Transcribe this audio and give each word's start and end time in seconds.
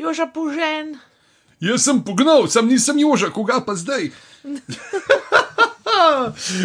Joža 0.00 0.26
požen. 0.26 0.96
Jaz 1.60 1.84
sem 1.84 2.00
pognal, 2.00 2.48
sem 2.48 2.64
nisem 2.64 2.98
Joža, 2.98 3.28
koga 3.28 3.60
pa 3.60 3.76
zdaj? 3.76 4.08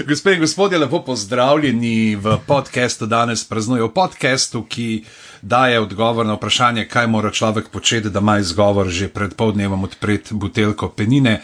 Gospe 0.08 0.34
in 0.34 0.40
gospodje, 0.40 0.80
lepo 0.80 1.02
pozdravljeni 1.04 2.16
v 2.16 2.38
podkastu. 2.48 3.06
Danes 3.06 3.44
praznujemo 3.44 3.92
podkastu, 3.92 4.64
ki 4.64 5.04
daje 5.42 5.80
odgovor 5.80 6.26
na 6.26 6.40
vprašanje, 6.40 6.88
kaj 6.88 7.08
mora 7.08 7.32
človek 7.32 7.68
početi, 7.70 8.10
da 8.10 8.24
ima 8.24 8.40
izgovor 8.40 8.88
že 8.88 9.12
pred 9.12 9.36
poldnevom 9.36 9.84
odpreti 9.84 10.34
buteljko 10.34 10.90
penine 10.90 11.42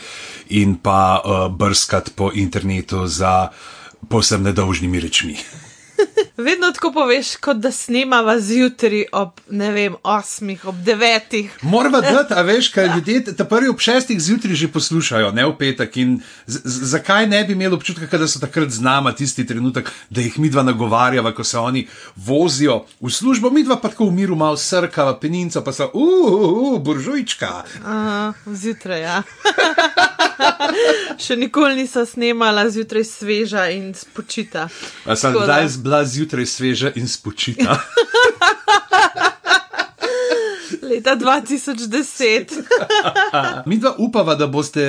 in 0.49 0.79
pa 0.79 1.19
uh, 1.19 1.51
brskati 1.51 2.11
po 2.15 2.31
internetu 2.33 3.07
za 3.07 3.51
posebno 4.09 4.49
nedolžnimi 4.49 4.99
rečmi. 4.99 5.35
Vedno 6.43 6.71
tako 6.71 6.91
poveš, 6.91 7.35
kot 7.35 7.57
da 7.57 7.71
snemava 7.71 8.39
zjutraj 8.39 9.05
ob, 9.11 9.39
ne 9.49 9.71
vem, 9.71 9.95
osmih, 10.03 10.65
ob 10.65 10.75
devetih. 10.85 11.57
Moramo 11.61 12.01
dati, 12.13 12.33
a 12.33 12.41
veš, 12.41 12.69
kaj 12.73 12.89
ljudje 12.95 13.35
ta 13.35 13.45
prvi 13.45 13.69
ob 13.69 13.79
šestih 13.79 14.21
zjutraj 14.21 14.55
že 14.55 14.67
poslušajo, 14.71 15.31
ne 15.31 15.45
v 15.45 15.55
petek. 15.57 15.97
In 15.97 16.21
z, 16.47 16.61
z, 16.63 16.89
zakaj 16.95 17.27
ne 17.27 17.43
bi 17.43 17.53
imeli 17.53 17.75
občutka, 17.75 18.17
da 18.17 18.27
so 18.27 18.39
takrat 18.39 18.69
z 18.69 18.81
nama 18.81 19.11
tisti 19.11 19.45
trenutek, 19.45 19.91
da 20.09 20.21
jih 20.21 20.39
midva 20.39 20.63
nagovarjava, 20.63 21.33
ko 21.35 21.43
se 21.43 21.57
oni 21.57 21.87
vozijo 22.15 22.85
v 23.01 23.09
službo, 23.11 23.49
midva 23.49 23.77
pa 23.81 23.89
tako 23.89 24.09
v 24.09 24.17
miru 24.21 24.35
malo 24.35 24.57
srkava, 24.57 25.19
peninca 25.19 25.61
pa 25.61 25.73
so, 25.73 25.89
uf, 25.93 26.31
uh, 26.31 26.73
uh, 26.73 26.79
buržujčka. 26.81 27.63
Uh, 27.85 28.55
zjutraj, 28.55 29.01
ja. 29.01 29.23
Še 31.21 31.35
nikoli 31.37 31.75
nisem 31.75 32.05
snemala 32.05 32.63
zjutraj 32.69 33.03
sveža 33.05 33.67
in 33.69 33.91
spočita. 33.93 34.69
A 35.05 35.15
sem 35.15 35.33
Tako 35.33 35.39
da- 35.39 35.45
zdaj 35.45 35.83
bila 35.83 36.05
zjutraj 36.05 36.30
sveža 36.45 36.91
in 36.95 37.07
spočita. 37.07 37.79
Leta 40.81 41.15
2010. 41.15 42.51
Mi 43.65 43.77
dva 43.77 43.95
upava, 43.97 44.35
da 44.35 44.47
boste 44.47 44.83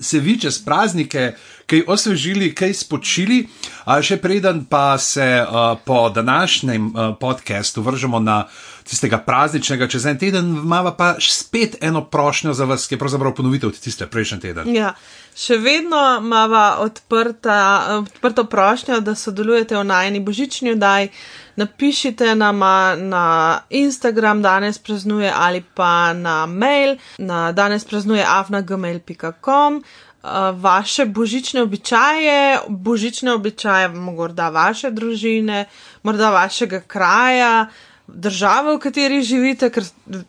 se 0.00 0.20
vi 0.20 0.38
čez 0.40 0.64
praznike 0.64 1.34
kaj 1.66 1.82
osvežili, 1.86 2.54
kaj 2.54 2.72
spočili, 2.74 3.42
a 3.84 4.00
še 4.02 4.16
preden 4.16 4.64
pa 4.64 4.98
se 4.98 5.26
uh, 5.42 5.76
po 5.84 6.08
današnjem 6.08 6.86
uh, 6.86 7.12
podkastu 7.20 7.82
vržemo 7.82 8.20
na 8.20 8.46
tistega 8.88 9.18
prazničnega, 9.18 9.88
čez 9.88 10.06
en 10.08 10.18
teden, 10.18 10.46
imamo 10.64 10.94
pa 10.96 11.14
spet 11.20 11.76
eno 11.80 12.04
prošnjo 12.04 12.54
za 12.54 12.64
vas, 12.64 12.86
ki 12.86 12.94
je 12.94 12.98
pravzaprav 12.98 13.34
ponovitev 13.36 13.72
tiste 13.76 14.06
prejšnji 14.06 14.40
teden. 14.40 14.70
Ja. 14.74 14.94
Še 15.38 15.58
vedno 15.62 15.98
imamo 16.18 16.62
odprta, 16.82 17.58
odprto 18.00 18.44
prošnjo, 18.50 19.00
da 19.00 19.14
sodelujete 19.14 19.76
v 19.76 19.84
najni 19.86 20.20
božični 20.24 20.72
oddaji. 20.72 21.12
Napišite 21.58 22.34
nam 22.34 22.58
na 23.10 23.60
Instagram, 23.70 24.42
danes 24.42 24.78
praznuje 24.78 25.30
ali 25.34 25.62
pa 25.74 26.12
na 26.12 26.46
mail, 26.46 26.96
na 27.18 27.52
danes 27.52 27.84
praznuje 27.84 28.24
afnagmail.com. 28.26 29.82
Vaše 30.54 31.04
božične 31.06 31.62
običaje, 31.62 32.58
božične 32.68 33.32
običaje, 33.32 33.88
morda 33.88 34.48
vaše 34.50 34.90
družine, 34.90 35.64
morda 36.02 36.30
vašega 36.30 36.80
kraja, 36.80 37.68
države, 38.08 38.76
v 38.76 38.78
kateri 38.78 39.22
živite, 39.22 39.70
ker 39.70 39.84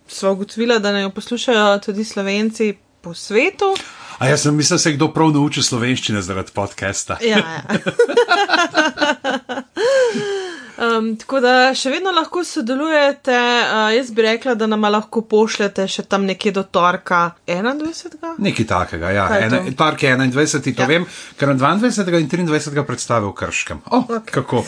smo 0.07 0.31
ugotovili, 0.31 0.79
da 0.79 0.91
ne 0.91 1.01
jo 1.01 1.09
poslušajo 1.09 1.79
tudi 1.79 2.03
slovenci 2.03 2.73
po 3.01 3.13
svetu. 3.13 3.75
A 4.19 4.27
jaz 4.27 4.41
sem 4.41 4.55
mislil, 4.55 4.75
da 4.75 4.79
se 4.79 4.89
je 4.89 4.95
kdo 4.95 5.13
prav 5.13 5.31
naučil 5.31 5.63
slovenščine 5.63 6.21
zaradi 6.21 6.51
podcasta. 6.53 7.17
Ja, 7.21 7.37
ja. 7.37 7.63
Um, 10.79 11.09
tako 11.19 11.41
da 11.43 11.73
še 11.75 11.89
vedno 11.91 12.11
lahko 12.15 12.39
sodelujete. 12.47 13.35
Uh, 13.35 13.89
jaz 13.97 14.11
bi 14.15 14.23
rekla, 14.23 14.53
da 14.55 14.67
nam 14.67 14.85
lahko 14.87 15.25
pošljete 15.27 15.83
še 15.91 16.05
tam 16.07 16.23
nekje 16.23 16.53
do 16.55 16.63
torka 16.63 17.33
21. 17.47 18.37
Nekaj 18.39 18.67
takega, 18.69 19.11
ja. 19.11 19.25
Kaj 19.27 19.43
je 19.43 19.49
to? 19.49 19.59
Ene, 19.59 19.75
park 19.75 20.03
je 20.03 20.13
21, 20.15 20.71
to 20.71 20.81
Ja. 20.81 20.87
vem, 20.87 21.05
ker 21.35 21.51
na 21.51 21.57
22. 21.59 22.21
in 22.21 22.29
23. 22.31 22.85
predstave 22.87 23.27
v 23.27 23.35
Krškem. 23.35 23.81
Oh, 23.91 24.07
okay. 24.07 24.39
Kako? 24.39 24.63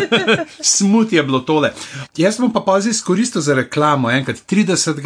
Smut 0.76 1.12
je 1.12 1.22
bilo 1.22 1.40
tole. 1.40 1.72
Jaz 2.16 2.36
bom 2.36 2.52
pa 2.52 2.60
pozaj 2.60 2.90
izkoristil 2.90 3.40
za 3.40 3.56
reklamo. 3.56 4.10
Enkrat 4.10 4.44
30. 4.44 5.00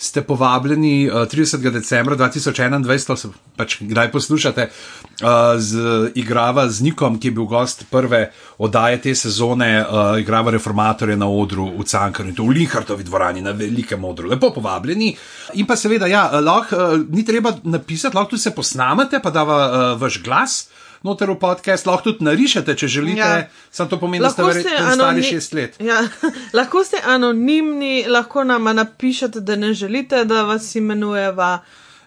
ste 0.00 0.22
povabljeni, 0.22 1.10
uh, 1.10 1.28
30. 1.28 1.70
decembra 1.70 2.16
2021, 2.16 3.16
se 3.16 3.28
pač 3.56 3.76
kdaj 3.80 4.10
poslušate, 4.12 4.68
uh, 4.70 5.28
z 5.60 5.76
igrava 6.14 6.68
z 6.68 6.88
Nikom, 6.88 7.18
ki 7.20 7.28
je 7.28 7.36
bil 7.36 7.44
gost 7.44 7.84
prve 7.90 8.30
oddaje 8.58 9.02
te 9.04 9.14
sezone, 9.14 9.70
uh, 9.84 10.16
igrava 10.20 10.50
reformatorje 10.56 11.16
na 11.20 11.28
odru 11.28 11.68
v 11.76 11.84
Cankarju 11.84 12.34
to 12.34 12.48
v 12.48 12.56
Linhartovi 12.56 13.04
dvorani 13.04 13.44
na 13.44 13.52
velikem 13.52 14.04
odru. 14.04 14.30
Lepo 14.32 14.52
povabljeni. 14.56 15.12
In 15.60 15.66
pa 15.66 15.76
seveda, 15.76 16.08
ja, 16.08 16.40
lahko 16.40 16.96
ni 17.10 17.24
treba 17.24 17.52
napisati, 17.62 18.16
lahko 18.16 18.30
tudi 18.30 18.42
se 18.42 18.54
posnamete, 18.56 19.20
pa 19.20 19.30
dava 19.30 19.94
vaš 20.00 20.22
glas. 20.24 20.62
Noter 21.02 21.26
v 21.26 21.36
podcast 21.36 21.86
lahko 21.86 22.02
tudi 22.04 22.24
narišete, 22.24 22.74
če 22.74 22.88
želite. 22.88 23.20
Ja. 23.20 23.48
Sam 23.70 23.88
to 23.88 23.96
pomeni, 23.96 24.20
da 24.20 24.30
ste 24.30 24.42
Lahko 24.42 24.52
verjetno 24.52 24.76
stari 24.76 24.92
anoni- 24.92 25.22
šest 25.24 25.52
let. 25.52 25.76
Ja, 25.80 26.02
lahko 26.52 26.84
ste 26.84 26.96
anonimni, 27.06 28.04
lahko 28.06 28.44
nam 28.44 28.66
napišete, 28.66 29.40
da 29.40 29.56
ne 29.56 29.74
želite, 29.74 30.24
da 30.24 30.42
vas 30.42 30.74
imenujeva. 30.74 31.58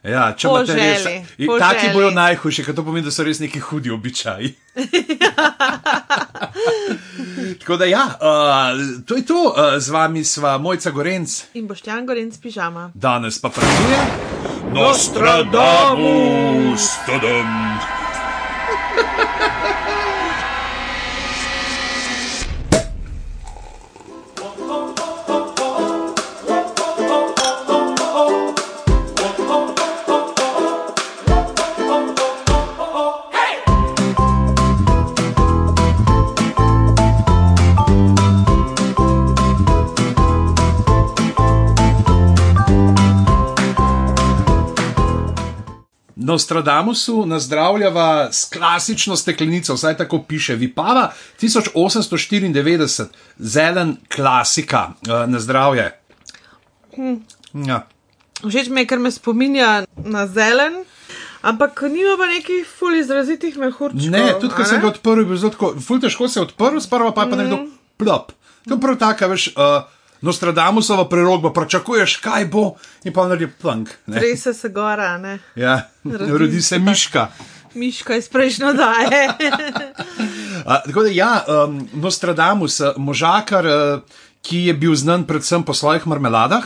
Ja, 0.04 0.34
če 0.34 0.48
imate 0.48 0.74
res. 0.74 1.06
in 1.38 1.50
Taki 1.60 1.88
bojo 1.94 2.12
najhujši, 2.12 2.64
ker 2.64 2.76
to 2.76 2.84
pomeni, 2.84 3.06
da 3.06 3.12
so 3.12 3.24
res 3.24 3.40
neki 3.40 3.60
hudi 3.62 3.90
običaji. 3.90 4.54
Tako 7.60 7.78
da, 7.78 7.86
ja, 7.86 8.06
uh, 8.06 8.12
to 9.06 9.16
je 9.16 9.24
to, 9.24 9.34
uh, 9.48 9.54
z 9.80 9.90
vami 9.90 10.24
sva 10.24 10.58
Mojca 10.58 10.92
Gorenc, 10.92 11.44
In 11.54 11.68
boštjan 11.68 12.06
gorenc 12.06 12.38
pižama. 12.38 12.92
danes 12.94 13.40
pa 13.40 13.50
praznuje 13.50 13.98
Nostradamus, 14.74 16.90
tadam. 17.08 18.03
Nostradamusu 46.34 47.26
nazdravljava 47.26 48.30
s 48.32 48.46
klasično 48.50 49.16
steklenico, 49.16 49.76
vsaj 49.78 49.98
tako 49.98 50.24
piše, 50.28 50.56
Vipava 50.56 51.12
1894, 51.42 53.06
zelen 53.38 53.98
klasika, 54.16 54.88
uh, 55.08 55.30
na 55.30 55.40
zdravje. 55.40 55.92
Ja. 57.54 57.84
Všeč 58.42 58.70
mi 58.74 58.82
je, 58.82 58.88
ker 58.90 59.00
me 59.00 59.12
spominja 59.12 59.84
na 59.96 60.26
zelen, 60.28 60.82
ampak 61.46 61.86
nima 61.86 62.18
pa 62.18 62.28
nekih 62.32 62.66
ful 62.68 62.98
izrazitih 62.98 63.58
mehurčkov. 63.62 64.10
Ne, 64.10 64.26
tudi 64.42 64.58
ko 64.58 64.66
sem 64.66 64.82
ga 64.82 64.90
odprl, 64.90 65.22
je 65.22 65.30
bilo 65.30 65.38
zelo 65.38 65.54
tako, 65.54 65.74
ful 65.80 66.02
težko 66.02 66.28
se 66.28 66.42
je 66.42 66.48
odprl, 66.50 66.82
sprva 66.82 67.14
pa 67.14 67.28
je 67.28 67.30
pa 67.30 67.44
nekdo 67.44 67.60
plop. 68.02 68.34
To 68.68 68.74
je 68.74 68.82
prav 68.82 68.98
taka, 68.98 69.30
veš, 69.30 69.52
uh, 69.54 69.86
Nostradamusova 70.24 71.04
prerogba, 71.10 71.52
pričakuješ, 71.54 72.16
kaj 72.24 72.46
bo, 72.48 72.76
in 73.04 73.14
pa 73.14 73.28
naredi 73.28 73.52
plank. 73.62 73.90
ne. 74.08 74.20
Trese 74.20 74.54
se 74.54 74.70
gora, 74.70 75.18
ne. 75.18 75.40
Ja, 75.56 75.90
Rodi 76.04 76.32
rodi 76.32 76.62
se 76.62 76.68
se 76.68 76.80
miška. 76.80 77.28
Miška 77.74 78.16
iz 78.16 78.30
prejšnje 78.30 78.74
daje. 78.74 79.28
A, 80.70 80.80
tako 80.86 81.04
da, 81.04 81.10
ja, 81.10 81.44
um, 81.48 81.90
Nostradamus, 81.94 82.80
uh, 82.80 82.94
možakar, 82.98 83.66
uh, 83.66 84.00
ki 84.42 84.66
je 84.70 84.74
bil 84.74 84.96
znan 84.96 85.28
predvsem 85.28 85.64
po 85.64 85.74
svojih 85.74 86.08
marmeladah. 86.08 86.64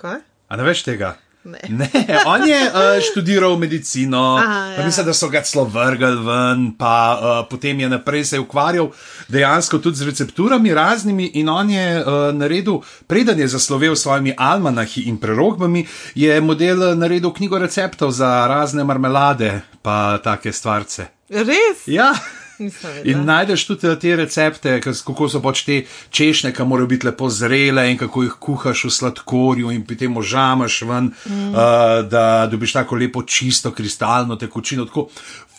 Kaj? 0.00 0.20
A 0.48 0.56
ne 0.56 0.64
veš 0.64 0.82
tega? 0.86 1.16
Ne. 1.48 1.58
ne 1.68 1.88
on 2.26 2.48
je 2.48 2.60
uh, 2.62 3.02
študiral 3.10 3.56
medicino, 3.56 4.36
Aha, 4.36 4.66
ja. 4.66 4.84
mislim, 4.86 5.06
da 5.06 5.14
so 5.14 5.28
ga 5.28 5.42
celo 5.42 5.64
vrgli 5.64 6.16
ven, 6.26 6.72
pa 6.78 6.94
uh, 7.16 7.48
potem 7.50 7.80
je 7.80 7.88
naprej 7.88 8.24
se 8.24 8.38
ukvarjal 8.38 8.90
dejansko 9.28 9.78
tudi 9.78 9.96
z 9.96 10.06
recepturami 10.10 10.74
raznimi 10.74 11.30
in 11.34 11.48
on 11.48 11.70
je 11.70 12.00
uh, 12.00 12.34
naredil, 12.34 12.80
preden 13.06 13.40
je 13.40 13.48
zaslovel 13.48 13.96
s 13.96 14.02
svojimi 14.02 14.34
almanahi 14.36 15.08
in 15.08 15.16
prerogbami, 15.16 15.86
je 16.14 16.40
model 16.40 16.98
naredil 16.98 17.32
knjigo 17.32 17.58
receptov 17.58 18.10
za 18.10 18.46
razne 18.46 18.84
marmelade, 18.84 19.60
pa 19.82 20.18
take 20.24 20.52
stvarce. 20.52 21.06
Res? 21.28 21.86
Ja. 21.86 22.12
In 23.04 23.24
najdeš 23.24 23.66
tudi 23.66 23.86
eh, 23.88 23.96
te 24.00 24.16
recepte, 24.16 24.80
kako 24.80 25.28
so 25.28 25.40
pač 25.44 25.62
te 25.66 25.78
češnje, 26.10 26.52
ki 26.56 26.66
morajo 26.66 26.90
biti 26.90 27.06
lepo 27.06 27.30
zrele 27.30 27.86
in 27.92 27.98
kako 27.98 28.24
jih 28.26 28.34
kuhaš 28.40 28.84
v 28.88 28.90
sladkorju 28.98 29.70
in 29.74 29.84
potem 29.86 30.16
ožamaš 30.16 30.82
ven, 30.88 31.12
mm. 31.12 31.52
uh, 31.52 32.02
da 32.10 32.48
dobiš 32.50 32.72
tako 32.80 32.98
lepo 32.98 33.22
čisto 33.22 33.72
kristalno 33.72 34.36
tekočino. 34.36 34.88
Tako 34.88 35.08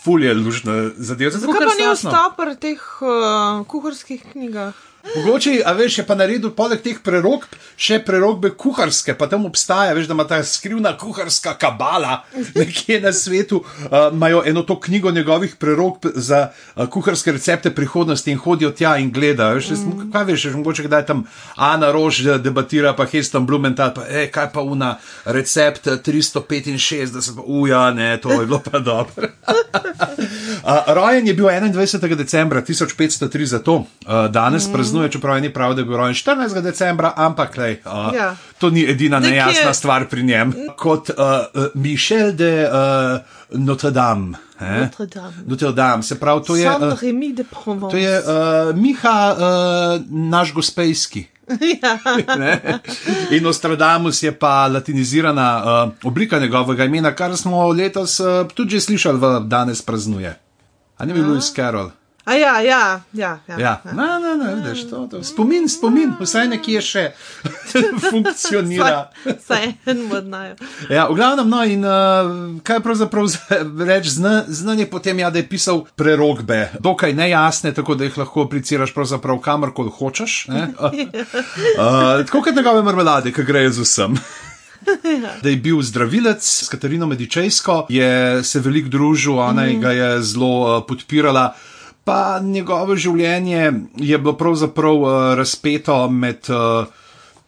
ful 0.03 0.23
je 0.23 0.33
lušna 0.33 0.77
zadeva. 0.97 1.31
Zakaj 1.31 1.67
pa 1.67 1.79
ni 1.79 1.89
vstop 1.93 2.37
pri 2.39 2.55
teh 2.55 2.85
uh, 3.01 3.65
kuharskih 3.67 4.23
knjigah? 4.31 4.88
Mogoče, 5.15 5.61
a 5.65 5.71
veš, 5.73 5.97
je 5.97 6.03
pa 6.05 6.15
naredil 6.15 6.51
poleg 6.53 6.81
teh 6.83 6.97
prerok, 7.03 7.45
še 7.79 8.01
prerokbe 8.05 8.51
kuharske, 8.59 9.15
pa 9.17 9.29
tam 9.31 9.47
obstaja, 9.47 9.93
veš, 9.97 10.09
da 10.09 10.13
ima 10.13 10.25
ta 10.27 10.41
skrivna 10.43 10.91
kuharska 10.99 11.55
kabala 11.57 12.19
nekje 12.55 12.99
na 13.01 13.13
svetu. 13.15 13.63
uh, 13.63 14.09
Imajo 14.13 14.43
eno 14.45 14.63
to 14.63 14.79
knjigo 14.79 15.11
njegovih 15.11 15.55
prerok 15.55 16.05
za 16.15 16.49
uh, 16.75 16.85
kuharske 16.91 17.31
recepte 17.31 17.71
prihodnosti 17.75 18.31
in 18.31 18.37
hodijo 18.37 18.71
tja 18.71 18.97
in 18.97 19.11
gledajo. 19.11 19.55
Veš, 19.55 19.69
mm. 19.69 20.11
Kaj 20.13 20.25
veš, 20.29 20.41
že 20.41 20.53
mogoče 20.57 20.83
kdaj 20.83 21.05
tam 21.05 21.23
Ana 21.55 21.91
Rož 21.91 22.25
eh, 22.25 22.37
debatira, 22.37 22.93
pa 22.93 23.05
Heston 23.05 23.45
Blumenthal, 23.45 23.93
pa 23.95 24.05
ej, 24.09 24.27
kaj 24.31 24.51
pa 24.53 24.61
una 24.61 24.97
recept 25.25 25.87
eh, 25.87 25.97
365, 26.05 27.35
pa 27.35 27.47
uja, 27.47 27.91
ne, 27.91 28.17
to 28.21 28.31
je 28.31 28.45
bilo 28.45 28.59
pa 28.59 28.79
dobro. 28.79 29.31
Uh, 30.69 30.93
rojen 30.93 31.27
je 31.27 31.33
bil 31.33 31.45
21. 31.45 32.15
decembra 32.15 32.61
1503, 32.61 33.43
zato 33.45 33.73
uh, 33.75 33.85
danes 34.29 34.67
mm. 34.67 34.73
praznuje, 34.73 35.09
čeprav 35.09 35.41
ni 35.41 35.49
prav, 35.49 35.73
da 35.73 35.81
je 35.81 35.85
bil 35.85 35.97
rojen 35.97 36.13
14. 36.13 36.61
decembra, 36.61 37.13
ampak 37.15 37.57
lej, 37.57 37.81
uh, 37.85 38.13
Ja. 38.13 38.35
to 38.57 38.69
ni 38.69 38.85
edina 38.85 39.19
Nekje- 39.19 39.31
nejasna 39.31 39.73
stvar 39.73 40.05
pri 40.05 40.23
njem. 40.23 40.53
Kot 40.77 41.09
uh, 41.09 41.15
Michel 41.73 42.31
de 42.31 42.63
uh, 42.63 43.19
Notre 43.51 43.91
Dame. 43.91 44.37
eh? 44.59 44.79
Notre 44.79 45.05
Dame. 45.07 45.33
Notre 45.47 45.71
Dame, 45.71 46.03
se 46.03 46.15
pravi, 46.15 46.43
to 46.45 46.55
je, 46.55 46.69
uh, 46.69 47.89
to 47.89 47.97
je 47.97 48.19
uh, 48.19 48.25
Miha, 48.75 49.33
uh, 49.33 49.41
naš 50.09 50.53
gospejski. 50.53 51.25
ja. 51.81 51.97
Ne? 52.37 52.61
In 53.31 53.43
Nostradamus 53.43 54.23
je 54.23 54.31
pa 54.31 54.67
latinizirana 54.67 55.47
uh, 55.57 55.91
oblika 56.03 56.39
njegovega 56.39 56.85
imena, 56.85 57.11
kar 57.11 57.37
smo 57.37 57.67
letos 57.69 58.19
uh, 58.19 58.27
tudi 58.53 58.69
že 58.71 58.81
slišali, 58.81 59.17
v 59.17 59.39
danes 59.47 59.81
praznuje. 59.81 60.35
A 60.99 61.05
ne 61.05 61.13
bi 61.13 61.21
bil 61.23 61.31
Lewis 61.31 61.53
Carroll? 61.55 61.91
A 62.29 62.33
ja, 62.33 62.61
ja, 62.61 63.01
ja. 63.13 63.39
ja. 63.47 63.57
Ja, 63.59 63.81
ne, 63.83 64.19
ne, 64.19 64.45
ne, 64.45 64.55
vidiš 64.55 64.89
to, 64.89 65.07
to. 65.11 65.23
Spomin, 65.23 65.69
spomin, 65.69 66.11
vsaj 66.19 66.49
nekje 66.51 66.81
še 66.85 67.03
funkcionira. 68.11 69.07
Vsaj 69.23 69.65
en 69.89 70.03
modnajo. 70.11 70.59
Ja, 70.91 71.07
v 71.09 71.15
glavnem, 71.17 71.49
no, 71.49 71.63
in 71.65 71.87
uh, 71.87 72.59
kaj 72.61 72.83
pravzaprav 72.85 73.31
reči, 73.81 74.11
zna, 74.19 74.43
znan 74.45 74.83
je 74.83 74.89
potem, 74.91 75.23
ja, 75.23 75.31
da 75.33 75.41
je 75.41 75.47
pisal 75.49 75.81
prerogbe, 75.97 76.67
dokaj 76.83 77.15
nejasne, 77.17 77.71
tako 77.73 77.97
da 77.97 78.05
jih 78.05 78.19
lahko 78.21 78.45
apliciraš 78.45 78.93
pravzaprav 78.93 79.39
kamorkoli 79.41 79.95
hočeš. 79.97 80.37
ne. 80.53 80.67
Uh, 80.75 82.21
tako 82.27 82.43
kot 82.45 82.53
njegove 82.53 82.85
marmelade, 82.85 83.33
ki 83.33 83.47
grejo 83.47 83.73
z 83.79 83.87
vsem. 83.87 84.21
Da 85.43 85.49
je 85.49 85.57
bil 85.57 85.81
zdravilec 85.81 86.43
s 86.43 86.69
Katarino 86.69 87.07
Medičejsko, 87.07 87.85
je 87.89 88.43
se 88.43 88.59
veliko 88.59 88.89
družil, 88.89 89.39
ona 89.39 89.65
mm. 89.65 89.81
ga 89.81 89.91
je 89.91 90.21
zelo 90.21 90.53
uh, 90.77 90.83
podpirala. 90.87 91.53
Pa 92.03 92.39
njegovo 92.41 92.95
življenje 92.95 93.71
je 93.97 94.17
bilo 94.17 94.33
pravzaprav 94.37 94.95
uh, 94.95 95.11
razpeto 95.37 96.09
med 96.09 96.49
uh, 96.49 96.87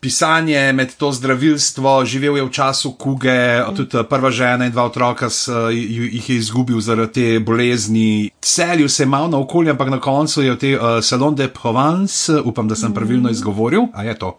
pisanje, 0.02 0.74
med 0.74 0.96
to 0.98 1.12
zdravilstvo, 1.14 2.06
živel 2.06 2.38
je 2.38 2.44
v 2.46 2.52
času 2.52 2.92
kuge, 2.98 3.38
mm. 3.62 3.76
tudi 3.78 4.04
prva 4.10 4.32
žena 4.34 4.66
in 4.66 4.74
dva 4.74 4.86
otroka 4.90 5.30
s, 5.30 5.48
uh, 5.48 5.70
ju- 5.70 6.10
jih 6.10 6.30
je 6.30 6.36
izgubil 6.36 6.82
zaradi 6.82 7.14
te 7.14 7.40
bolezni. 7.40 8.32
Selil 8.42 8.90
se 8.90 9.04
je 9.04 9.08
malo 9.08 9.28
na 9.28 9.38
okolje, 9.38 9.72
ampak 9.72 9.90
na 9.90 10.00
koncu 10.02 10.42
je 10.42 10.54
v 10.54 10.58
te 10.58 10.76
uh, 10.76 11.00
Salon 11.02 11.36
de 11.36 11.48
Provence, 11.48 12.34
upam, 12.46 12.68
da 12.68 12.76
sem 12.76 12.94
pravilno 12.94 13.30
izgovoril. 13.30 13.90
A 13.94 14.04
je 14.04 14.18
to? 14.18 14.38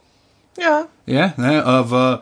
Ja. 0.58 0.82
Je, 1.06 1.32
ne, 1.38 1.58
uh, 1.62 1.82
v 1.87 2.19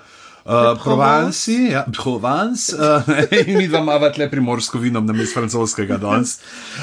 uh, 0.51 0.83
Provanci, 0.83 1.71
ja, 1.71 1.85
Provence, 2.03 2.77
uh, 2.77 3.03
in 3.47 3.57
mi 3.57 3.69
dva 3.69 3.79
imamo 3.79 4.11
tle 4.11 4.31
primorsko 4.31 4.79
vino, 4.79 5.01
namesto 5.01 5.41
francoskega 5.41 5.97
danes, 5.97 6.39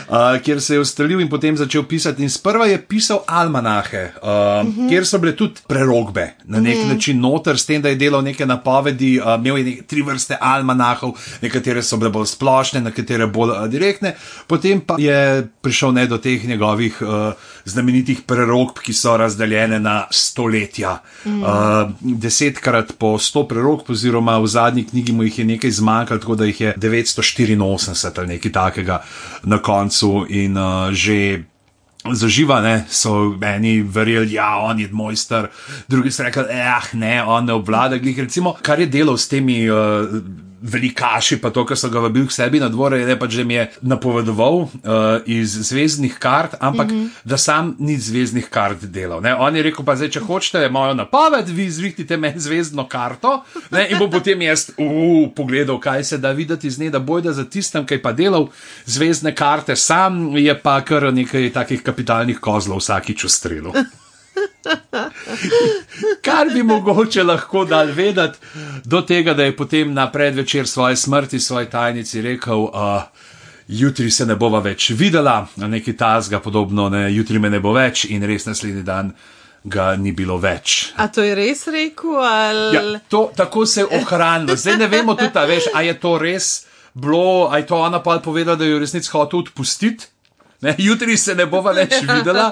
uh, 0.07 0.37
kjer 0.43 0.61
se 0.61 0.75
je 0.75 0.79
ustrelil 0.79 1.21
in 1.21 1.29
potem 1.29 1.57
začel 1.57 1.83
pisati. 1.83 2.23
In 2.23 2.29
sprva 2.29 2.65
je 2.65 2.79
pisal 2.81 3.23
almanahe, 3.27 4.03
uh, 4.21 4.27
uh 4.27 4.65
-huh. 4.65 4.89
kjer 4.89 5.05
so 5.05 5.19
bile 5.19 5.35
tudi 5.35 5.61
prerogbe 5.67 6.35
na 6.45 6.59
nek 6.59 6.77
uh 6.77 6.83
-huh. 6.83 6.93
način 6.93 7.19
noter, 7.19 7.59
s 7.59 7.65
tem, 7.65 7.81
da 7.81 7.89
je 7.89 7.95
delal 7.95 8.21
neke 8.21 8.45
napovedi, 8.45 9.19
uh, 9.19 9.25
imel 9.39 9.57
je 9.57 9.63
nek, 9.63 9.87
tri 9.87 10.01
vrste 10.01 10.37
almanahov, 10.41 11.11
nekatere 11.41 11.83
so 11.83 11.97
bile 11.97 12.09
bolj 12.09 12.25
splošne, 12.25 12.81
nekatere 12.81 13.27
bolj 13.27 13.51
uh, 13.51 13.67
direktne. 13.67 14.15
Potem 14.47 14.81
pa 14.81 14.95
je 14.99 15.47
prišel 15.61 15.91
ne 15.91 16.07
do 16.07 16.17
teh 16.17 16.45
njegovih 16.45 17.01
uh, 17.01 17.33
znamenitih 17.65 18.21
prerogb, 18.21 18.79
ki 18.83 18.93
so 18.93 19.17
razdeljene 19.17 19.79
na 19.79 20.07
stoletja. 20.11 21.01
Mm. 21.25 21.43
Uh, 21.43 21.91
desetkrat 22.01 22.93
po 22.97 23.17
sto 23.19 23.43
prerogb, 23.47 23.56
oziroma 23.89 24.38
v 24.39 24.48
zadnji 24.48 24.86
knjigi 24.86 25.13
mu 25.13 25.24
jih 25.24 25.39
je 25.39 25.45
nekaj 25.45 25.71
zmanjkalo, 25.71 26.19
tako 26.19 26.36
da 26.36 26.45
jih 26.45 26.62
je 26.62 26.74
984 26.77 28.19
ali 28.19 28.27
nekaj 28.27 28.51
takega 28.51 29.04
na 29.44 29.62
koncu 29.62 30.25
in 30.30 30.57
uh, 30.57 30.92
že. 30.92 31.44
Zaživa 32.07 32.62
ne, 32.62 32.86
so 32.88 33.36
eni 33.44 33.81
verjeli, 33.81 34.38
ja, 34.38 34.62
on 34.63 34.80
je 34.80 34.88
mojster, 34.92 35.50
drugi 35.92 36.12
so 36.12 36.24
rekli, 36.24 36.44
eh, 36.50 36.94
ne, 36.94 37.24
on 37.24 37.45
ne 37.45 37.54
obvlada. 37.54 37.98
Glih, 37.98 38.19
recimo, 38.19 38.54
kar 38.62 38.80
je 38.80 38.86
delal 38.88 39.18
s 39.18 39.27
temi 39.27 39.65
uh, 39.69 40.07
velikaši, 40.62 41.38
pa 41.42 41.50
to, 41.50 41.65
kar 41.65 41.77
so 41.77 41.89
ga 41.89 42.01
vabili 42.01 42.27
k 42.27 42.33
sebi 42.33 42.59
na 42.59 42.69
dvore, 42.69 43.00
je 43.00 43.18
pač, 43.19 43.36
da 43.36 43.44
jim 43.44 43.51
je 43.51 43.65
napovedoval 43.81 44.57
uh, 44.57 44.69
iz 45.25 45.54
zvezdnih 45.69 46.18
kart, 46.19 46.56
ampak 46.59 46.88
mm 46.88 46.95
-hmm. 46.95 47.09
da 47.24 47.38
sam 47.38 47.75
ni 47.80 47.98
zvezdnih 47.98 48.50
kart 48.50 48.83
delal. 48.83 49.21
Ne. 49.21 49.36
On 49.36 49.56
je 49.56 49.63
rekel, 49.63 49.86
pa 49.86 49.95
zdaj, 49.95 50.09
če 50.09 50.19
hočete 50.19 50.69
mojo 50.69 50.94
napoved, 50.94 51.50
vi 51.50 51.69
zvihtite 51.71 52.18
meni 52.18 52.39
zvezdno 52.39 52.88
karto 52.88 53.44
ne, 53.71 53.88
in 53.89 54.00
bo 54.00 54.09
potem 54.09 54.42
jaz 54.42 54.69
uh, 54.77 55.30
pogledal, 55.36 55.80
kaj 55.80 56.04
se 56.04 56.18
da 56.18 56.31
videti 56.31 56.68
iz 56.68 56.80
nje, 56.80 56.89
da 56.89 57.00
bojda 57.00 57.33
za 57.33 57.45
tistem, 57.45 57.86
ki 57.86 57.94
je 57.94 58.01
pa 58.01 58.12
delal 58.12 58.48
zvezdne 58.86 59.36
karte, 59.36 59.75
sam 59.75 60.38
je 60.38 60.60
pa 60.62 60.81
kar 60.81 61.13
nekaj 61.13 61.53
takih 61.53 61.83
kapitalnih 61.83 62.39
kozlov 62.39 62.77
vsakič 62.77 63.24
v 63.24 63.30
strelu. 63.30 63.74
Kar 66.25 66.49
bi 66.53 66.63
mogoče 66.63 67.23
lahko 67.23 67.65
dal 67.65 67.91
vedeti, 67.95 68.38
do 68.85 69.01
tega, 69.01 69.33
da 69.33 69.44
je 69.44 69.55
potem 69.55 69.94
na 69.94 70.11
predvečer 70.11 70.67
svoje 70.67 70.95
smrti, 70.95 71.39
svoji 71.39 71.69
tajnici 71.69 72.21
rekel, 72.21 72.63
uh, 72.63 73.01
jutri 73.67 74.11
se 74.11 74.25
ne 74.25 74.35
bova 74.35 74.59
več 74.63 74.91
videla, 74.95 75.47
nekaj 75.57 75.97
tazga 75.97 76.39
podobno, 76.39 76.89
ne, 76.89 77.07
jutri 77.13 77.39
me 77.39 77.49
ne 77.49 77.59
bo 77.59 77.73
več 77.75 78.05
in 78.05 78.23
res 78.23 78.47
naslednji 78.47 78.83
dan 78.83 79.11
ga 79.67 79.95
ni 79.99 80.13
bilo 80.15 80.38
več. 80.39 80.94
A 80.95 81.09
to 81.11 81.23
je 81.25 81.35
res 81.35 81.65
rekel? 81.67 82.15
Ali... 82.23 82.75
Ja, 82.75 82.83
to, 83.11 83.27
tako 83.35 83.65
se 83.65 83.83
je 83.83 83.88
ohranilo. 84.00 84.55
Zdaj 84.55 84.77
ne 84.79 84.88
vemo 84.88 85.15
tudi, 85.19 85.33
a 85.35 85.45
veš, 85.50 85.71
a 85.75 85.83
je 85.83 85.97
to 86.00 86.15
res 86.21 86.67
bilo, 86.93 87.50
a 87.51 87.59
je 87.59 87.67
to 87.67 87.81
ona 87.81 88.00
pa 88.03 88.19
povedala, 88.23 88.57
da 88.57 88.65
je 88.65 88.79
resnici 88.79 89.11
hotel 89.11 89.43
odpustiti. 89.43 90.07
Ne, 90.62 90.75
jutri 90.81 91.18
se 91.18 91.36
ne 91.36 91.45
bova 91.45 91.71
več 91.77 92.00
videla, 92.09 92.50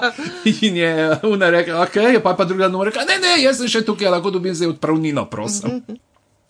in 0.62 0.76
je 0.78 0.90
ona 1.26 1.50
rekla, 1.50 1.82
ok, 1.82 1.96
pa 2.22 2.34
je 2.34 2.36
pa 2.38 2.44
druga 2.44 2.68
nora 2.70 2.90
rekla, 2.90 3.06
ne, 3.08 3.18
ne, 3.22 3.36
jaz 3.42 3.58
sem 3.58 3.70
še 3.70 3.82
tukaj, 3.86 4.10
lahko 4.14 4.30
dobim 4.30 4.54
zdaj 4.54 4.76
odpravnino, 4.76 5.26
prosim. 5.30 5.82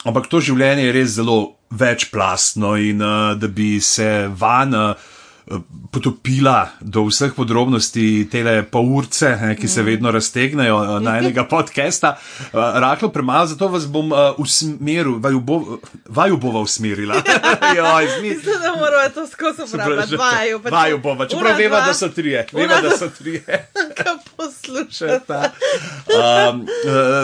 Ampak 0.06 0.28
to 0.30 0.42
življenje 0.44 0.84
je 0.84 0.94
res 0.94 1.14
zelo 1.16 1.38
večplastno 1.70 2.76
in 2.78 3.00
uh, 3.02 3.32
da 3.40 3.48
bi 3.48 3.80
se 3.82 4.28
van 4.28 4.76
uh, 4.76 5.14
potopila 5.90 6.74
do 6.80 7.06
vseh 7.06 7.30
podrobnosti 7.30 8.26
tele 8.30 8.66
polurce, 8.66 9.30
eh, 9.30 9.54
ki 9.54 9.68
se 9.68 9.82
vedno 9.82 10.10
raztegnejo 10.10 10.76
uh, 10.76 11.02
na 11.02 11.18
enega 11.18 11.44
podcasta, 11.46 12.16
uh, 12.18 12.58
rahlo 12.82 13.08
premalo, 13.14 13.46
zato 13.46 13.68
vas 13.68 13.86
bom 13.86 14.10
uh, 14.12 14.34
usmeril, 14.42 15.20
vaju, 15.22 15.40
bo, 15.40 15.78
vaju 16.08 16.36
bova 16.36 16.60
usmerila. 16.60 17.14
Joj, 17.76 18.08
zmi, 18.18 18.28
Mislim, 18.28 18.54
da 18.62 18.74
moramo 18.74 19.08
to 19.14 19.26
skozi 19.26 19.62
uporabljati. 19.62 20.16
Vaju, 20.16 20.60
pač 20.62 20.72
Vaju 20.72 20.98
bova, 20.98 21.28
čeprav 21.28 21.56
veva, 21.58 21.76
dva, 21.76 21.86
da 21.86 21.94
so 21.94 22.08
trije. 22.08 22.46
Veva, 22.52 22.80
da 22.80 22.90
so 22.96 23.08
trije. 23.18 23.68
Ga 23.98 24.16
poslušate. 24.36 25.50
Um, 26.10 26.66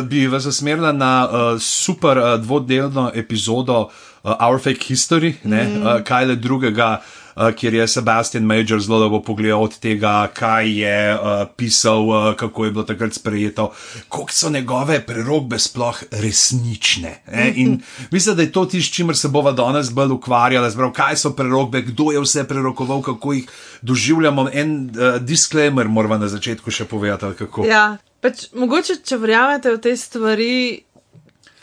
bi 0.09 0.27
vas 0.27 0.47
usmerila 0.47 0.93
na 0.93 1.29
uh, 1.29 1.61
super 1.61 2.19
uh, 2.19 2.41
dvodelno 2.41 3.11
epizodo 3.15 3.91
uh, 4.23 4.31
Our 4.39 4.63
Fake 4.63 4.87
History, 4.89 5.35
ne, 5.45 5.65
mm. 5.65 5.83
uh, 5.83 6.05
kaj 6.05 6.25
le 6.25 6.37
drugega. 6.37 7.01
Uh, 7.03 7.22
kjer 7.57 7.75
je 7.75 7.89
Sebastian 7.89 8.45
Major 8.45 8.81
zelo 8.81 8.99
dobro 8.99 9.21
pogledal 9.23 9.63
od 9.63 9.79
tega, 9.79 10.29
kaj 10.35 10.81
je 10.83 11.15
uh, 11.15 11.21
pisal, 11.57 12.09
uh, 12.09 12.35
kako 12.37 12.65
je 12.65 12.71
bilo 12.71 12.85
takrat 12.85 13.15
sprejeto, 13.15 13.73
koliko 14.09 14.33
so 14.33 14.51
njegove 14.51 15.01
prerogbe 15.07 15.59
sploh 15.59 16.03
resnične. 16.11 17.23
Ne? 17.33 17.53
In 17.57 17.81
mislim, 18.11 18.37
da 18.37 18.43
je 18.43 18.53
to 18.53 18.65
tisto, 18.65 18.93
s 18.93 18.95
čimer 18.95 19.17
se 19.17 19.29
bova 19.29 19.53
danes 19.53 19.91
bolj 19.91 20.13
ukvarjala, 20.13 20.71
zbrav, 20.71 20.93
kaj 20.93 21.17
so 21.17 21.33
prerogbe, 21.37 21.83
kdo 21.83 22.13
je 22.13 22.21
vse 22.21 22.45
prerokoval, 22.49 23.03
kako 23.03 23.33
jih 23.33 23.49
doživljamo. 23.83 24.49
En 24.53 24.91
uh, 24.91 25.21
disclaimer 25.23 25.89
moramo 25.89 26.19
na 26.19 26.29
začetku 26.29 26.71
še 26.71 26.85
povedati, 26.85 27.39
kako. 27.39 27.67
Ja, 27.67 27.97
pač, 28.21 28.49
mogoče, 28.55 29.01
če 29.05 29.17
verjamete 29.17 29.73
v 29.73 29.81
te 29.81 29.97
stvari, 29.97 30.55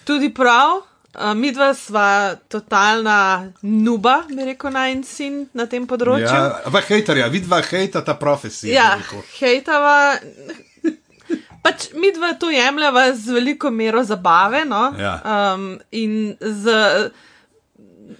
tudi 0.06 0.34
prav. 0.34 0.89
Uh, 1.10 1.34
mi 1.34 1.50
dva 1.52 1.72
sva 1.74 2.36
totalna 2.48 3.50
nuba, 3.66 4.20
bi 4.30 4.46
rekel 4.52 4.74
naj 4.76 4.92
in 4.94 5.00
sin 5.04 5.40
na 5.58 5.66
tem 5.66 5.88
področju. 5.90 6.28
Ja, 6.30 6.60
ampak 6.70 6.92
hejterja, 6.92 7.30
vidva 7.34 7.64
hejta 7.66 8.04
ta 8.06 8.14
profesija. 8.20 8.76
Ja, 8.76 9.24
hejtava. 9.40 10.20
Pač 11.66 11.90
mi 11.98 12.14
dva 12.16 12.36
to 12.40 12.52
jemljeva 12.54 13.10
z 13.18 13.34
veliko 13.36 13.72
mero 13.74 14.04
zabave, 14.06 14.62
no? 14.70 14.84
Ja. 15.02 15.18
um, 15.26 15.74
in 15.92 16.38
z 16.40 17.10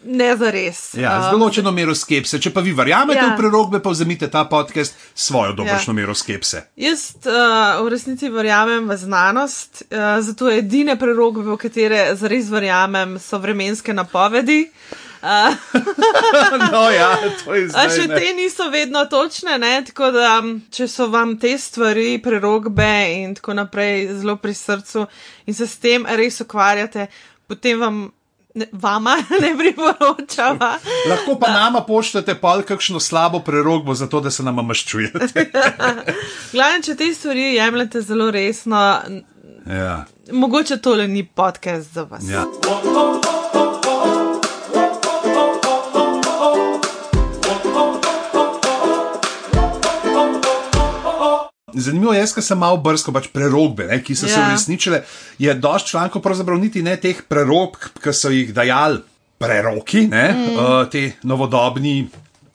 ne 0.04 0.38
za 0.38 0.52
res. 0.52 0.94
Ja, 0.94 1.16
z 1.22 1.32
določeno 1.32 1.72
mero 1.72 1.96
skepse. 1.96 2.38
Če 2.38 2.52
pa 2.52 2.62
vi 2.62 2.72
verjamete 2.72 3.20
Ja. 3.20 3.30
v 3.30 3.38
prerogbe, 3.38 3.80
pa 3.80 3.90
vzemite 3.90 4.28
ta 4.28 4.46
podcast 4.46 4.94
s 5.10 5.26
svojo 5.26 5.54
dobršno 5.54 5.94
mero 5.94 6.14
skepse. 6.14 6.68
Jaz 6.76 7.16
uh, 7.20 7.32
v 7.80 7.90
resnici 7.90 8.30
verjamem 8.30 8.86
v 8.86 8.98
znanost, 8.98 9.84
uh, 9.88 10.22
zato 10.22 10.50
edine 10.50 10.94
prerogbe, 10.96 11.42
v 11.44 11.58
katere 11.58 12.16
zares 12.16 12.50
verjamem, 12.50 13.18
so 13.18 13.38
vremenske 13.38 13.94
napovedi. 13.94 14.70
Uh, 15.20 15.52
No, 16.72 16.90
ja, 16.90 17.18
to 17.44 17.54
je 17.54 17.66
a 17.68 17.70
zdaj. 17.70 17.90
še 17.92 18.06
ne. 18.08 18.16
te 18.16 18.34
niso 18.34 18.70
vedno 18.70 19.06
točne, 19.06 19.58
ne? 19.58 19.84
tako 19.84 20.12
da 20.12 20.38
m, 20.38 20.62
če 20.70 20.88
so 20.88 21.08
vam 21.08 21.38
te 21.38 21.58
stvari, 21.58 22.20
prerogbe 22.20 22.88
in 23.16 23.36
tako 23.36 23.54
naprej 23.54 24.08
zelo 24.14 24.36
pri 24.36 24.54
srcu 24.54 25.08
in 25.46 25.54
se 25.54 25.68
s 25.68 25.76
tem 25.78 26.06
res 26.08 26.40
ukvarjate, 26.40 27.08
potem 27.48 27.80
vam. 27.80 28.00
Ne, 28.56 28.66
vama 28.72 29.16
ne 29.42 29.52
priporočava. 29.58 30.78
Lahko 31.10 31.40
pa 31.40 31.48
nama 31.50 31.82
pošljete 31.82 32.36
pol 32.36 32.62
kakšno 32.62 33.00
slabo 33.00 33.40
prerogbo, 33.40 33.94
zato 33.94 34.20
da 34.20 34.32
se 34.32 34.44
nama 34.44 34.62
maščujete. 34.62 35.46
Glavno, 36.54 36.82
če 36.84 36.96
te 36.96 37.14
stvari 37.14 37.54
jemljete 37.56 38.02
zelo 38.02 38.32
resno, 38.32 39.00
Ja, 39.68 40.06
mogoče 40.32 40.78
tole 40.78 41.08
ni 41.08 41.26
podcast 41.26 41.94
za 41.94 42.04
vas. 42.04 42.24
ja. 42.26 42.46
Zanimivo 51.74 52.14
je, 52.14 52.26
ker 52.36 52.44
sem 52.44 52.60
malo 52.60 52.78
brsko, 52.84 53.12
pač 53.16 53.28
prerogbe, 53.34 53.88
ne, 53.90 54.02
ki 54.04 54.16
so 54.16 54.28
se 54.28 54.40
Ja. 54.40 54.48
uresničile. 54.48 55.04
Je 55.40 55.54
dosti 55.54 55.90
člankov, 55.90 56.22
pravzaprav 56.22 56.60
niti 56.60 56.82
ne 56.82 56.96
teh 56.98 57.22
prerog, 57.28 57.78
ki 58.04 58.14
so 58.14 58.30
jih 58.30 58.54
dajali 58.54 59.02
preroki, 59.40 60.08
ne, 60.08 60.26
mm. 60.34 60.58
uh, 60.58 60.90
te 60.92 61.12
novodobni. 61.24 62.10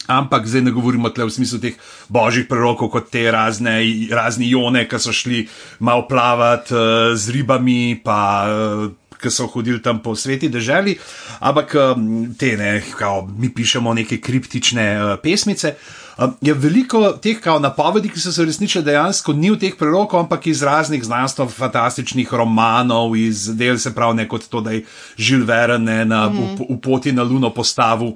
Ampak 0.06 0.44
zdaj 0.44 0.60
ne 0.66 0.70
govorimo 0.70 1.08
tle 1.08 1.24
v 1.24 1.32
smislu 1.32 1.58
teh 1.62 1.78
božjih 2.12 2.44
prerokov, 2.44 2.90
kot 2.92 3.06
te 3.08 3.22
razne, 3.32 3.78
razni 4.12 4.50
jone, 4.50 4.82
ki 4.84 4.98
so 5.00 5.14
šli 5.16 5.46
malo 5.80 6.04
plavati 6.04 6.74
uh, 6.76 7.16
z 7.16 7.32
ribami, 7.32 7.96
pa 8.04 8.44
uh, 8.44 8.92
ki 9.24 9.32
so 9.32 9.48
hodili 9.48 9.80
tam 9.82 10.02
po 10.04 10.12
sveti 10.16 10.48
državi, 10.52 10.98
ampak 11.40 11.74
um, 11.80 12.34
te 12.38 12.54
ne, 12.60 12.82
kao, 12.98 13.24
mi 13.38 13.48
pišemo 13.54 13.94
neke 13.94 14.20
kriptične 14.20 14.88
uh, 14.94 15.14
pesmice. 15.22 15.74
Um, 16.18 16.36
je 16.40 16.54
veliko 16.54 17.16
teh 17.22 17.40
kao, 17.40 17.58
napovedi, 17.58 18.12
ki 18.12 18.20
so 18.20 18.32
se 18.32 18.44
resničile 18.44 18.84
dejansko 18.84 19.32
ni 19.32 19.50
v 19.50 19.58
teh 19.58 19.74
prerokov, 19.78 20.26
ampak 20.26 20.46
iz 20.46 20.62
raznih 20.62 21.02
znanstv, 21.04 21.48
fantastičnih 21.56 22.34
romanov, 22.34 23.16
iz 23.16 23.48
del 23.56 23.80
se 23.82 23.94
pravi, 23.94 24.22
ne 24.22 24.28
kot 24.28 24.46
to, 24.50 24.60
da 24.60 24.76
je 24.76 24.84
Žil 25.16 25.42
Verne 25.48 26.04
na, 26.04 26.28
mm. 26.28 26.54
v, 26.60 26.70
v 26.76 26.80
poti 26.82 27.12
na 27.12 27.26
Luno 27.26 27.50
postavil. 27.50 28.14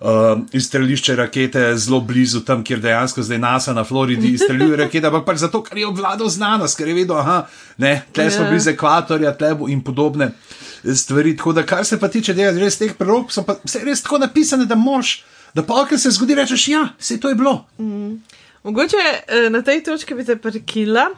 Uh, 0.00 0.38
izstrelišče 0.52 1.16
rakete 1.16 1.76
zelo 1.76 1.98
blizu 2.00 2.40
tam, 2.46 2.60
kjer 2.64 2.78
dejansko 2.78 3.22
zdaj 3.22 3.38
NASA 3.38 3.72
na 3.74 3.82
Floridi 3.84 4.28
izstreljuje 4.28 4.76
rakete, 4.84 5.06
ampak 5.06 5.24
pač 5.26 5.40
zato, 5.42 5.58
ker 5.62 5.78
je 5.78 5.86
obvladal 5.86 6.28
znanost, 6.28 6.78
ker 6.78 6.88
je 6.88 6.94
vedel, 6.94 7.16
da 7.78 8.02
tle 8.12 8.30
smo 8.30 8.44
Ja. 8.44 8.50
blizu 8.50 8.70
ekvatorja, 8.70 9.32
tle 9.34 9.54
bo 9.54 9.66
in 9.68 9.80
podobne 9.82 10.30
stvari. 10.94 11.36
Tako 11.36 11.52
da, 11.52 11.66
kar 11.66 11.84
se 11.84 11.98
pa 11.98 12.08
tiče 12.08 12.34
tega, 12.34 12.54
res 12.60 12.78
teh 12.78 12.94
prerok, 12.94 13.32
so 13.34 13.42
pa 13.42 13.58
vse 13.64 13.82
res 13.84 14.02
tako 14.02 14.18
napisane, 14.22 14.66
da 14.70 14.78
moš, 14.78 15.24
da 15.54 15.66
pa, 15.66 15.82
ker 15.90 15.98
se 15.98 16.14
zgodi, 16.14 16.38
rečeš, 16.38 16.68
ja, 16.68 16.84
vse 16.98 17.18
to 17.20 17.28
je 17.28 17.34
bilo. 17.34 17.64
Mogoče 18.62 19.02
eh, 19.02 19.50
na 19.50 19.62
tej 19.62 19.82
točki 19.82 20.14
bi 20.14 20.24
te 20.24 20.36
prekila. 20.36 21.10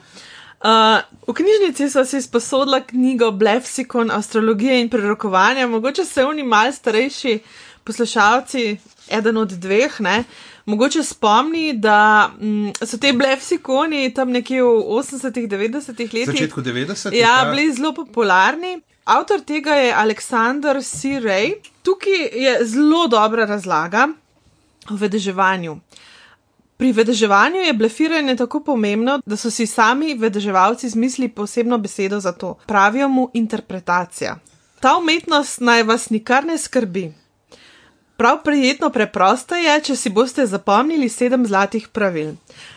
Uh, 0.61 1.01
v 1.25 1.33
knjižnici 1.33 1.89
so 1.89 2.03
si 2.05 2.21
sposodila 2.21 2.83
knjigo 2.85 3.31
Blefsikon, 3.31 4.11
astrologije 4.11 4.81
in 4.81 4.89
prerokovanja. 4.89 5.67
Mogoče 5.67 6.05
se 6.05 6.25
oni 6.25 6.43
mal 6.43 6.71
starejši 6.71 7.39
poslušalci, 7.83 8.77
eden 9.09 9.37
od 9.37 9.51
dveh, 9.51 9.99
ne, 9.99 10.23
mogoče 10.65 11.03
spomni, 11.03 11.73
da 11.73 12.31
mm, 12.41 12.69
so 12.85 12.97
te 12.97 13.13
Blefsikoni 13.13 14.13
tam 14.13 14.31
nekje 14.31 14.63
v 14.63 14.67
80-ih, 14.67 15.49
90-ih 15.49 16.13
V 16.13 16.19
letih. 16.19 16.33
začetku 16.39 16.61
90-ih. 16.61 17.19
Ja, 17.19 17.51
bili 17.51 17.73
zelo 17.73 17.93
popularni. 17.93 18.81
Avtor 19.05 19.41
tega 19.41 19.75
je 19.75 19.93
Aleksandr 19.93 20.81
C. 20.83 21.19
Ray. 21.19 21.53
Tukaj 21.83 22.29
je 22.33 22.65
zelo 22.65 23.07
dobra 23.07 23.45
razlaga 23.45 24.07
o 24.89 24.95
vedeževanju. 24.95 25.79
Pri 26.77 26.91
vedeževanju 26.91 27.61
je 27.61 27.73
blefiranje 27.73 28.35
tako 28.35 28.59
pomembno, 28.59 29.19
da 29.25 29.37
so 29.37 29.51
si 29.51 29.67
sami 29.67 30.13
vedeževalci 30.17 30.89
zmislili 30.89 31.29
posebno 31.29 31.77
besedo 31.77 32.19
za 32.19 32.31
to. 32.31 32.57
Pravijo 32.65 33.07
mu 33.07 33.29
interpretacija. 33.33 34.37
Ta 34.79 34.97
umetnost 34.97 35.59
naj 35.59 35.83
vas 35.83 36.09
nikar 36.09 36.45
ne 36.45 36.57
skrbi. 36.57 37.13
Prav 38.21 38.43
prijetno 38.43 38.89
preprosto 38.93 39.55
je, 39.57 39.71
če 39.81 39.95
si 39.97 40.09
boste 40.13 40.43
zapomnili 40.45 41.07
sedem 41.09 41.41
zlatih 41.41 41.87
pravil. 41.89 42.35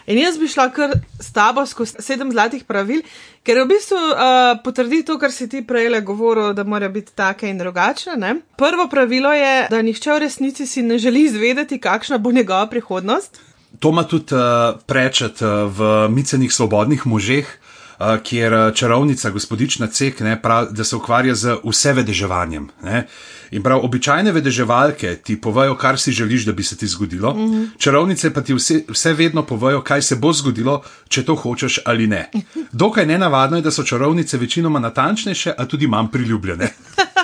In 0.09 0.17
jaz 0.17 0.39
bi 0.41 0.49
šla 0.49 0.71
kar 0.73 0.95
s 1.21 1.35
tabo 1.37 1.67
skozi 1.69 2.01
sedem 2.01 2.31
zlatih 2.33 2.63
pravil, 2.65 3.03
ker 3.45 3.61
v 3.61 3.67
bistvu 3.75 3.99
uh, 3.99 4.55
potrdi 4.65 5.03
to, 5.05 5.19
kar 5.21 5.35
si 5.37 5.45
ti 5.53 5.61
prej 5.61 5.91
le 5.93 6.01
govoril, 6.01 6.55
da 6.57 6.65
morajo 6.65 6.95
biti 6.95 7.13
take 7.13 7.51
in 7.53 7.61
drugačne. 7.61 8.17
Ne? 8.17 8.31
Prvo 8.57 8.89
pravilo 8.89 9.35
je, 9.37 9.67
da 9.69 9.83
nihče 9.85 10.15
v 10.15 10.23
resnici 10.25 10.65
si 10.65 10.81
ne 10.81 10.97
želi 10.97 11.27
izvedeti, 11.29 11.77
kakšna 11.77 12.17
bo 12.17 12.33
njegova 12.33 12.65
prihodnost. 12.73 13.37
To 13.85 13.93
ima 13.93 14.09
tudi 14.09 14.33
uh, 14.33 14.81
prečet 14.89 15.45
uh, 15.45 15.69
v 15.69 16.09
micenih 16.09 16.57
svobodnih 16.57 17.05
možeh, 17.05 17.53
uh, 17.99 18.17
kjer 18.23 18.53
uh, 18.53 18.75
čarovnica, 18.75 19.31
gospodična 19.31 19.87
Cek, 19.87 20.21
ne, 20.21 20.43
prav, 20.43 20.67
da 20.71 20.85
se 20.85 20.97
ukvarja 20.97 21.35
z 21.35 21.57
vse 21.65 21.93
vedeževanjem. 21.93 22.69
Ne. 22.83 23.07
In 23.51 23.63
prav 23.63 23.85
običajne 23.85 24.33
vedeževalke 24.33 25.17
ti 25.17 25.41
povejo, 25.41 25.77
kar 25.77 25.99
si 25.99 26.13
želiš, 26.13 26.45
da 26.45 26.53
bi 26.53 26.63
se 26.63 26.77
ti 26.77 26.87
zgodilo, 26.87 27.35
mm 27.35 27.41
-hmm. 27.41 27.69
čarovnice 27.79 28.33
pa 28.35 28.41
ti 28.41 28.55
vse, 28.55 28.85
vse 28.89 29.13
vedno 29.13 29.43
povejo, 29.43 29.83
kaj 29.83 30.03
se 30.03 30.17
bo 30.17 30.33
zgodilo, 30.33 30.83
če 31.09 31.25
to 31.25 31.35
hočeš 31.35 31.79
ali 31.85 32.07
ne. 32.07 32.31
Dokaj 32.73 33.07
nenavadno 33.07 33.57
je, 33.57 33.63
da 33.63 33.71
so 33.71 33.83
čarovnice 33.83 34.39
večinoma 34.39 34.79
natančnejše, 34.79 35.53
a 35.59 35.67
tudi 35.67 35.87
manj 35.87 36.09
priljubljene. 36.13 36.69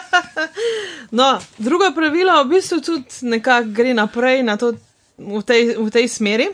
No, 1.11 1.41
drugo 1.59 1.85
pravilo 1.95 2.45
v 2.45 2.49
bistvu 2.49 2.81
tudi 2.81 3.05
nekako 3.23 3.69
gre 3.69 3.95
naprej 3.95 4.43
na 4.43 4.57
to, 4.57 4.73
v, 5.19 5.43
tej, 5.43 5.75
v 5.79 5.91
tej 5.91 6.09
smeri. 6.09 6.49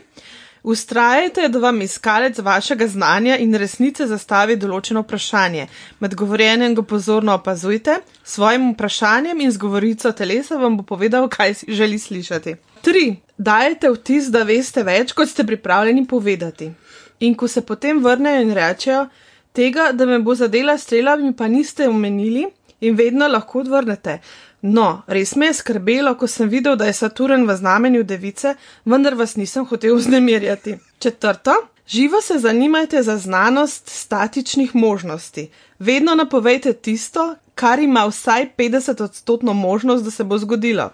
Ustrajajte, 0.63 1.47
da 1.47 1.59
vam 1.59 1.81
iskalec 1.81 2.39
vašega 2.39 2.87
znanja 2.87 3.37
in 3.37 3.55
resnice 3.55 4.07
zastavi 4.07 4.55
določeno 4.55 5.03
vprašanje. 5.05 5.67
Med 5.99 6.15
govorjenjem 6.15 6.75
ga 6.75 6.83
pozorno 6.83 7.35
opazujte, 7.37 7.99
s 8.23 8.33
svojim 8.35 8.71
vprašanjem 8.73 9.41
in 9.41 9.51
z 9.51 9.57
govorico 9.57 10.11
telesa 10.11 10.57
vam 10.57 10.77
bo 10.77 10.83
povedal, 10.83 11.29
kaj 11.29 11.53
si 11.53 11.71
želi 11.73 11.99
slišati. 11.99 12.55
3. 12.83 13.15
Dajte 13.37 13.91
vtis, 13.93 14.31
da 14.33 14.43
veste 14.43 14.83
več, 14.83 15.13
kot 15.13 15.29
ste 15.29 15.45
pripravljeni 15.45 16.05
povedati. 16.07 16.71
In 17.19 17.35
ko 17.35 17.47
se 17.47 17.61
potem 17.61 18.03
vrnejo 18.03 18.41
in 18.41 18.53
rečejo, 18.53 19.07
tega, 19.53 19.91
da 19.93 20.05
me 20.05 20.19
bo 20.19 20.35
zadela 20.35 20.77
strela, 20.77 21.15
mi 21.15 21.33
pa 21.35 21.47
niste 21.47 21.87
omenili 21.89 22.45
in 22.81 22.95
vedno 22.95 23.27
lahko 23.27 23.59
odvrnete. 23.59 24.19
No, 24.61 25.03
res 25.07 25.35
me 25.35 25.51
je 25.51 25.53
skrbelo, 25.53 26.15
ko 26.17 26.27
sem 26.27 26.49
videl, 26.49 26.75
da 26.75 26.85
je 26.85 26.93
Saturn 26.97 27.45
v 27.45 27.55
znamenju 27.55 28.03
device, 28.03 28.55
vendar 28.85 29.15
vas 29.15 29.35
nisem 29.35 29.65
hotel 29.65 29.95
vznemirjati. 29.95 30.77
Četrto. 30.99 31.53
Živo 31.87 32.21
se 32.21 32.39
zanimajte 32.39 33.03
za 33.03 33.17
znanost 33.17 33.89
statičnih 33.89 34.75
možnosti. 34.75 35.49
Vedno 35.79 36.15
napovejte 36.15 36.73
tisto, 36.73 37.35
kar 37.55 37.79
ima 37.79 38.05
vsaj 38.05 38.49
50 38.57 39.03
odstotno 39.03 39.53
možnost, 39.53 40.03
da 40.03 40.11
se 40.11 40.23
bo 40.23 40.37
zgodilo. 40.37 40.89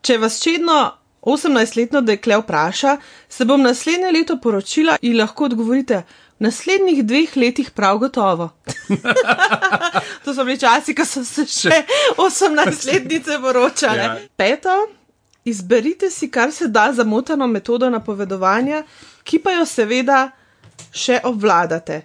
Če 0.00 0.18
vas 0.18 0.40
čedno 0.42 0.92
18-letno 1.22 2.00
dekle 2.00 2.36
vpraša, 2.38 2.96
se 3.28 3.44
bom 3.44 3.62
naslednje 3.62 4.10
leto 4.12 4.38
poročila 4.42 4.96
in 5.02 5.18
lahko 5.18 5.44
odgovorite. 5.44 6.02
Naslednjih 6.38 7.04
dveh 7.04 7.36
letih 7.36 7.70
prav 7.70 7.98
gotovo. 7.98 8.50
to 10.24 10.34
so 10.34 10.44
bili 10.44 10.58
časi, 10.60 10.94
ko 10.94 11.04
so 11.04 11.24
se 11.24 11.46
še 11.48 11.78
18-letnice 12.20 13.38
poročale. 13.44 14.02
Ja. 14.02 14.16
Peto, 14.36 14.74
izberite 15.44 16.10
si 16.10 16.28
kar 16.30 16.52
se 16.52 16.68
da 16.68 16.90
zamotano 16.92 17.46
metodo 17.46 17.88
napovedovanja, 17.90 18.82
ki 19.24 19.40
pa 19.40 19.56
jo 19.56 19.64
seveda 19.64 20.26
še 20.92 21.22
obvladate. 21.24 22.02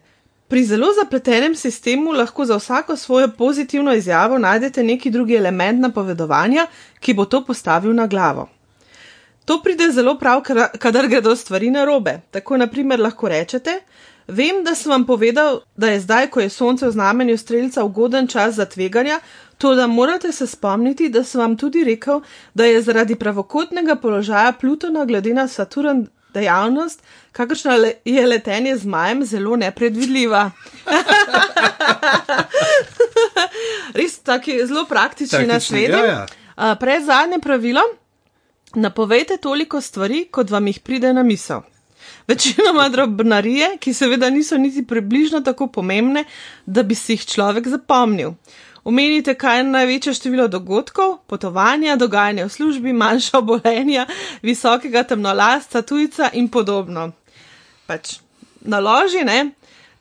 Pri 0.52 0.64
zelo 0.68 0.94
zapletenem 0.96 1.54
sistemu 1.56 2.12
lahko 2.12 2.46
za 2.46 2.56
vsako 2.60 2.96
svojo 2.96 3.28
pozitivno 3.38 3.94
izjavo 3.94 4.38
najdete 4.38 4.84
neki 4.84 5.12
drugi 5.12 5.36
element 5.36 5.80
napovedovanja, 5.80 6.66
ki 7.00 7.14
bo 7.14 7.26
to 7.26 7.44
postavil 7.46 7.94
na 7.96 8.08
glavo. 8.08 8.50
To 9.46 9.62
pride 9.64 9.92
zelo 9.92 10.18
prav, 10.20 10.42
kadar 10.80 11.08
gredo 11.08 11.36
stvari 11.36 11.70
na 11.72 11.86
robe. 11.86 12.20
Tako 12.32 12.58
naprimer 12.58 13.00
lahko 13.00 13.28
rečete: 13.28 13.80
Vem, 14.32 14.64
da 14.64 14.76
sem 14.76 14.92
vam 14.92 15.04
povedal, 15.06 15.60
da 15.76 15.90
je 15.90 16.00
zdaj, 16.00 16.28
ko 16.28 16.40
je 16.40 16.50
sonce 16.50 16.88
v 16.88 16.92
znamenju 16.92 17.38
streljca, 17.38 17.84
ugoden 17.84 18.28
čas 18.28 18.56
za 18.56 18.66
tveganja, 18.66 19.20
to 19.58 19.76
da 19.76 19.88
morate 19.88 20.32
se 20.32 20.48
spomniti, 20.48 21.10
da 21.10 21.24
sem 21.24 21.42
vam 21.42 21.58
tudi 21.58 21.84
rekel, 21.84 22.22
da 22.54 22.66
je 22.66 22.82
zaradi 22.82 23.16
pravokotnega 23.16 23.96
položaja 23.96 24.52
Plutona 24.54 25.06
glede 25.06 25.34
na 25.34 25.48
Saturn 25.48 26.06
dejavnost, 26.34 27.02
kakršna 27.32 27.76
le- 27.76 27.94
je 28.06 28.28
letenje 28.28 28.78
z 28.78 28.86
majem, 28.86 29.26
zelo 29.26 29.56
nepredvidljiva. 29.58 30.52
Res 33.94 34.20
taki 34.20 34.66
zelo 34.66 34.86
praktični 34.86 35.30
Taktični, 35.30 35.48
nasveti. 35.48 35.92
ja, 35.92 36.06
ja. 36.06 36.26
Uh, 36.58 36.78
pred 36.80 37.04
zadnje 37.04 37.40
pravilo, 37.40 37.82
napovejte 38.76 39.38
toliko 39.38 39.82
stvari, 39.82 40.28
kot 40.32 40.50
vam 40.50 40.68
jih 40.68 40.80
pride 40.80 41.14
na 41.14 41.24
misel. 41.24 41.62
Večinoma 42.32 42.90
drobnarije, 42.90 43.74
ki 43.80 43.94
seveda 43.94 44.30
niso 44.30 44.58
niti 44.58 44.86
približno 44.88 45.42
tako 45.42 45.68
pomembne, 45.68 46.24
da 46.66 46.84
bi 46.84 46.96
si 46.96 47.18
jih 47.18 47.26
človek 47.28 47.68
zapomnil. 47.68 48.38
Omenite, 48.84 49.34
kaj 49.36 49.60
je 49.60 49.64
največje 49.64 50.14
število 50.14 50.48
dogodkov, 50.48 51.18
potovanja, 51.28 51.98
dogajanja 52.00 52.48
v 52.48 52.54
službi, 52.56 52.94
manjša 52.94 53.38
obolenja, 53.38 54.08
visokega 54.42 55.04
temnolasta, 55.04 55.82
tujca 55.82 56.32
in 56.34 56.48
podobno. 56.48 57.12
Pač 57.86 58.22
naloži, 58.62 59.26
ne? 59.28 59.52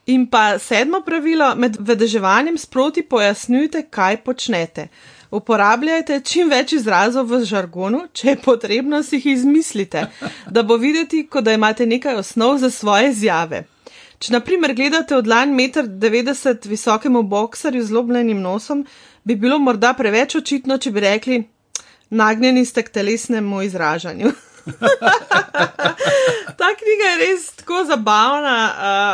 In 0.06 0.28
pa 0.30 0.58
sedmo 0.58 1.02
pravilo, 1.06 1.52
med 1.56 1.76
vedeževanjem 1.80 2.56
sproti 2.58 3.02
pojasnjujte, 3.02 3.88
kaj 3.90 4.22
počnete. 4.24 4.88
Uporabljajte 5.30 6.20
čim 6.26 6.48
več 6.50 6.72
izrazov 6.74 7.28
v 7.30 7.44
žargonu, 7.46 8.00
če 8.12 8.32
je 8.32 8.38
potrebno, 8.42 9.02
si 9.06 9.20
jih 9.20 9.26
izmislite, 9.36 10.08
da 10.50 10.64
bo 10.66 10.76
videti, 10.76 11.22
kot 11.30 11.46
da 11.46 11.54
imate 11.54 11.86
nekaj 11.86 12.18
osnov 12.18 12.58
za 12.58 12.70
svoje 12.70 13.12
izjave. 13.12 13.62
Če 14.18 14.34
naprimer 14.34 14.74
gledate 14.74 15.16
od 15.16 15.30
lan 15.30 15.54
1,90 15.54 16.66
m 16.66 16.74
visokemu 16.74 17.22
boksarju 17.22 17.84
z 17.86 17.94
loblenim 17.94 18.42
nosom, 18.42 18.84
bi 19.24 19.36
bilo 19.36 19.58
morda 19.58 19.94
preveč 19.94 20.34
očitno, 20.36 20.78
če 20.78 20.90
bi 20.90 21.00
rekli: 21.06 21.38
nagnjeni 22.10 22.64
ste 22.66 22.82
k 22.82 22.98
telesnemu 22.98 23.62
izražanju. 23.62 24.34
Ta 26.60 26.68
knjiga 26.76 27.06
je 27.10 27.16
res 27.20 27.46
tako 27.56 27.84
zabavna, 27.84 28.56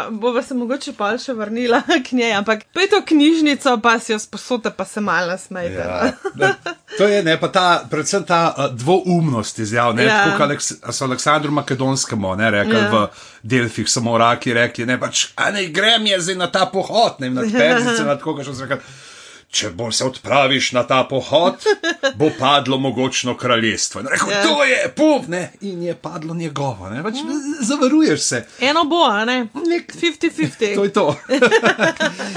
uh, 0.08 0.18
bova 0.18 0.42
se 0.42 0.54
mogoče 0.54 0.92
pa 0.98 1.12
še 1.18 1.32
vrnila 1.32 1.82
k 2.06 2.12
njej, 2.18 2.32
ampak 2.38 2.64
pejte 2.74 3.00
v 3.00 3.06
knjižnico, 3.06 3.76
pa 3.82 3.98
si 3.98 4.12
jo 4.12 4.18
sposodite, 4.18 4.70
pa 4.76 4.84
se 4.84 5.00
malo 5.00 5.26
nasmejte. 5.30 5.78
Ja, 5.78 6.12
to 6.98 7.08
je 7.08 7.22
ne, 7.22 7.36
pa 7.40 7.48
ta, 7.48 7.66
predvsem 7.90 8.24
ta 8.26 8.40
uh, 8.50 8.68
dvoumnost 8.74 9.58
izjav, 9.58 9.94
ne, 9.94 10.08
ja. 10.08 10.24
tako 10.24 10.48
kot 10.48 10.94
so 10.94 11.04
Aleksandru 11.04 11.52
Makedonskemu, 11.52 12.36
ne, 12.36 12.50
rekli 12.50 12.78
ja. 12.78 12.90
v 12.90 13.06
Delfih, 13.42 13.88
samo 13.90 14.18
raki 14.18 14.54
rekli, 14.56 14.86
ne, 14.86 14.98
pač, 15.00 15.28
a 15.36 15.50
ne 15.54 15.68
grem 15.70 16.06
je 16.10 16.20
zdaj 16.20 16.40
na 16.40 16.50
ta 16.50 16.66
pohod, 16.72 17.20
ne, 17.22 17.30
na 17.30 17.46
Perzice, 17.46 18.02
na 18.04 18.18
koga 18.18 18.46
še 18.46 18.56
zrekli 18.58 18.80
če 19.56 19.70
bo 19.76 19.88
se 19.92 20.04
odpraviš 20.04 20.70
na 20.76 20.82
ta 20.86 21.02
pohod, 21.08 21.64
bo 22.20 22.28
padlo 22.38 22.78
mogočno 22.78 23.36
kraljestvo. 23.36 24.02
In 24.02 24.10
rekel, 24.12 24.32
ja. 24.32 24.42
to 24.44 24.64
je, 24.64 24.78
puf, 24.96 25.28
ne, 25.32 25.42
in 25.60 25.82
je 25.82 25.94
padlo 25.94 26.34
njegovo, 26.34 26.90
ne, 26.92 27.02
pač 27.04 27.22
zavaruješ 27.64 28.20
se. 28.20 28.42
Eno 28.60 28.84
bo, 28.90 29.06
ne, 29.24 29.38
nek 29.68 29.94
50-50. 29.94 30.74
To 30.74 30.84
je 30.84 30.92
to. 30.92 31.06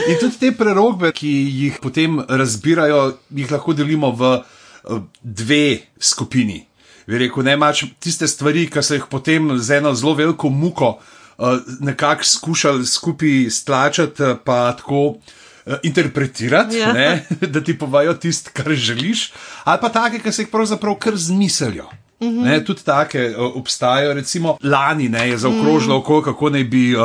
in 0.10 0.20
tudi 0.22 0.40
te 0.40 0.54
prerogbe, 0.56 1.12
ki 1.16 1.32
jih 1.64 1.80
potem 1.84 2.22
razbirajo, 2.28 3.04
jih 3.36 3.52
lahko 3.52 3.76
delimo 3.76 4.14
v 4.16 4.34
eh, 4.40 5.06
dve 5.22 5.64
skupini. 6.00 6.64
Rekel, 7.10 7.44
ne, 7.44 7.58
mač 7.60 7.84
tiste 8.00 8.30
stvari, 8.30 8.68
ki 8.72 8.86
so 8.86 8.96
jih 9.00 9.10
potem 9.12 9.58
z 9.58 9.82
eno 9.82 9.96
zelo 9.98 10.14
veliko 10.14 10.52
muko 10.54 10.92
uh, 11.00 11.58
nekako 11.82 12.24
skušali 12.24 12.86
skupaj 12.86 13.48
stlačati, 13.50 14.36
pa 14.46 14.68
tako 14.78 15.18
Eh, 15.18 15.39
interpretirati, 15.84 16.78
ja. 16.78 16.94
ne, 16.94 17.26
da 17.54 17.64
ti 17.64 17.78
povajo 17.78 18.14
tisto, 18.14 18.52
kar 18.54 18.74
želiš, 18.74 19.32
ali 19.64 19.80
pa 19.82 19.90
take, 19.90 20.20
ki 20.20 20.32
se 20.32 20.42
jih 20.42 20.52
pravzaprav 20.52 20.96
kar 20.96 21.18
zmislijo. 21.18 21.90
Mm 22.22 22.28
-hmm. 22.28 22.44
ne, 22.44 22.66
tudi 22.66 22.84
take 22.84 23.36
uh, 23.38 23.56
obstajajo, 23.56 24.14
recimo 24.14 24.58
lani 24.64 25.10
ne, 25.10 25.30
je 25.30 25.38
zaokrožilo 25.38 25.96
mm. 25.96 26.00
okolje, 26.00 26.24
kako 26.24 26.50
naj 26.50 26.64
bi 26.64 26.96
uh, 26.96 27.02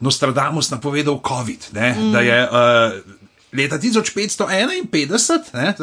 Nostradamus 0.00 0.70
napovedal 0.70 1.20
COVID. 1.28 1.58
Ne, 1.72 1.96
mm. 1.98 2.12
Da 2.12 2.20
je 2.20 2.42
uh, 2.42 2.50
leta 3.52 3.78
1551, 3.78 5.38
ne, 5.52 5.74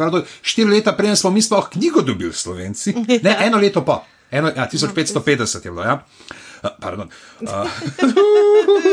štiri 0.42 0.70
leta 0.70 0.94
prej 0.94 1.15
smo 1.15 1.32
mi 1.32 1.42
sploh 1.42 1.70
knjigo 1.70 2.01
dobili, 2.01 2.34
slovenci, 2.34 2.89
ja. 3.08 3.20
ne, 3.24 3.38
eno 3.39 3.58
leto 3.58 3.86
pa, 3.86 4.06
eno, 4.32 4.48
ja, 4.48 4.70
1550 4.74 5.65
je 5.65 5.72
bilo. 5.72 5.84
Ja. 5.84 5.94
Uh, 5.94 6.36
Pardon. 6.84 7.10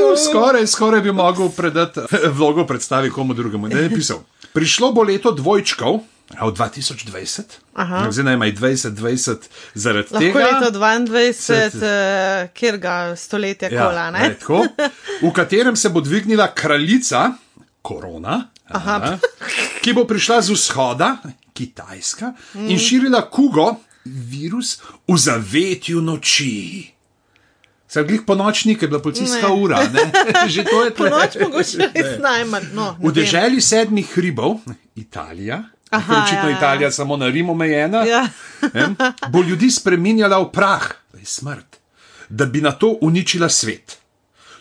Uh, 0.03 0.19
skoraj, 0.19 0.67
skoraj 0.67 1.01
bi 1.01 1.13
mogel 1.13 1.49
predati 1.57 2.01
vlogo 2.35 2.67
predstavi 2.67 3.11
komu 3.11 3.35
drugemu. 3.35 3.69
Ne, 3.69 3.83
ne 3.83 3.91
pisal. 3.91 4.19
Prišlo 4.53 4.93
bo 4.93 5.03
leto 5.03 5.31
dvojčkov. 5.31 6.01
A 6.33 6.49
v 6.49 6.55
2020, 6.57 7.43
zdaj 8.09 8.25
naj 8.25 8.35
ima 8.35 8.47
2020, 8.49 9.49
zaradi 9.75 10.09
Lahko 10.15 10.21
tega. 10.25 10.39
Lahko 10.39 10.65
leto 10.65 10.79
2022, 10.79 11.77
uh, 11.77 12.49
kjer 12.57 12.79
ga 12.81 13.17
stoletje 13.17 13.69
ja, 13.69 13.83
kola, 13.85 14.07
ne? 14.11 14.23
ne 14.23 14.39
tako, 14.41 14.65
v 15.21 15.33
katerem 15.37 15.77
se 15.77 15.93
bo 15.93 16.01
dvignila 16.01 16.49
kraljica, 16.57 17.35
korona, 17.85 18.49
aha, 18.73 19.19
ki 19.85 19.93
bo 19.93 20.07
prišla 20.09 20.41
z 20.41 20.57
vzhoda, 20.57 21.11
Kitajska, 21.53 22.33
mm. 22.55 22.71
in 22.71 22.81
širila 22.81 23.27
kugo, 23.29 23.75
virus, 24.05 24.79
v 25.05 25.19
zavetju 25.21 26.01
noči. 26.01 26.89
Se 27.93 28.03
glih 28.09 28.23
po 28.27 28.35
nočni, 28.35 28.73
ki 28.79 28.85
je 28.85 28.89
bila 28.89 29.03
policijska 29.03 29.49
ne. 29.49 29.55
ura, 29.55 29.83
že 30.55 30.65
to 30.65 30.85
je 30.85 30.91
to. 30.97 31.09
Noč 31.13 31.37
mogoče 31.41 31.91
res 31.93 32.15
najmanj. 32.25 32.71
No, 32.73 32.97
v 32.97 33.13
deželi 33.13 33.61
sedmih 33.61 34.09
hribov, 34.15 34.63
Italija, 34.97 35.59
Aha, 35.91 36.23
očitno 36.23 36.49
ja, 36.49 36.55
ja. 36.55 36.57
Italija 36.57 36.91
samo 36.91 37.17
na 37.17 37.29
Rim 37.29 37.51
omejena, 37.51 38.05
ja. 38.09 38.25
bo 39.29 39.43
ljudi 39.43 39.69
spremenjala 39.71 40.39
v 40.41 40.49
prah, 40.53 40.89
to 41.13 41.21
je 41.21 41.29
smrt, 41.29 41.77
da 42.29 42.47
bi 42.47 42.65
na 42.65 42.73
to 42.73 42.97
uničila 43.01 43.49
svet. 43.49 43.99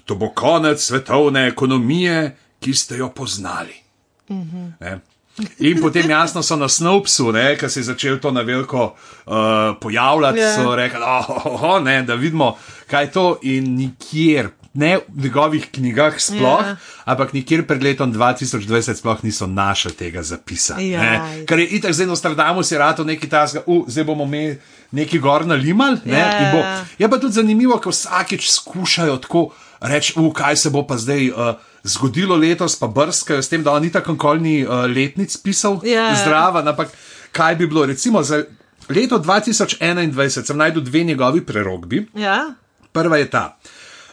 To 0.06 0.16
bo 0.16 0.34
konec 0.36 0.84
svetovne 0.84 1.48
ekonomije, 1.48 2.36
ki 2.60 2.74
ste 2.74 2.98
jo 2.98 3.10
poznali. 3.16 3.80
-huh. 4.28 5.00
In 5.60 5.80
potem 5.82 6.10
jasno 6.10 6.44
so 6.44 6.56
na 6.56 6.68
Snowpsu, 6.68 7.32
ki 7.60 7.70
se 7.70 7.80
je 7.80 7.84
začel 7.84 8.20
to 8.20 8.32
na 8.32 8.42
veliko 8.42 8.96
uh, 9.26 9.34
pojavljati, 9.80 10.40
yeah. 10.40 10.58
Ja. 10.58 10.64
so 10.64 10.76
rekli, 10.76 11.00
oh, 11.00 11.30
oh, 11.30 11.64
oh, 11.64 11.84
ne, 11.84 12.04
da 12.04 12.16
vidimo, 12.16 12.58
kaj 12.88 13.04
je 13.04 13.12
to 13.12 13.40
in 13.42 13.76
nikjer. 13.76 14.50
Ne 14.74 14.98
v 14.98 15.24
njegovih 15.24 15.66
knjigah, 15.72 16.16
sploh, 16.16 16.64
ja. 16.64 16.76
ampak 17.04 17.34
nikjer 17.36 17.66
pred 17.68 17.84
letom 17.84 18.14
2020 18.14 18.96
sploh 18.96 19.24
niso 19.24 19.48
našli 19.48 19.92
tega 19.92 20.24
zapisa. 20.24 20.78
Ja, 20.80 21.02
ne? 21.02 21.44
Ker 21.44 21.60
je 21.60 21.66
itak 21.76 21.92
zdaj 21.92 22.08
Nostradamus, 22.08 22.72
je 22.72 22.80
rado 22.80 23.04
nekaj 23.04 23.30
tasga, 23.30 23.64
uh, 23.68 23.84
zdaj 23.88 24.08
bomo 24.08 24.26
mi 24.26 24.56
neki 24.96 25.20
gor 25.20 25.44
nalimali. 25.46 26.00
Ja. 26.08 26.86
Je 27.00 27.10
pa 27.10 27.20
tudi 27.20 27.36
zanimivo, 27.36 27.76
ker 27.84 27.92
vsakeč 27.92 28.48
skušajo 28.48 29.18
tako 29.28 29.50
reči, 29.82 30.16
uh, 30.16 30.32
kaj 30.34 30.56
se 30.56 30.72
bo 30.72 30.88
pa 30.88 30.96
zdaj. 30.96 31.30
Uh, 31.36 31.71
zgodilo 31.84 32.36
letos, 32.36 32.76
pa 32.80 32.88
brskajo 32.88 33.42
s 33.42 33.50
tem, 33.50 33.64
da 33.64 33.80
ni 33.80 33.92
tako 33.92 34.16
kolni 34.18 34.62
uh, 34.66 34.86
letnic 34.86 35.38
pisal, 35.44 35.80
yeah. 35.84 36.12
Ja. 36.12 36.16
zdrava. 36.16 36.64
Ampak 36.70 36.92
kaj 37.32 37.56
bi 37.56 37.68
bilo, 37.68 37.86
recimo 37.86 38.24
za 38.24 38.44
leto 38.90 39.20
2021, 39.20 40.46
sem 40.46 40.58
najdel 40.58 40.84
dve 40.84 41.04
njegovi 41.04 41.46
prerogbi. 41.46 42.06
Yeah. 42.14 42.22
Ja. 42.22 42.54
Prva 42.92 43.18
je 43.18 43.30
ta. 43.30 43.58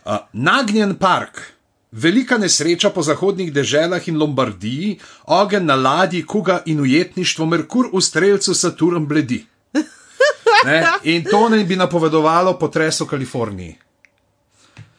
Uh, 0.04 0.16
nagnjen 0.32 0.96
park. 0.96 1.58
Velika 1.92 2.36
nesreča 2.38 2.90
po 2.90 3.02
zahodnih 3.02 3.52
deželah 3.52 4.08
in 4.08 4.18
Lombardiji, 4.20 4.98
ogen 5.24 5.64
na 5.64 5.74
ladji, 5.74 6.22
kuga 6.26 6.62
in 6.66 6.80
ujetništvo, 6.80 7.46
Merkur 7.46 7.88
v 7.92 8.00
streljcu 8.00 8.54
Saturn 8.54 9.06
bledi. 9.06 9.44
Ne? 10.66 10.82
In 11.04 11.24
to 11.24 11.48
naj 11.48 11.62
bi 11.64 11.76
napovedovalo 11.76 12.56
potres 12.58 13.00
v 13.00 13.06
Kaliforniji. 13.06 13.76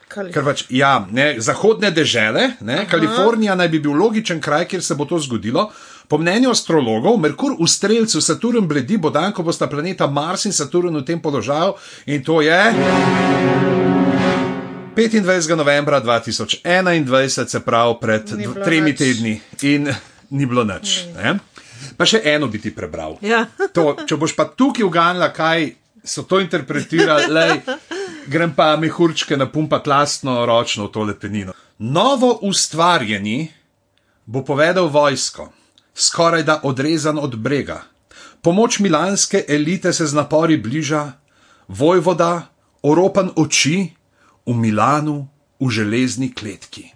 Ker 0.09 0.41
pač, 0.41 0.63
ja, 0.73 1.05
ne, 1.13 1.35
zahodne 1.37 1.91
dežele, 1.93 2.55
ne, 2.65 2.79
Kalifornija 2.89 3.53
naj 3.53 3.67
bi 3.69 3.81
bil 3.83 3.93
logičen 3.93 4.41
kraj, 4.41 4.65
kjer 4.71 4.81
se 4.81 4.97
bo 4.97 5.05
to 5.05 5.19
zgodilo. 5.21 5.67
Po 6.09 6.17
mnenju 6.17 6.49
astrologov, 6.49 7.19
Merkur 7.21 7.53
v 7.59 7.67
streljcu 7.69 8.21
Saturn 8.21 8.65
bledi, 8.65 8.97
bo 8.97 9.11
dan, 9.13 9.29
ko 9.37 9.45
bosta 9.45 9.67
planeta 9.69 10.07
Mars 10.09 10.47
in 10.49 10.55
Saturn 10.57 10.97
v 10.97 11.03
tem 11.05 11.21
položaju 11.21 11.75
in 12.09 12.23
to 12.25 12.41
je. 12.41 12.57
25. 14.97 15.55
novembra 15.55 16.01
2021, 16.01 17.45
se 17.45 17.59
pravi 17.61 17.95
pred 18.01 18.33
tremi 18.63 18.95
tedni, 18.95 19.37
in 19.61 19.93
ni 20.29 20.45
bilo 20.49 20.65
nič. 20.65 21.05
Ne. 21.13 21.37
Pa 21.97 22.09
še 22.09 22.23
eno 22.33 22.49
bi 22.49 22.57
ti 22.57 22.73
prebral. 22.73 23.19
Ja. 23.21 23.45
To, 23.77 23.93
če 24.09 24.17
boš 24.17 24.33
pa 24.33 24.49
tukaj 24.49 24.83
uganila, 24.89 25.29
kaj 25.29 25.69
so 26.03 26.23
to 26.23 26.39
interpretirali, 26.41 27.61
grem 28.29 28.53
pa 28.55 28.75
mehurčke 28.77 29.37
na 29.37 29.49
pumpa 29.51 29.81
lastno 29.85 30.45
ročno 30.45 30.87
v 30.87 30.91
tole 30.91 31.19
penino. 31.19 31.53
Novo 31.79 32.39
ustvarjeni 32.41 33.51
bo 34.25 34.43
povedal 34.45 34.87
vojsko, 34.87 35.49
skoraj 35.95 36.43
da 36.43 36.59
odrezan 36.63 37.17
od 37.17 37.35
brega. 37.35 37.83
Pomoč 38.41 38.79
milanske 38.79 39.45
elite 39.47 39.93
se 39.93 40.05
z 40.05 40.13
napori 40.13 40.57
bliža, 40.57 41.11
vojvoda, 41.67 42.47
oropan 42.81 43.31
oči 43.35 43.89
v 44.45 44.53
Milanu, 44.55 45.27
v 45.59 45.69
železni 45.69 46.33
kletki. 46.33 46.91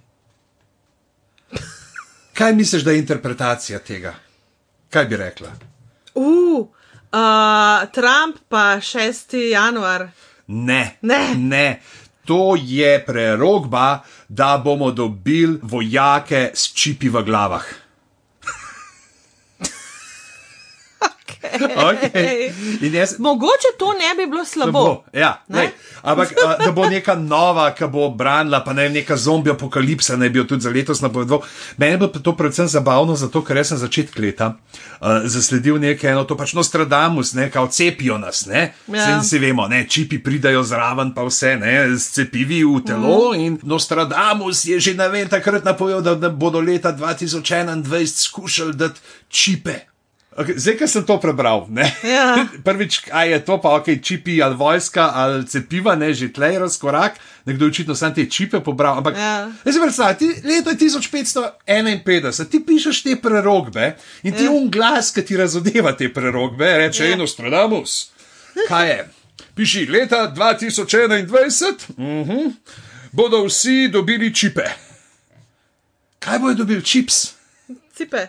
Kaj 2.33 2.53
misliš, 2.53 2.83
da 2.83 2.91
je 2.91 2.99
interpretacija 2.99 3.79
tega? 3.79 4.15
Kaj 4.89 5.05
bi 5.05 5.17
rekla? 5.17 5.51
Uh, 6.15 6.65
uh, 6.65 7.89
Trump 7.93 8.39
pa 8.49 8.77
6. 8.81 9.37
januar. 9.51 10.07
Ne, 10.47 10.97
ne. 11.01 11.35
ne. 11.35 11.81
To 12.25 12.55
je 12.55 13.05
prerogba, 13.05 13.99
da 14.29 14.61
bomo 14.63 14.91
dobili 14.91 15.59
vojake 15.61 16.51
s 16.53 16.73
čipi 16.73 17.09
v 17.09 17.23
glavah. 17.23 17.82
Okay. 21.93 22.51
Jaz, 22.81 23.19
Mogoče 23.19 23.73
to 23.79 23.93
ne 23.93 24.15
bi 24.17 24.29
bilo 24.29 24.45
slabo. 24.45 24.71
Bo, 24.71 25.03
ja, 25.13 25.43
ne? 25.47 25.71
Ampak 26.01 26.31
a, 26.45 26.65
da 26.65 26.71
bo 26.71 26.85
neka 26.89 27.15
nova, 27.15 27.71
ki 27.75 27.87
bo 27.91 28.09
branila, 28.09 28.63
pa 28.63 28.73
ne 28.73 28.89
neka 28.89 29.17
zombi 29.17 29.51
apokalipsa, 29.51 30.15
ne 30.15 30.29
bi 30.29 30.39
jo 30.39 30.43
tudi 30.43 30.61
za 30.61 30.69
letos 30.69 31.01
napovedal. 31.01 31.41
Meni 31.77 31.93
je 31.93 31.97
bilo 31.97 32.09
to 32.09 32.35
predvsem 32.37 32.67
zabavno, 32.67 33.15
zato 33.15 33.43
ker 33.43 33.65
sem 33.65 33.77
začetek 33.77 34.19
leta 34.19 34.53
uh, 35.03 35.23
zasledil 35.25 35.79
nekaj, 35.79 36.11
eno 36.11 36.23
to 36.23 36.37
pač 36.37 36.53
Nostradamus, 36.53 37.33
ne, 37.33 37.49
kao 37.51 37.67
cepijo 37.67 38.17
nas, 38.17 38.45
ne. 38.45 38.73
Ja. 38.87 39.19
Vsi 39.19 39.39
vemo, 39.39 39.67
ne, 39.67 39.85
čipi 39.89 40.19
pridajo 40.23 40.63
zraven, 40.63 41.13
pa 41.13 41.25
vse, 41.27 41.55
ne, 41.59 41.75
s 41.97 42.11
cepivi 42.15 42.63
v 42.63 42.83
telo. 42.87 43.31
Mm. 43.33 43.39
In 43.39 43.57
Nostradamus 43.63 44.65
je 44.65 44.79
že, 44.79 44.93
ne 44.97 45.07
vem, 45.09 45.29
takrat 45.29 45.65
napovedal, 45.65 46.01
da, 46.01 46.15
da 46.15 46.29
bodo 46.29 46.59
leta 46.59 46.93
2021 46.95 48.05
skušali 48.27 48.73
dati 48.73 48.99
čipe. 49.29 49.92
Okay, 50.37 50.57
zdaj, 50.57 50.77
ki 50.77 50.87
sem 50.89 51.03
to 51.05 51.19
prebral, 51.21 51.67
ne. 51.69 51.85
Ja. 52.03 52.47
Prvič, 52.65 52.99
kaj 53.05 53.29
je 53.31 53.39
to, 53.45 53.57
pa 53.61 53.75
ok, 53.77 54.01
čipi 54.01 54.41
ali 54.41 54.55
vojska 54.57 55.11
ali 55.13 55.45
cepiva, 55.45 55.93
ne 55.95 56.09
že 56.13 56.33
tlej 56.33 56.57
razkorak, 56.59 57.19
nekdo 57.45 57.65
je 57.65 57.69
očitno 57.69 57.95
sam 57.95 58.13
te 58.13 58.25
čipe 58.25 58.59
pobral. 58.59 58.97
Ampak, 58.97 59.13
Ja. 59.17 59.51
zdaj 59.61 59.73
si 59.73 59.79
predstavljaj, 59.79 60.17
ti, 60.17 60.27
leto 60.43 60.69
je 60.69 60.77
1551, 60.77 62.49
ti 62.49 62.65
pišeš 62.65 63.03
te 63.03 63.15
prerogbe 63.15 63.95
in 64.23 64.33
ti 64.33 64.43
Ja. 64.43 64.51
un 64.51 64.69
glas, 64.69 65.11
ki 65.11 65.21
ti 65.21 65.37
razodeva 65.37 65.93
te 65.93 66.09
prerogbe, 66.13 66.77
reče 66.77 67.03
Ja. 67.03 67.09
ja. 67.09 67.15
Nostradamus. 67.15 68.09
Kaj 68.67 68.89
je? 68.89 69.09
Piši, 69.55 69.85
leta 69.85 70.33
2021 70.35 71.93
uh 71.93 72.27
-huh, 72.27 72.51
bodo 73.11 73.45
vsi 73.45 73.87
dobili 73.87 74.33
čipe. 74.35 74.65
Kaj 76.19 76.39
bojo 76.39 76.53
dobili 76.53 76.81
čips? 76.83 77.33
Cipe. 77.93 78.27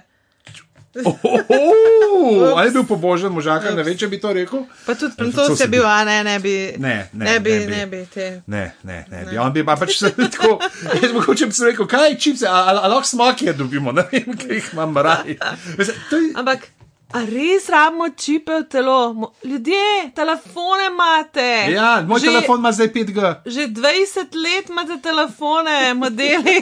Oh, 0.95 2.55
ali 2.57 2.69
je 2.69 2.73
bil 2.73 2.85
pobožen 2.87 3.33
možak, 3.33 3.65
ne 3.75 3.83
vem, 3.83 3.97
če 3.99 4.07
bi 4.09 4.21
to 4.23 4.33
rekel. 4.33 4.63
Pa 4.87 4.95
tudi 4.95 5.15
francoz 5.19 5.61
je 5.61 5.67
bil, 5.69 5.83
a 5.87 6.05
ne, 6.07 6.23
ne 6.25 6.39
bi. 6.39 6.55
Ne, 6.79 7.09
ne, 7.13 7.25
ne 7.25 7.41
bi, 7.41 7.51
ne 7.51 7.67
bi. 7.67 7.73
ne 7.75 7.87
bi 7.87 8.01
te. 8.07 8.27
Ne, 8.47 8.65
ne, 8.85 9.05
ne, 9.11 9.25
ne. 9.27 9.41
on 9.41 9.53
bi 9.53 9.65
pa 9.67 9.75
pač 9.77 9.99
se 9.99 10.13
tako, 10.35 10.59
jaz 11.03 11.49
bi 11.49 11.53
se 11.53 11.67
rekel, 11.67 11.87
kaj 11.91 12.15
čipse, 12.19 12.47
ali 12.47 12.79
ali 12.79 12.95
lahko 12.95 13.09
smokije 13.09 13.53
dobimo, 13.53 13.93
ne 13.99 14.07
vem, 14.13 14.37
kaj 14.39 14.55
jih 14.55 14.71
imam 14.73 14.97
raj. 14.97 15.35
Veste, 15.79 15.95
to 16.11 16.17
je- 16.17 16.33
Ampak, 16.35 16.69
a 17.15 17.21
res 17.25 17.69
rabimo 17.71 18.09
čipe 18.19 18.53
v 18.61 18.65
telo? 18.67 19.33
Ljudje, 19.45 20.11
telefone 20.15 20.89
imate. 20.91 21.47
Ja, 21.71 22.03
moj 22.03 22.19
že, 22.21 22.27
telefon 22.27 22.59
ima 22.59 22.73
zdaj 22.73 22.89
5G. 22.91 23.35
Že 23.47 23.69
20 23.71 24.35
let 24.35 24.69
imate 24.69 24.97
telefone, 25.03 25.95
modeli. 25.95 26.59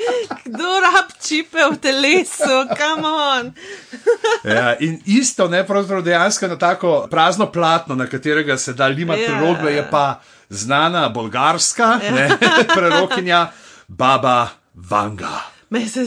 Kdo 0.44 0.68
rab 0.84 1.08
čipe 1.24 1.64
v 1.70 1.76
telesu, 1.80 2.68
come 2.76 3.08
on. 3.08 3.52
Ja, 4.54 4.76
in 4.80 5.00
isto, 5.06 5.48
ne, 5.48 5.62
pravzaprav 5.66 6.02
dejansko 6.04 6.48
na 6.48 6.58
tako 6.58 7.06
prazno 7.10 7.48
platno, 7.52 7.94
na 7.94 8.06
katerega 8.06 8.58
se 8.58 8.72
da 8.72 8.86
limati 8.86 9.22
Ja. 9.22 9.28
prerogbe, 9.28 9.72
je 9.72 9.88
pa 9.90 10.20
znana 10.48 11.08
bolgarska 11.08 11.98
ne, 12.12 12.28
prerokinja 12.76 13.46
Baba 13.88 14.48
Vanga. 14.74 15.40
Me 15.70 15.88
se 15.88 16.04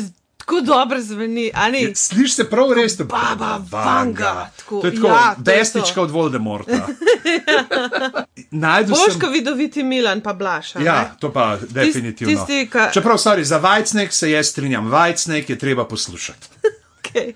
tako 0.48 0.62
dobro 0.62 1.02
zveni? 1.02 1.52
Slišiš 1.96 2.36
se 2.36 2.50
prav 2.50 2.72
res, 2.74 2.98
to 2.98 3.04
je 3.04 3.08
Baba 3.08 3.60
Vanga, 3.72 4.50
tako, 4.58 4.82
To 4.82 4.88
je 4.88 4.96
tako, 4.96 5.08
ja, 5.08 5.36
desnička 5.38 6.02
od 6.02 6.12
Voldemorta. 6.12 6.72
Najdu 8.52 8.96
sem. 8.96 9.06
Boško 9.08 9.28
vidoviti 9.28 9.84
Milan 9.84 10.22
pa 10.22 10.34
Blaša. 10.34 10.80
Ja, 10.80 11.02
ne? 11.02 11.10
to 11.20 11.34
pa 11.34 11.58
definitivno. 11.70 12.46
tisti, 12.46 12.70
ka- 12.74 12.94
Čeprav, 12.94 13.18
sorry, 13.18 13.42
za 13.42 13.58
Vajcnek 13.58 14.14
se 14.14 14.32
jaz 14.32 14.48
strinjam, 14.48 14.88
Vajcnek 14.88 15.50
je 15.50 15.60
treba 15.60 15.88
poslušati. 15.88 16.48
Okay. 17.08 17.32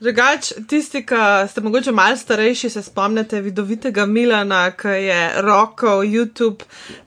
Drugač, 0.00 0.52
tisti, 0.68 1.00
ki 1.06 1.48
ste 1.48 1.60
mogoče 1.60 1.92
malo 1.92 2.16
starejši, 2.16 2.70
se 2.70 2.82
spomnite 2.82 3.40
vidovitega 3.40 4.06
Milana, 4.06 4.70
ki 4.70 4.88
je 4.88 5.30
rokal 5.40 6.04
YouTube 6.04 6.60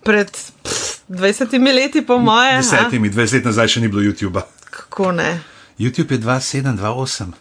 pred 0.04 0.32
pff, 0.64 1.00
20 1.10 1.76
leti, 1.76 2.02
po 2.02 2.18
moje. 2.18 2.54
a? 2.54 2.58
Desetimi, 2.58 3.10
dvajset 3.10 3.34
let 3.34 3.46
nazaj 3.46 3.68
še 3.68 3.82
ni 3.82 3.88
bilo 3.88 4.02
YouTube. 4.02 4.42
Kako 4.76 5.12
ne? 5.12 5.40
YouTube 5.80 6.12
je 6.12 6.20
27, 6.20 6.78
28. 6.78 7.32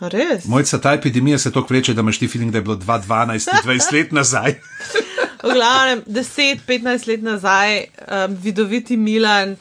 A 0.00 0.08
Res? 0.08 0.44
Mojca, 0.44 0.78
ta 0.78 0.92
epidemija 0.94 1.38
se 1.38 1.52
tako 1.52 1.74
vleče, 1.74 1.94
da 1.94 2.00
imaš 2.00 2.18
ti 2.18 2.28
feeling, 2.28 2.52
da 2.52 2.58
je 2.58 2.62
bilo 2.62 2.76
2012, 2.76 3.48
20 3.64 3.92
let 3.92 4.12
nazaj. 4.12 4.54
V 5.42 5.54
glavnem, 5.54 6.02
10-15 6.06 7.08
let 7.08 7.22
nazaj, 7.22 7.78
um, 7.78 8.36
vidoviti 8.42 8.96
Milan, 8.96 9.56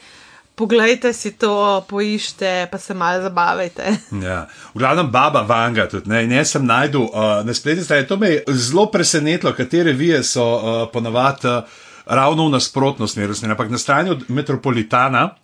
poglejte 0.56 1.14
si 1.14 1.32
to, 1.38 1.86
poiščite, 1.90 2.68
pa 2.72 2.78
se 2.78 2.94
malo 2.94 3.22
zabavajte. 3.22 3.98
Ja. 4.28 4.48
V 4.74 4.80
glavnem, 4.80 5.12
baba 5.12 5.42
Vanga 5.42 5.88
tudi. 5.90 6.10
Ne? 6.10 6.24
In 6.24 6.32
jaz 6.32 6.56
sem 6.56 6.66
najdel 6.66 7.02
uh, 7.02 7.42
na 7.46 7.54
spletni 7.54 7.84
strani, 7.84 8.08
to 8.08 8.18
me 8.18 8.30
je 8.30 8.44
zelo 8.48 8.88
presenetilo, 8.92 9.54
katere 9.54 9.94
vije 9.94 10.24
so 10.24 10.48
uh, 10.56 10.80
ponavadi. 10.94 11.48
Uh, 11.48 11.86
Ravno 12.08 12.48
v 12.48 12.52
nasprotno 12.52 13.08
smer, 13.08 13.30
usmerjene. 13.30 13.52
ampak 13.52 13.70
na 13.70 13.78
strani 13.78 14.10
od 14.10 14.24
Metropolitana 14.30 15.36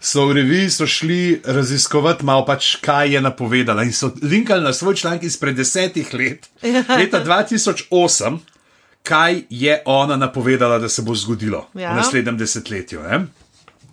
so 0.00 0.26
v 0.26 0.32
reviji 0.32 0.70
so 0.70 0.86
šli 0.86 1.18
raziskovati 1.44 2.24
malo, 2.24 2.46
pač, 2.46 2.76
kaj 2.76 3.14
je 3.14 3.20
napovedala. 3.20 3.82
In 3.82 3.92
so 3.92 4.10
linkali 4.22 4.62
na 4.62 4.72
svoj 4.72 4.94
članek 4.94 5.22
izpred 5.22 5.56
desetih 5.56 6.14
let, 6.14 6.48
leta 6.90 7.24
2008, 7.24 8.38
kaj 9.02 9.42
je 9.50 9.82
ona 9.84 10.16
napovedala, 10.16 10.78
da 10.78 10.88
se 10.88 11.02
bo 11.02 11.14
zgodilo 11.14 11.66
Ja. 11.74 11.92
v 11.92 11.96
naslednjem 11.96 12.36
desetletju. 12.36 13.02
Ne? 13.02 13.26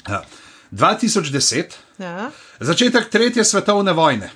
Ja. 0.09 0.23
2010, 0.71 1.63
Ja. 1.99 2.31
Začetek 2.59 3.09
tretje 3.09 3.43
svetovne 3.43 3.93
vojne. 3.93 4.29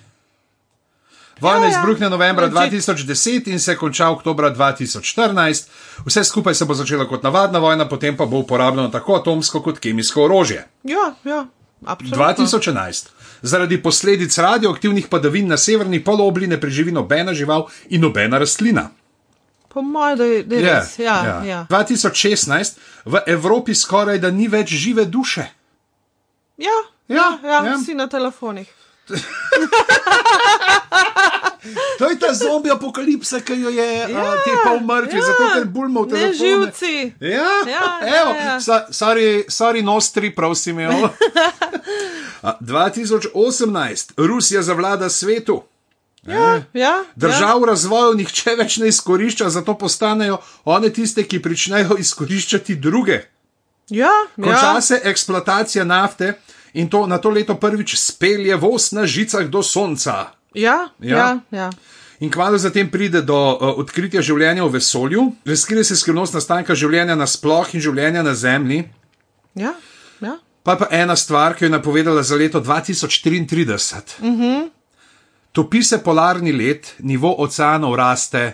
Vojna 1.42 1.60
Ja, 1.60 1.66
ja. 1.66 1.70
izbruhne 1.72 2.10
novembra 2.10 2.48
Začet- 2.48 2.72
2010 2.72 3.48
in 3.48 3.60
se 3.60 3.76
konča 3.76 4.10
oktobra 4.10 4.50
2014. 4.50 5.68
Vse 6.06 6.24
skupaj 6.24 6.56
se 6.56 6.66
bo 6.66 6.74
začelo 6.74 7.08
kot 7.08 7.24
navadna 7.24 7.60
vojna, 7.60 7.88
potem 7.88 8.18
pa 8.18 8.26
bo 8.26 8.38
uporabljeno 8.38 8.90
tako 8.90 9.16
atomsko 9.16 9.62
kot 9.62 9.80
kemijsko 9.80 10.24
orožje. 10.24 10.68
Ja, 10.84 11.14
ja, 11.24 11.46
absolutno. 11.84 12.18
2011. 12.20 13.08
Zaradi 13.42 13.78
posledic 13.80 14.38
radioaktivnih 14.38 15.08
padavin 15.08 15.48
na 15.48 15.58
severni 15.58 16.04
polobli 16.04 16.48
ne 16.48 16.62
preživi 16.62 16.92
nobena 16.92 17.34
žival 17.34 17.66
in 17.90 18.02
nobena 18.02 18.38
rastlina. 18.38 18.90
Po 19.68 19.82
mojem, 19.82 20.18
da 20.18 20.24
je, 20.26 20.44
da 20.44 20.56
je 20.56 20.62
Je, 20.62 20.74
res. 20.76 21.00
Ja, 21.00 21.18
ja. 21.26 21.44
Ja. 21.46 21.66
2016. 21.70 22.72
V 23.06 23.22
Evropi 23.28 23.76
skoraj 23.76 24.20
da 24.20 24.32
ni 24.32 24.48
več 24.48 24.70
žive 24.70 25.06
duše. 25.06 25.42
Ja, 26.58 26.68
Ja, 27.08 27.16
ja, 27.16 27.40
ja, 27.44 27.50
ja. 27.50 27.66
ja. 27.66 27.78
vsi 27.78 27.94
na 27.94 28.08
telefonih. 28.08 28.68
To 31.98 32.10
je 32.10 32.20
ta 32.20 32.34
zombi 32.34 32.72
apokalipsa, 32.72 33.40
ki 33.40 33.54
jo 33.56 33.70
je 33.70 33.86
ja, 33.86 34.08
Ja, 34.10 34.32
te 34.36 34.52
pa 34.64 34.72
umrtvi, 34.72 35.14
ja, 35.14 35.20
ja. 35.20 35.26
zato 35.28 35.44
ker 35.54 35.66
bulmo 35.68 36.02
v 36.02 36.08
Ne 36.08 36.12
telefonu. 36.12 36.38
živci. 36.40 36.94
Ja, 37.20 37.52
Ja, 37.68 37.86
evo, 38.02 38.32
ja, 38.32 38.44
ja. 38.44 38.60
sa- 38.60 38.88
sorry, 38.90 39.46
sorry, 39.48 39.84
nostri, 39.84 40.32
prosim. 40.32 40.80
evo. 40.80 41.10
A, 42.42 42.58
2018, 42.60 43.30
Rusija 44.18 44.62
zavlada 44.62 45.10
svetu. 45.10 45.62
Ja, 46.24 46.62
ja, 46.74 47.04
Držav 47.16 47.62
v 47.62 47.66
razvoju 47.66 48.14
nihče 48.14 48.56
več 48.56 48.78
ne 48.78 48.88
izkorišča, 48.88 49.50
zato 49.50 49.74
postanejo 49.74 50.38
one 50.66 50.90
tiste, 50.90 51.24
ki 51.24 51.42
pričnejo 51.42 51.98
izkoriščati 51.98 52.76
druge. 52.76 53.22
Ja, 53.90 54.10
Konča 54.36 54.74
ja. 54.74 54.82
se 54.82 55.02
eksploatacija 55.04 55.84
nafte 55.84 56.34
in 56.74 56.90
to 56.90 57.08
na 57.08 57.18
to 57.18 57.30
leto 57.30 57.56
prvič 57.56 57.96
spelje 58.00 58.56
voz 58.56 58.92
na 58.92 59.06
žicah 59.06 59.48
do 59.48 59.64
sonca. 59.64 60.34
Ja, 60.54 60.90
Ja. 61.00 61.18
ja, 61.18 61.40
ja. 61.52 61.70
In 62.22 62.30
kmalo 62.30 62.58
zatem 62.58 62.92
pride 62.92 63.22
do 63.26 63.34
uh, 63.34 63.80
odkritja 63.82 64.22
življenja 64.22 64.62
v 64.64 64.78
vesolju, 64.78 65.24
razkrije 65.46 65.84
se 65.84 65.96
skrivnost 65.98 66.38
nastanka 66.38 66.76
življenja 66.78 67.16
nasploh 67.18 67.66
in 67.74 67.82
življenja 67.82 68.22
na 68.24 68.36
Zemlji. 68.36 68.90
ja, 69.56 69.74
ja. 70.22 70.38
Pa 70.64 70.76
pa 70.78 70.86
ena 70.94 71.16
stvar, 71.16 71.56
ki 71.58 71.66
jo 71.66 71.68
je 71.68 71.74
napovedala 71.74 72.22
za 72.24 72.36
leto 72.36 72.62
2033. 72.62 74.22
Mm 74.22 74.36
-hmm. 74.38 74.70
Topi 75.52 75.84
se 75.84 75.98
polarni 76.04 76.52
led, 76.52 76.86
nivo 77.00 77.36
oceanov 77.38 77.96
raste. 77.96 78.54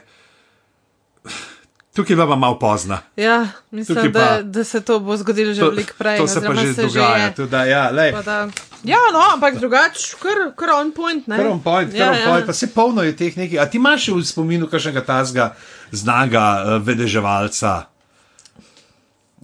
Tukaj 1.98 2.14
je 2.14 2.16
bila 2.16 2.36
malo 2.36 2.60
pozna. 2.60 3.00
ja 3.16 3.42
Tukaj 3.42 3.72
mislim, 3.72 4.14
pa- 4.14 4.20
da, 4.20 4.42
da 4.42 4.64
se 4.64 4.82
to 4.82 5.00
bo 5.00 5.18
zgodilo 5.18 5.54
že 5.54 5.64
veliko 5.64 5.94
prej. 5.98 6.18
to 6.18 6.28
se 6.28 6.42
pa 6.42 6.54
že 6.56 6.74
se 6.74 6.82
dogaja. 6.86 7.26
je. 7.26 7.34
Tudi, 7.36 7.50
da, 7.50 7.64
ja, 7.64 7.92
Da, 7.92 8.48
ja, 8.84 8.98
no, 9.14 9.20
ampak 9.34 9.58
drugače, 9.58 10.16
kar, 10.22 10.54
kar 10.56 10.70
on 10.70 10.92
point. 10.92 11.28
Ne? 11.28 11.38
Kar 11.38 11.48
on 11.48 11.64
point, 11.64 11.92
kar 11.92 12.00
ja, 12.00 12.12
on 12.12 12.30
point, 12.30 12.46
pa 12.46 12.54
se 12.54 12.68
polno 12.68 13.02
je 13.04 13.16
teh 13.16 13.38
nekaj. 13.38 13.60
A 13.60 13.66
ti 13.66 13.82
imaš 13.82 14.08
v 14.08 14.22
spominu 14.22 14.68
kakšnega 14.70 15.02
tazga 15.02 15.56
znaga 15.92 16.46
uh, 16.62 16.86
vedeževalca? 16.86 17.90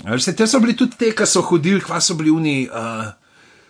Veš, 0.06 0.24
se, 0.24 0.36
te 0.36 0.48
so 0.48 0.60
bili 0.60 0.78
tudi 0.78 0.94
te, 0.98 1.10
ki 1.12 1.26
so 1.26 1.42
hodili, 1.42 1.82
kva 1.82 1.98
so 2.02 2.14
bili 2.14 2.30
oni. 2.30 2.70
Uh, 2.70 3.23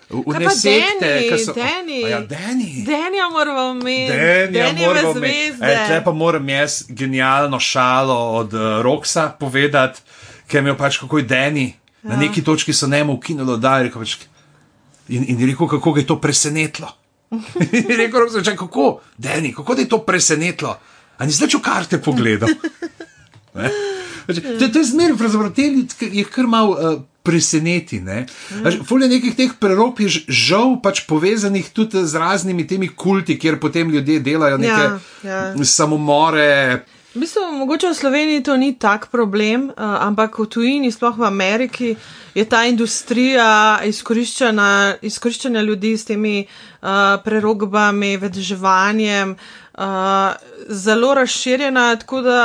V 0.10 0.24
Kaj 0.30 0.40
ne 0.40 0.46
pa 0.46 0.54
sekte, 0.56 1.12
ki 1.30 1.38
so. 1.40 1.54
A 1.58 2.10
Ja, 2.10 2.20
Deni. 2.22 2.84
Denja 2.86 3.30
moramo 3.32 3.72
imeti, 3.72 4.12
Denjeve 4.52 4.88
moramo 4.88 5.18
imeti. 5.18 5.58
E, 5.62 5.86
tle 5.88 6.02
pa 6.04 6.12
moram 6.12 6.50
jaz 6.50 6.84
genialno 6.90 7.60
šalo 7.60 8.18
od 8.40 8.54
uh, 8.54 8.82
Roksa 8.82 9.30
povedati, 9.40 10.02
ker 10.48 10.64
mi 10.64 10.70
je 10.70 10.78
pač 10.78 10.98
kako 10.98 11.18
je 11.18 11.24
Deni. 11.24 11.74
Ja. 12.04 12.10
Na 12.10 12.18
neki 12.18 12.44
točki 12.44 12.74
so 12.74 12.88
njemu 12.88 13.14
ukinilo, 13.14 13.58
da 13.58 13.78
je 13.78 13.84
rekel 13.84 14.02
pač. 14.02 14.18
In, 15.08 15.24
in 15.28 15.40
je 15.40 15.48
rekel, 15.48 15.68
kako 15.68 15.98
je 15.98 16.06
to 16.08 16.20
presenetilo. 16.22 16.92
In 17.72 17.96
rekel 17.98 18.30
sem, 18.30 18.58
kako, 18.58 19.00
Deni, 19.18 19.54
kako 19.54 19.74
je 19.74 19.90
to 19.90 20.04
presenetilo? 20.06 20.78
A 21.18 21.26
nisi 21.26 21.44
več 21.44 21.56
v 21.56 21.64
karte 21.64 22.02
pogledal? 22.02 22.50
Ne? 23.54 23.70
To, 24.26 24.66
to 24.66 24.80
je 24.80 24.86
zmeraj, 24.90 25.14
pravzaprav 25.14 25.52
te 25.54 25.68
ljudi 25.70 26.08
je 26.18 26.24
kar 26.26 26.48
mal 26.50 26.72
uh, 26.72 26.96
preseneti. 27.24 28.02
Ne? 28.02 28.26
Fulje 28.88 29.08
nekih 29.08 29.36
teh 29.36 29.52
prerop 29.60 30.00
je 30.04 30.24
žal 30.28 30.76
pač 30.84 31.06
povezanih 31.08 31.70
tudi 31.74 32.04
z 32.04 32.20
raznimi 32.20 32.68
temi 32.68 32.90
kulti, 32.92 33.40
kjer 33.40 33.60
potem 33.60 33.90
ljudje 33.90 34.20
delajo 34.20 34.58
neke 34.58 34.90
Ja, 35.24 35.54
ja. 35.56 35.64
samomore. 35.64 36.84
V 37.14 37.22
bistvu, 37.22 37.46
mogoče 37.54 37.92
v 37.92 37.94
Sloveniji 37.94 38.42
to 38.42 38.58
ni 38.58 38.74
tak 38.74 39.12
problem, 39.14 39.70
uh, 39.70 40.02
ampak 40.02 40.34
v 40.34 40.50
tujini, 40.50 40.90
sploh 40.90 41.14
v 41.14 41.30
Ameriki, 41.30 41.90
je 42.34 42.46
ta 42.50 42.66
industrija 42.66 43.86
izkoriščanja, 43.86 44.98
izkoriščanja 45.06 45.62
ljudi 45.62 45.94
s 45.94 46.10
temi 46.10 46.42
uh, 46.42 47.22
prerogbami, 47.22 48.18
vedeževanjem 48.18 49.38
uh, 49.38 50.34
zelo 50.74 51.14
razširjena. 51.14 52.02
Tako 52.02 52.26
da 52.26 52.40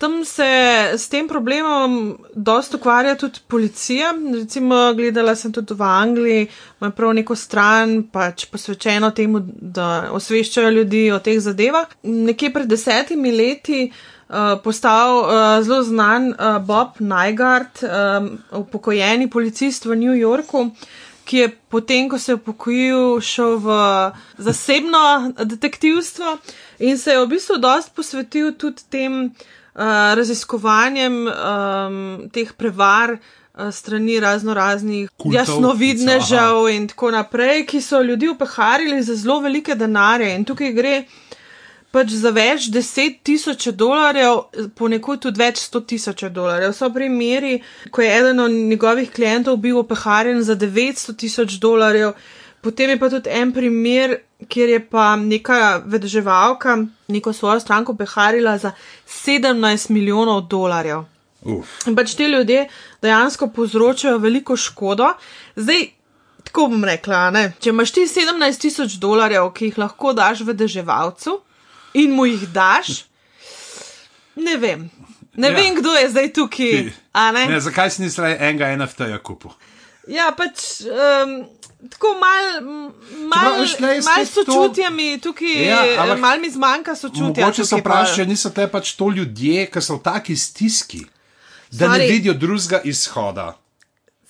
tam 0.00 0.24
se 0.24 0.48
s 0.96 1.08
tem 1.08 1.28
problemom 1.28 1.96
dosta 2.34 2.76
ukvarja 2.76 3.14
tudi 3.20 3.40
policija. 3.48 4.14
Recimo, 4.34 4.94
gledala 4.96 5.34
sem 5.36 5.52
tudi 5.52 5.74
v 5.76 5.82
Angliji, 5.84 6.46
ima 6.80 6.88
prav 6.90 7.12
neko 7.14 7.36
stran, 7.36 7.98
pač 8.08 8.46
posvečeno 8.48 9.10
temu, 9.12 9.42
da 9.44 9.90
osveščajo 10.16 10.70
ljudi 10.72 11.02
o 11.12 11.18
teh 11.20 11.36
zadevah. 11.40 11.92
Nekje 12.02 12.48
pred 12.50 12.72
desetimi 12.72 13.32
leti 13.32 13.82
uh, 13.90 14.56
postal 14.64 15.18
uh, 15.18 15.34
zelo 15.60 15.82
znan 15.84 16.30
uh, 16.32 16.56
Bob 16.64 16.96
Nygaard, 17.04 17.84
um, 17.84 18.32
upokojeni 18.62 19.28
policist 19.28 19.84
v 19.84 20.00
New 20.00 20.16
Yorku. 20.16 20.70
Ki 21.28 21.44
je 21.44 21.52
potem, 21.70 22.08
ko 22.08 22.18
se 22.18 22.32
je 22.32 22.40
upokojil, 22.40 23.20
šel 23.20 23.58
v 23.60 23.76
zasebno 24.40 25.04
detektivstvo 25.36 26.38
in 26.80 26.96
se 26.98 27.12
je 27.12 27.20
v 27.20 27.28
bistvu 27.28 27.60
dost 27.60 27.92
posvetil 27.94 28.54
tudi 28.58 28.88
tem 28.90 29.26
uh, 29.28 29.48
raziskovanjem 29.74 31.26
um, 31.26 32.28
teh 32.32 32.52
prevar 32.52 33.16
uh, 33.16 33.70
strani 33.72 34.20
razno 34.20 34.54
raznih 34.54 35.10
Kultov, 35.16 35.38
jasnovidnežev 35.38 36.68
in 36.74 36.88
tako 36.88 37.10
naprej, 37.10 37.66
ki 37.66 37.80
so 37.80 38.02
ljudi 38.02 38.28
upeharili 38.28 39.02
za 39.02 39.14
zelo 39.14 39.40
velike 39.40 39.74
denarje. 39.74 40.34
In 40.36 40.44
tukaj 40.44 40.72
gre 40.72 40.94
pač 41.90 42.12
za 42.14 42.30
več 42.30 42.68
deset 42.70 43.18
tisoč 43.26 43.68
dolarjev, 43.74 44.44
ponekod 44.78 45.22
tudi 45.24 45.42
več 45.42 45.62
sto 45.64 45.80
tisoč 45.80 46.28
dolarjev. 46.30 46.74
So 46.76 46.90
primeri, 46.94 47.58
ko 47.90 48.02
je 48.02 48.12
eden 48.18 48.40
od 48.40 48.50
njegovih 48.50 49.10
klientov 49.10 49.58
bil 49.62 49.80
opeharjen 49.82 50.42
za 50.42 50.56
900 50.56 51.16
tisoč 51.18 51.58
dolarjev. 51.62 52.14
Potem 52.60 52.90
je 52.90 52.98
pa 53.00 53.08
tudi 53.08 53.30
en 53.32 53.52
primer, 53.52 54.18
kjer 54.48 54.68
je 54.68 54.80
pa 54.84 55.16
neka 55.16 55.80
vedeževalka 55.86 56.74
neko 57.08 57.32
svojo 57.32 57.60
stranko 57.60 57.94
peharila 57.96 58.58
za 58.58 58.72
17 59.08 59.90
milijonov 59.90 60.42
dolarjev. 60.48 61.06
Uf. 61.42 61.86
In 61.88 61.96
pač 61.96 62.12
ti 62.14 62.26
ljudje 62.28 62.66
dejansko 63.02 63.48
povzročajo 63.48 64.18
veliko 64.20 64.56
škodo. 64.56 65.08
Zdaj, 65.56 65.86
tako 66.44 66.66
bom 66.68 66.84
rekla, 66.84 67.30
ne? 67.30 67.52
če 67.60 67.72
imaš 67.72 67.94
ti 67.96 68.04
17 68.04 68.60
tisoč 68.60 68.98
dolarjev, 69.00 69.48
ki 69.56 69.70
jih 69.70 69.78
lahko 69.80 70.12
daš 70.12 70.44
vedeževalcu 70.44 71.38
in 71.94 72.12
mu 72.12 72.26
jih 72.28 72.44
daš, 72.52 73.04
ne 74.36 74.56
vem. 74.56 74.90
Ne 75.34 75.48
Ja. 75.48 75.54
vem, 75.56 75.74
kdo 75.78 75.94
je 75.96 76.10
zdaj 76.10 76.32
tukaj. 76.32 76.92
a 77.12 77.30
Ne? 77.32 77.46
Ne, 77.46 77.60
zakaj 77.60 77.90
si 77.90 78.02
nisi 78.02 78.20
enega 78.20 78.68
NFT-ja 78.76 79.18
kupil? 79.22 79.50
Ja, 80.08 80.32
pač 80.36 80.82
um, 80.84 81.46
tako 81.88 82.14
mal, 82.20 82.60
mal, 83.28 83.64
je 83.64 84.00
mal 84.02 84.24
spet 84.24 84.34
to- 84.34 84.52
sočutja 84.52 84.90
mi 84.90 85.20
tukaj, 85.20 85.66
Ja, 85.68 85.84
ja, 85.84 86.02
ampak 86.02 86.18
mal 86.18 86.40
mi 86.40 86.50
zmanjka 86.50 86.94
sočutja. 86.94 87.44
Mogoče 87.46 87.64
se 87.64 87.70
pol. 87.70 87.80
vprašaj, 87.80 88.26
niso 88.26 88.50
te 88.50 88.68
pač 88.68 88.92
to 88.92 89.08
ljudje, 89.08 89.66
ki 89.70 89.80
so 89.80 89.96
v 89.96 90.02
taki 90.02 90.36
stiski, 90.36 91.06
da 91.70 91.88
ne 91.88 91.98
Sorry. 91.98 92.10
vidijo 92.10 92.34
drugega 92.34 92.80
izhoda. 92.84 93.56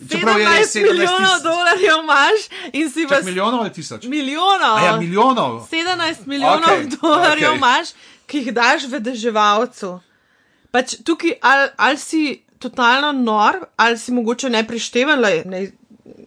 17 0.00 0.82
milijonov 0.82 1.42
dolarjev 1.42 1.98
imaš 2.02 2.40
in 2.72 2.90
si 2.90 3.06
v 3.06 3.24
milijonov 3.24 3.60
ali 3.60 3.72
tisoč? 3.72 4.04
milijonov. 4.04 4.76
A 4.76 4.84
ja, 4.84 4.96
milijonov. 4.96 5.68
17 5.72 6.26
milijonov 6.26 6.70
okay, 6.70 7.00
dolarjev 7.02 7.50
okay. 7.50 7.56
imaš, 7.56 7.88
ki 8.26 8.38
jih 8.38 8.54
daš 8.54 8.86
vedeževalcu. 8.88 10.00
Pač 10.70 10.94
tukaj 11.04 11.32
ali, 11.42 11.68
ali 11.76 11.98
si 11.98 12.42
totalno 12.58 13.12
nor, 13.12 13.58
ali 13.76 13.98
si 13.98 14.12
mogoče 14.12 14.50
neprišteven, 14.50 15.20
lej, 15.20 15.42
ne 15.44 15.72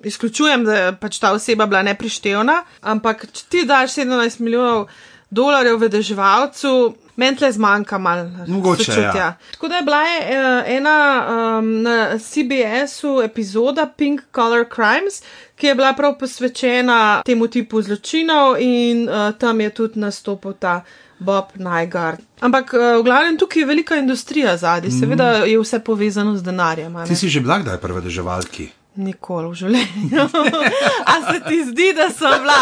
izključujem, 0.06 0.66
da 0.66 0.76
je 0.76 0.92
pač 1.00 1.20
ta 1.20 1.34
oseba 1.34 1.66
bila 1.66 1.84
neprištevna, 1.84 2.64
ampak 2.82 3.26
če 3.32 3.44
ti 3.50 3.66
daš 3.66 3.96
17 4.00 4.40
milijonov 4.40 4.88
dolarjev 5.34 5.80
vedeževalcu, 5.82 6.94
meni 7.16 7.38
tle 7.38 7.52
zmanjka 7.52 7.98
malo 7.98 8.30
Mogoče, 8.48 8.84
sočutja. 8.84 9.16
ja. 9.16 9.34
Tako 9.52 9.68
da 9.68 9.76
je 9.76 9.82
bila 9.82 10.02
je, 10.02 10.20
eh, 10.22 10.76
ena 10.78 10.98
um, 11.28 11.82
na 11.82 12.20
CBS-u 12.20 13.22
epizoda 13.24 13.88
Pink 13.98 14.22
Color 14.36 14.66
Crimes, 14.76 15.22
ki 15.56 15.68
je 15.68 15.76
bila 15.76 15.94
prav 15.94 16.18
posvečena 16.20 17.22
temu 17.26 17.48
tipu 17.48 17.82
zločinov 17.82 18.58
in 18.60 19.10
uh, 19.10 19.32
tam 19.38 19.62
je 19.62 19.70
tudi 19.70 20.00
nastopil 20.00 20.54
ta 20.54 20.82
Bob 21.20 21.46
Nygaard. 21.56 22.20
Ampak 22.42 22.74
uh, 22.74 23.00
v 23.00 23.04
glavnem 23.04 23.38
tukaj 23.38 23.62
je 23.62 23.66
velika 23.66 23.96
industrija 23.96 24.58
zadnji, 24.58 24.92
seveda 24.92 25.32
je 25.46 25.60
vse 25.60 25.80
povezano 25.80 26.38
z 26.38 26.44
denarjem. 26.44 26.98
Ti 27.08 27.16
si 27.16 27.30
že 27.30 27.40
bila 27.40 27.60
kdaj 27.60 27.78
prve 27.78 28.02
državalki? 28.02 28.70
Nikoli 28.96 29.50
v 29.50 29.56
življenju. 29.58 30.26
a 31.12 31.14
se 31.26 31.40
ti 31.48 31.64
zdi, 31.66 31.94
da 31.98 32.10
sem 32.14 32.36
bila? 32.44 32.60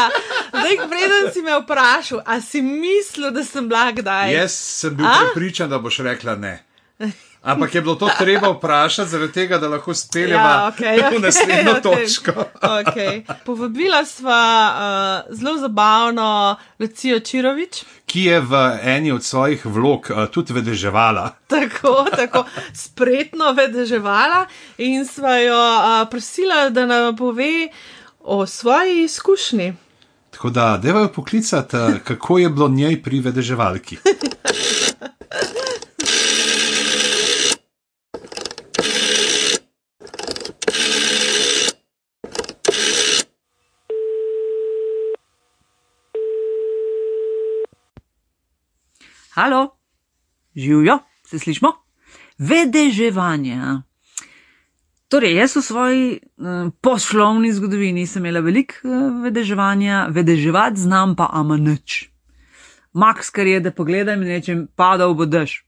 Zdaj, 0.53 0.77
preden 0.87 1.31
si 1.33 1.41
me 1.43 1.57
vprašal, 1.59 2.21
a 2.25 2.39
si 2.41 2.61
mislil, 2.63 3.31
da 3.35 3.43
sem 3.43 3.67
bila 3.67 3.89
kdaj? 3.91 4.31
Jaz 4.31 4.55
sem 4.55 4.95
bil 4.95 5.07
A? 5.07 5.17
prepričan, 5.19 5.69
da 5.69 5.79
boš 5.79 5.99
rekla 6.07 6.37
ne. 6.39 6.53
Ampak 7.41 7.75
je 7.75 7.81
bilo 7.81 7.95
to 7.95 8.09
treba 8.17 8.49
vprašati, 8.49 9.09
zaradi 9.09 9.33
tega, 9.33 9.57
da 9.57 9.67
lahko 9.67 9.93
speljemo 9.93 10.43
Ja, 10.43 10.71
okay, 10.77 10.97
okay, 11.01 11.17
v 11.17 11.21
naslednjo 11.21 11.71
okay. 11.73 11.81
točko. 11.81 12.45
Okay. 12.61 13.23
Povabila 13.45 14.05
sva 14.05 14.43
uh, 14.69 15.35
zelo 15.37 15.57
zabavno 15.57 16.55
Lucijo 16.79 17.19
Čirovič, 17.19 17.83
Ki 18.05 18.23
je 18.23 18.39
v 18.41 18.79
eni 18.83 19.11
od 19.11 19.23
svojih 19.23 19.65
vlog 19.65 20.07
uh, 20.09 20.27
tudi 20.29 20.53
vedeževala. 20.53 21.29
tako, 21.53 22.05
tako 22.15 22.45
spretno 22.73 23.53
vedeževala 23.53 24.45
in 24.77 25.05
sva 25.05 25.37
jo 25.37 25.57
uh, 25.57 26.09
prosila, 26.09 26.69
da 26.69 26.85
nam 26.85 27.15
pove 27.15 27.69
o 28.19 28.45
svoji 28.45 29.03
izkušnji. 29.03 29.73
Tako 30.29 30.49
da, 30.49 30.77
devajo 30.77 31.07
poklicati, 31.07 31.77
uh, 31.77 31.97
kako 32.03 32.37
je 32.37 32.49
bilo 32.49 32.69
njej 32.69 33.03
pri 33.03 33.19
vedeževalki. 33.19 33.97
Halo, 49.33 49.77
živijo, 50.55 50.99
se 51.27 51.39
slišmo? 51.39 51.67
Vedeževanje. 52.37 53.57
Torej, 55.07 55.35
jaz 55.35 55.55
v 55.55 55.61
svoji 55.61 56.19
uh, 56.19 56.71
poslovni 56.81 57.53
zgodovini 57.53 58.03
sem 58.07 58.25
imela 58.25 58.41
veliko 58.43 58.75
uh, 58.83 59.23
vedeževanja, 59.23 60.07
vedeževati 60.11 60.79
znam 60.79 61.15
pa 61.15 61.29
ama 61.31 61.57
nič. 61.57 62.09
Max, 62.93 63.29
kar 63.31 63.47
je, 63.47 63.59
da 63.59 63.71
pogledam 63.71 64.21
in 64.21 64.27
rečem, 64.27 64.67
padal 64.75 65.15
bo 65.15 65.25
dež 65.25 65.61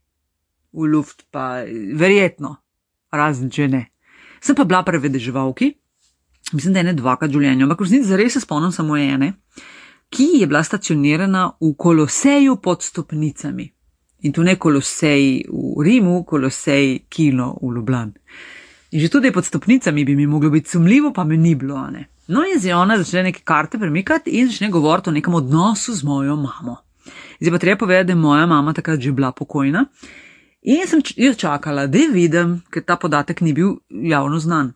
v 0.74 0.90
luft, 0.92 1.24
pa 1.32 1.64
verjetno, 1.96 2.58
razen 3.12 3.48
če 3.48 3.68
ne. 3.68 3.86
Sem 4.44 4.60
pa 4.60 4.68
bila 4.68 4.84
pri 4.84 5.00
vedeževalki, 5.00 5.72
mislim, 6.52 6.74
da 6.74 6.84
je 6.84 6.90
ne 6.92 6.98
dvakrat 7.00 7.32
v 7.32 7.40
življenju, 7.40 7.64
ampak 7.64 7.86
resnici 7.88 8.12
zares 8.12 8.36
se 8.36 8.44
spomnim 8.44 8.76
samo 8.76 9.00
ene, 9.00 9.38
ki 10.14 10.30
je 10.40 10.48
bila 10.48 10.64
stacionirana 10.64 11.52
v 11.62 11.74
Koloseju 11.78 12.56
pod 12.56 12.84
stopnicami. 12.84 13.74
In 14.22 14.32
tu 14.32 14.44
ne 14.44 14.56
Kolosej 14.56 15.46
v 15.50 15.84
Rimu, 15.84 16.24
Kolosej 16.24 17.00
Kino 17.10 17.58
v 17.62 17.74
Ljubljani. 17.76 18.14
In 18.92 19.00
že 19.00 19.10
tudi 19.10 19.32
pod 19.32 19.46
stopnicami 19.46 20.06
bi 20.06 20.16
mi 20.16 20.28
moglo 20.28 20.50
biti 20.50 20.70
sumljivo, 20.70 21.14
pa 21.14 21.24
me 21.24 21.38
ni 21.38 21.56
bilo. 21.56 21.90
Ne? 21.90 22.06
No, 22.28 22.44
in 22.46 22.60
zdaj 22.60 22.74
ona 22.74 22.98
začne 22.98 23.24
neke 23.24 23.42
karte 23.44 23.80
premikati 23.80 24.30
in 24.30 24.48
začne 24.48 24.70
govoriti 24.70 25.10
o 25.10 25.14
nekem 25.14 25.34
odnosu 25.34 25.96
z 25.96 26.04
mojo 26.04 26.36
mamo. 26.36 26.78
Zdaj 27.40 27.52
pa 27.52 27.58
treba 27.58 27.78
povedati, 27.78 28.08
da 28.08 28.12
je 28.12 28.16
moja 28.16 28.46
mama 28.46 28.74
takrat 28.74 29.00
že 29.00 29.12
bila 29.12 29.32
pokojna. 29.32 29.86
In 30.62 30.88
sem 30.88 31.02
jo 31.16 31.34
čakala, 31.34 31.88
da 31.88 32.00
vidim, 32.14 32.62
ker 32.72 32.84
ta 32.86 32.96
podatek 32.96 33.42
ni 33.42 33.54
bil 33.54 33.76
javno 33.90 34.40
znan. 34.40 34.74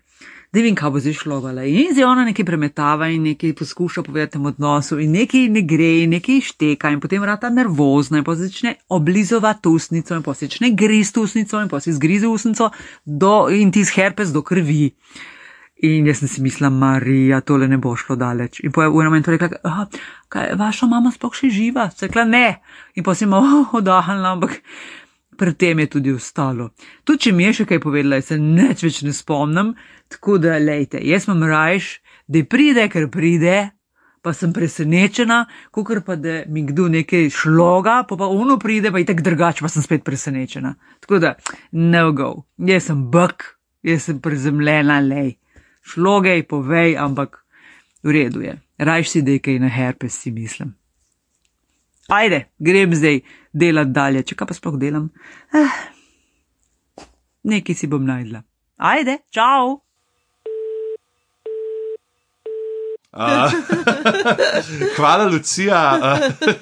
Da 0.53 0.61
vem, 0.63 0.75
kaj 0.79 0.91
bo 0.95 0.99
zdaj 1.03 1.13
šlo. 1.13 1.39
vele. 1.43 1.65
In 1.69 1.89
zdaj 1.91 2.05
ona 2.07 2.23
nekaj 2.25 2.45
premetava 2.45 3.09
in 3.11 3.23
nekaj 3.27 3.53
poskuša 3.53 4.03
povedati 4.03 4.29
o 4.29 4.33
tem 4.37 4.45
odnosu, 4.45 4.99
in 4.99 5.11
nekaj 5.11 5.49
ne 5.51 5.61
gre, 5.61 6.07
nekaj 6.07 6.41
šteka, 6.41 6.89
in 6.89 7.01
potem 7.03 7.23
rata 7.23 7.49
nervozna, 7.49 8.21
in 8.21 8.23
pa 8.23 8.35
začne 8.35 8.75
oblizovati 8.89 9.67
usnico, 9.67 10.15
in 10.15 10.23
pa 10.23 10.33
začne 10.33 10.71
gristi 10.71 11.19
usnico, 11.19 11.59
in 11.59 11.67
pa 11.67 11.79
si 11.79 11.93
zgrize 11.93 12.27
usnico 12.27 12.71
do, 13.03 13.49
in 13.49 13.71
ti 13.71 13.83
z 13.83 13.99
herpes 13.99 14.31
do 14.31 14.41
krvi. 14.41 14.93
In 15.83 16.07
jaz 16.07 16.23
sem 16.23 16.27
si 16.27 16.41
mislila, 16.41 16.69
Marija, 16.73 17.41
tole 17.41 17.67
ne 17.67 17.77
bo 17.77 17.91
šlo 17.95 18.15
daleč. 18.15 18.63
In 18.63 18.71
po 18.71 18.81
enem 18.81 19.11
momentu 19.11 19.31
rekla, 19.31 19.49
"Aha, 19.63 19.85
kaj, 20.29 20.55
vaša 20.57 20.87
mama 20.87 21.11
sploh 21.11 21.35
še 21.35 21.49
živa? 21.49 21.89
Se 21.91 22.07
rekla 22.07 22.23
ne. 22.23 22.61
In 22.95 23.03
pa 23.03 23.13
sem 23.13 23.33
oh, 23.33 23.67
odahnila, 23.79 24.39
ampak 25.37 25.57
predtem 25.57 25.79
je 25.79 25.87
tudi 25.87 26.11
ostalo. 26.11 26.71
Tudi 27.03 27.19
če 27.19 27.31
mi 27.31 27.43
je 27.45 27.53
še 27.53 27.65
kaj 27.65 27.79
povedala, 27.79 28.21
se 28.21 28.37
neč 28.37 28.83
več 28.83 29.03
ne 29.03 29.13
spomnim, 29.13 29.75
tako 30.09 30.37
da 30.37 30.57
lejte, 30.57 30.99
jaz 30.99 31.27
imam 31.27 31.43
rajš, 31.43 32.01
da 32.27 32.43
pride, 32.43 32.89
ker 32.89 33.09
pride, 33.09 33.71
pa 34.21 34.33
sem 34.33 34.51
presenečena, 34.53 35.45
kot 35.71 36.03
pa 36.05 36.15
da 36.15 36.43
mi 36.49 36.65
kdo 36.65 36.87
nekaj 36.89 37.29
šloga, 37.29 38.03
pa 38.09 38.17
pa 38.17 38.27
ono 38.27 38.57
pride, 38.57 38.91
pa 38.91 38.99
je 38.99 39.05
tako 39.05 39.23
drugače, 39.23 39.61
pa 39.61 39.69
sem 39.69 39.83
spet 39.83 40.03
presenečena. 40.03 40.75
Tako 40.99 41.19
da, 41.19 41.35
no 41.71 42.11
go, 42.11 42.45
jaz 42.57 42.89
sem 42.89 43.05
bk, 43.11 43.53
jaz 43.83 44.09
sem 44.09 44.19
prezemljena, 44.19 44.99
lej. 44.99 45.37
Šlogej, 45.87 46.43
povej, 46.43 46.97
ampak 46.99 47.39
v 48.03 48.11
redu 48.11 48.43
je. 48.43 48.57
Rajš 48.77 49.13
si 49.13 49.21
dekaj 49.23 49.61
na 49.63 49.71
herpes, 49.71 50.19
si 50.19 50.33
mislim. 50.35 50.75
Ajde, 52.07 52.45
grem 52.59 52.95
zdaj 52.95 53.21
delati 53.57 53.93
dalje, 53.95 54.23
če 54.29 54.37
kaj 54.37 54.51
pa 54.51 54.57
sploh 54.57 54.77
delam. 54.79 55.09
Eh, 55.55 55.81
nekaj 57.49 57.77
si 57.81 57.89
bom 57.91 58.05
najdla. 58.05 58.43
Ajde, 58.77 59.19
čau! 59.33 59.77
Uh, 63.17 63.49
hvala, 64.97 65.25
Lucija. 65.25 65.79
Uh, 65.97 66.53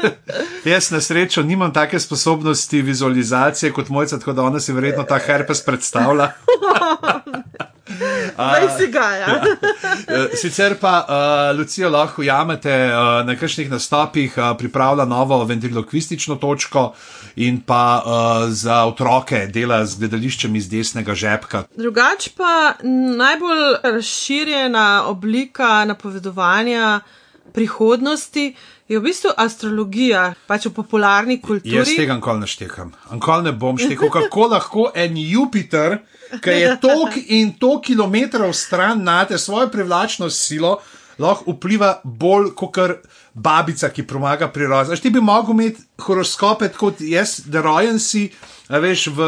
jaz 0.72 0.92
na 0.92 1.02
srečo 1.04 1.44
nimam 1.44 1.74
take 1.74 2.00
sposobnosti 2.00 2.82
vizualizacije 2.82 3.74
kot 3.76 3.90
mojca, 3.90 4.20
tako 4.20 4.34
da 4.34 4.44
ona 4.44 4.60
si 4.60 4.74
verjetno 4.74 5.04
ta 5.04 5.20
herpes 5.20 5.66
predstavlja. 5.66 6.32
Zdaj 7.86 8.68
si 8.78 8.88
ga, 8.92 9.10
ja. 9.16 9.42
Sicer 10.34 10.76
pa 10.82 10.94
uh, 11.06 11.58
Lucijo 11.58 11.90
lahko 11.90 12.24
jamete 12.26 12.74
uh, 12.74 13.22
na 13.28 13.36
kakšnih 13.38 13.70
nastopih, 13.70 14.38
uh, 14.38 14.58
pripravlja 14.58 15.06
novo 15.06 15.38
ventriloquistično 15.46 16.36
točko 16.42 16.94
in 17.36 17.62
pa 17.62 18.02
uh, 18.02 18.50
za 18.50 18.84
otroke 18.86 19.46
dela 19.54 19.86
z 19.86 20.00
gledališčem 20.00 20.56
iz 20.56 20.70
desnega 20.70 21.14
žepka. 21.14 21.64
Drugač 21.78 22.30
pa 22.38 22.74
najbolj 23.18 23.78
razširjena 23.84 25.06
oblika 25.12 25.86
napovedovanja 25.86 27.00
prihodnosti 27.54 28.56
je 28.88 29.00
v 29.00 29.04
bistvu 29.04 29.32
astrologija, 29.38 30.34
pač 30.48 30.68
v 30.70 30.74
popularni 30.76 31.40
kulturi. 31.42 31.74
Jaz 31.74 31.94
tega 31.98 32.18
nikoli 32.20 32.44
ne 32.44 32.50
štekam, 32.50 32.92
nikoli 33.14 33.48
ne 33.48 33.54
bom 33.58 33.80
štekal, 33.82 34.12
kako 34.14 34.48
lahko 34.54 34.90
en 34.94 35.18
Jupiter, 35.18 36.00
ki 36.42 36.60
je 36.62 36.76
tok 36.82 37.18
in 37.34 37.56
tok 37.60 37.88
kilometrov 37.90 38.54
stran 38.54 39.04
na 39.04 39.24
te 39.26 39.38
svojo 39.42 39.72
privlačnost 39.74 40.38
silo, 40.38 40.78
lahko 41.18 41.56
vpliva 41.56 41.96
bolj 42.04 42.52
kot 42.58 42.78
babica, 43.36 43.90
ki 43.90 44.08
pomaga 44.08 44.48
pri 44.48 44.68
rojstvu. 44.68 44.98
Ti 44.98 45.10
bi 45.10 45.22
mogel 45.22 45.54
imeti 45.54 45.84
horoskope 46.02 46.70
kot 46.78 47.02
jaz, 47.04 47.42
da 47.46 47.62
rojen 47.62 48.00
si. 48.00 48.30
Veš, 48.66 49.08
v 49.14 49.26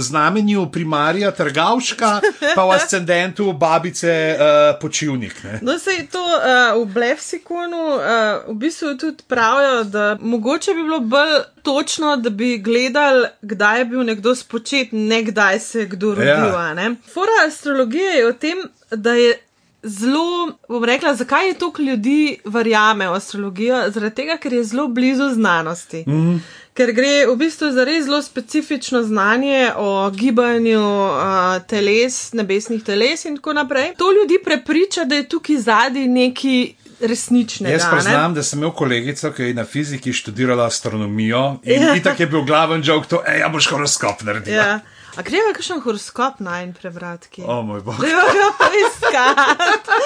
znamenju 0.00 0.62
primarja 0.72 1.28
Trgavška, 1.36 2.20
pa 2.56 2.62
v 2.64 2.70
ascendentu 2.72 3.52
babice 3.52 4.12
uh, 4.32 4.78
Počivnik. 4.80 5.42
Ne? 5.44 5.58
No, 5.62 5.74
se 5.78 5.90
je 5.90 6.06
to 6.06 6.22
uh, 6.22 6.72
v 6.80 6.86
Blefsikonu, 6.94 7.82
uh, 7.98 8.00
v 8.48 8.54
bistvu 8.54 8.94
tudi 8.96 9.26
pravijo, 9.28 9.84
da 9.84 10.16
mogoče 10.20 10.72
bi 10.74 10.82
bilo 10.82 11.00
bolj 11.00 11.36
točno, 11.62 12.16
da 12.16 12.30
bi 12.30 12.56
gledali, 12.58 13.28
kdaj 13.42 13.78
je 13.78 13.84
bil 13.84 14.08
nekdo 14.08 14.34
spočet, 14.34 14.88
ne 14.92 15.20
kdaj 15.22 15.60
se 15.60 15.80
je 15.80 15.86
kdo 15.86 16.14
rodil. 16.14 16.48
Ja. 16.56 16.94
Fora 17.12 17.44
astrologije 17.46 18.10
je 18.22 18.26
o 18.28 18.32
tem, 18.32 18.64
da 18.90 19.12
je 19.12 19.36
zelo, 19.82 20.52
bom 20.68 20.84
rekla, 20.84 21.14
zakaj 21.14 21.48
je 21.48 21.54
toliko 21.54 21.82
ljudi 21.82 22.38
verjame 22.44 23.08
v 23.08 23.12
astrologijo? 23.12 23.90
Zaradi 23.90 24.14
tega, 24.14 24.36
ker 24.36 24.52
je 24.52 24.64
zelo 24.64 24.88
blizu 24.88 25.28
znanosti. 25.34 26.04
Mm 26.06 26.12
-hmm. 26.12 26.38
Ker 26.74 26.92
gre 26.92 27.26
v 27.26 27.36
bistvu 27.36 27.70
za 27.72 27.84
res 27.84 28.04
zelo 28.04 28.22
specifično 28.22 29.02
znanje 29.02 29.72
o 29.76 30.10
gibanju 30.10 30.80
uh, 30.80 31.62
teles, 31.66 32.32
nebesnih 32.32 32.84
teles 32.84 33.24
in 33.24 33.36
tako 33.36 33.52
naprej. 33.52 33.94
To 33.96 34.12
ljudi 34.12 34.38
prepriča, 34.44 35.04
da 35.04 35.14
je 35.14 35.28
tukaj 35.28 35.56
zadnji 35.56 36.08
neki. 36.08 36.74
Resnične, 37.00 37.70
Jaz 37.70 37.82
pa 37.90 38.00
znam, 38.00 38.34
da 38.34 38.42
sem 38.42 38.58
imel 38.58 38.70
kolegico, 38.70 39.30
ki 39.32 39.42
je 39.42 39.54
na 39.54 39.64
fiziki 39.64 40.12
študirala 40.12 40.66
astronomijo 40.66 41.56
in 41.62 41.82
ja. 41.82 42.02
tako 42.02 42.22
je 42.22 42.26
bil 42.26 42.42
glaven 42.42 42.82
žog, 42.82 43.06
to 43.06 43.22
je, 43.26 43.38
ja, 43.38 43.48
boš 43.48 43.66
horoskop 43.70 44.22
naredil. 44.22 44.54
Ja. 44.54 44.80
A 45.18 45.22
gremo 45.26 45.50
kakšen 45.50 45.80
horoskop 45.82 46.38
na 46.38 46.60
en 46.62 46.70
prebratki? 46.70 47.42
O 47.42 47.62
moj 47.66 47.80
bog. 47.82 47.96
Dajmo 47.98 48.22
ga 48.36 48.50
poiskati. 48.54 49.96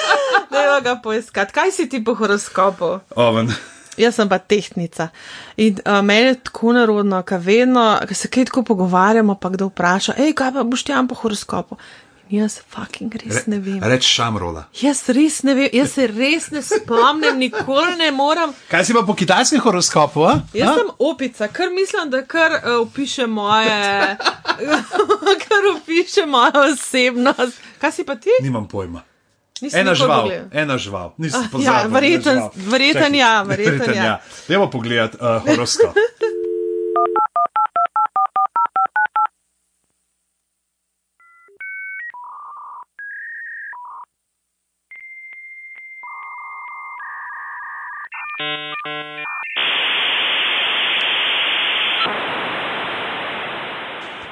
Dajmo 0.54 0.78
ga 0.80 0.94
poiskati. 1.04 1.52
Kaj 1.52 1.72
si 1.76 1.84
ti 1.92 2.00
po 2.04 2.14
horoskopu? 2.16 2.88
Oven. 3.20 3.52
Jaz 4.00 4.16
sem 4.16 4.30
pa 4.30 4.38
tehnica. 4.40 5.10
In 5.60 5.82
uh, 5.84 6.00
meni 6.00 6.30
je 6.30 6.38
tako 6.48 6.72
narodno, 6.72 7.20
da 7.28 7.36
vedno, 7.36 7.84
ko 8.08 8.16
se 8.16 8.30
kaj 8.32 8.48
tako 8.48 8.62
pogovarjamo, 8.72 9.36
pa 9.36 9.52
kdo 9.52 9.68
vpraša, 9.68 10.16
hej, 10.16 10.32
kaj 10.32 10.54
pa 10.56 10.64
boš 10.64 10.86
ti 10.88 10.96
tam 10.96 11.08
po 11.08 11.20
horoskopu? 11.20 11.76
Jaz 12.30 12.60
fucking 12.68 13.12
res 13.18 13.46
ne 13.46 13.58
vem. 13.60 13.80
Reč 13.82 14.06
šamrola. 14.06 14.64
Jaz 14.80 15.02
res 15.12 15.42
ne 15.42 15.54
vem, 15.58 15.68
jaz 15.74 15.94
se 15.96 16.06
res 16.06 16.48
ne 16.54 16.62
spomnim, 16.64 17.36
nikoli 17.40 17.96
ne 17.98 18.10
morem. 18.14 18.54
Kaj 18.70 18.86
si 18.88 18.96
pa 18.96 19.02
po 19.06 19.16
kitajskem 19.18 19.60
horoskopu? 19.60 20.24
A? 20.28 20.34
Jaz 20.56 20.70
a? 20.70 20.74
sem 20.80 20.92
opica, 20.98 21.48
ker 21.52 21.72
mislim, 21.74 22.12
da 22.12 22.22
kar 22.24 22.56
uh, 22.60 22.80
opiše 22.86 23.26
moje, 23.26 24.16
kar 25.46 25.70
opiše 25.74 26.26
mojo 26.26 26.68
osebnost. 26.70 27.58
Kaj 27.82 27.98
si 27.98 28.06
pa 28.08 28.16
ti? 28.16 28.32
Nimam 28.42 28.68
pojma. 28.68 29.02
Nisem 29.62 29.84
ena 29.84 29.94
žival, 29.94 30.30
ena 30.50 30.78
žival, 30.78 31.12
nisem 31.22 31.44
pozabil. 31.52 31.68
Ja, 31.70 31.86
verjeten, 31.86 32.40
verjeten, 32.66 33.14
ja, 33.14 33.34
verjeten, 33.46 33.94
ja. 33.94 34.16
Dajmo 34.48 34.70
pogledati 34.70 35.20
uh, 35.20 35.38
horoskop. 35.46 35.94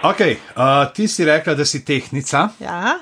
Ok, 0.03 0.21
uh, 0.21 0.93
ti 0.95 1.09
si 1.09 1.25
rekla, 1.25 1.55
da 1.55 1.65
si 1.65 1.85
tehnica. 1.85 2.49
Ja. 2.61 2.99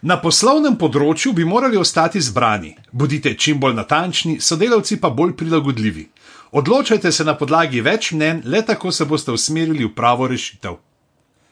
Na 0.00 0.16
poslovnem 0.16 0.78
področju 0.80 1.34
bi 1.36 1.44
morali 1.44 1.76
ostati 1.76 2.20
zbrani. 2.20 2.72
Bodite 2.92 3.34
čim 3.36 3.58
bolj 3.60 3.74
natančni, 3.76 4.38
sodelavci 4.40 4.96
pa 5.00 5.10
bolj 5.12 5.34
prilagodljivi. 5.36 6.06
Odločajte 6.56 7.12
se 7.12 7.26
na 7.28 7.34
podlagi 7.36 7.82
več 7.84 8.14
mnen, 8.16 8.40
le 8.44 8.62
tako 8.64 8.88
se 8.92 9.04
boste 9.04 9.36
usmerili 9.36 9.84
v 9.84 9.92
pravo 9.94 10.30
rešitev. 10.32 10.78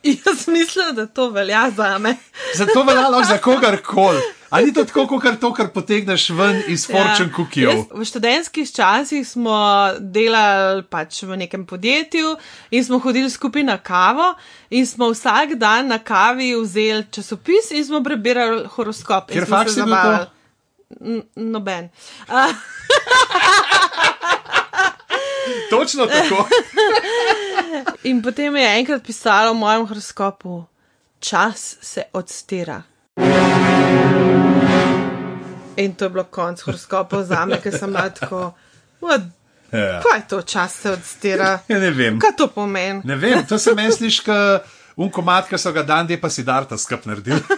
Jaz 0.09 0.47
mislim, 0.49 0.95
da 0.97 1.07
to 1.07 1.29
velja 1.31 1.69
za 1.77 1.99
me. 1.99 2.17
Zato 2.57 2.83
velja 2.89 3.09
lahko 3.09 3.29
za 3.29 3.39
kogarkoli. 3.45 4.25
Ali 4.51 4.67
ni 4.67 4.73
to 4.73 4.85
tako, 4.85 5.07
kot 5.07 5.41
to, 5.41 5.53
kar 5.53 5.69
potegneš 5.73 6.31
ven 6.31 6.63
iz 6.69 6.89
ja. 6.89 6.97
fortune 6.97 7.33
cookies? 7.37 7.85
V 7.93 8.05
študentskih 8.05 8.73
časih 8.73 9.29
smo 9.29 9.93
delali 10.01 10.83
pač 10.89 11.23
v 11.23 11.37
nekem 11.37 11.67
podjetju 11.69 12.37
in 12.71 12.85
smo 12.85 12.99
hodili 12.99 13.31
skupaj 13.31 13.63
na 13.63 13.79
kavo 13.79 14.35
in 14.71 14.87
smo 14.87 15.11
vsak 15.13 15.55
dan 15.61 15.87
na 15.93 15.99
kavi 15.99 16.55
vzeli 16.57 17.05
časopis 17.11 17.71
in 17.77 17.85
smo 17.85 18.01
prebirali 18.05 18.65
horoskop. 18.73 19.29
Ker 19.29 19.47
fakt 19.49 19.71
se 19.71 19.81
zabavali. 19.85 20.27
Noben. 21.37 21.89
Točno 25.71 26.07
tako. 26.07 26.49
in 28.05 28.23
potem 28.23 28.57
je 28.57 28.79
enkrat 28.79 29.05
pisalo 29.05 29.53
v 29.53 29.61
mojem 29.61 29.87
horoskopu: 29.87 30.65
čas 31.21 31.77
se 31.81 32.03
odstira. 32.13 32.83
In 35.79 35.95
to 35.95 36.09
je 36.09 36.11
bilo 36.11 36.25
konc 36.25 36.63
horoskopa 36.67 37.23
za 37.25 37.45
me, 37.47 37.61
ker 37.63 37.75
sem 37.79 37.93
lahko. 37.95 38.53
Ja. 39.73 40.01
Kaj 40.03 40.17
je 40.17 40.25
to 40.29 40.43
čas 40.43 40.75
se 40.83 40.91
odstira? 40.91 41.59
Ja, 41.69 41.79
ne 41.79 41.91
vem. 41.95 42.19
Kaj 42.19 42.35
to 42.37 42.49
pomeni? 42.51 43.05
Ne 43.05 43.17
vem, 43.17 43.45
to 43.47 43.59
se 43.59 43.75
meni 43.77 43.93
sliši, 43.95 44.25
kot 44.27 44.75
unkomat, 44.99 45.47
ki 45.49 45.59
so 45.61 45.73
ga 45.73 45.85
dan, 45.87 46.09
da 46.09 46.19
pa 46.19 46.31
si 46.31 46.43
darta 46.43 46.79
skup 46.79 47.07
naredil. 47.07 47.39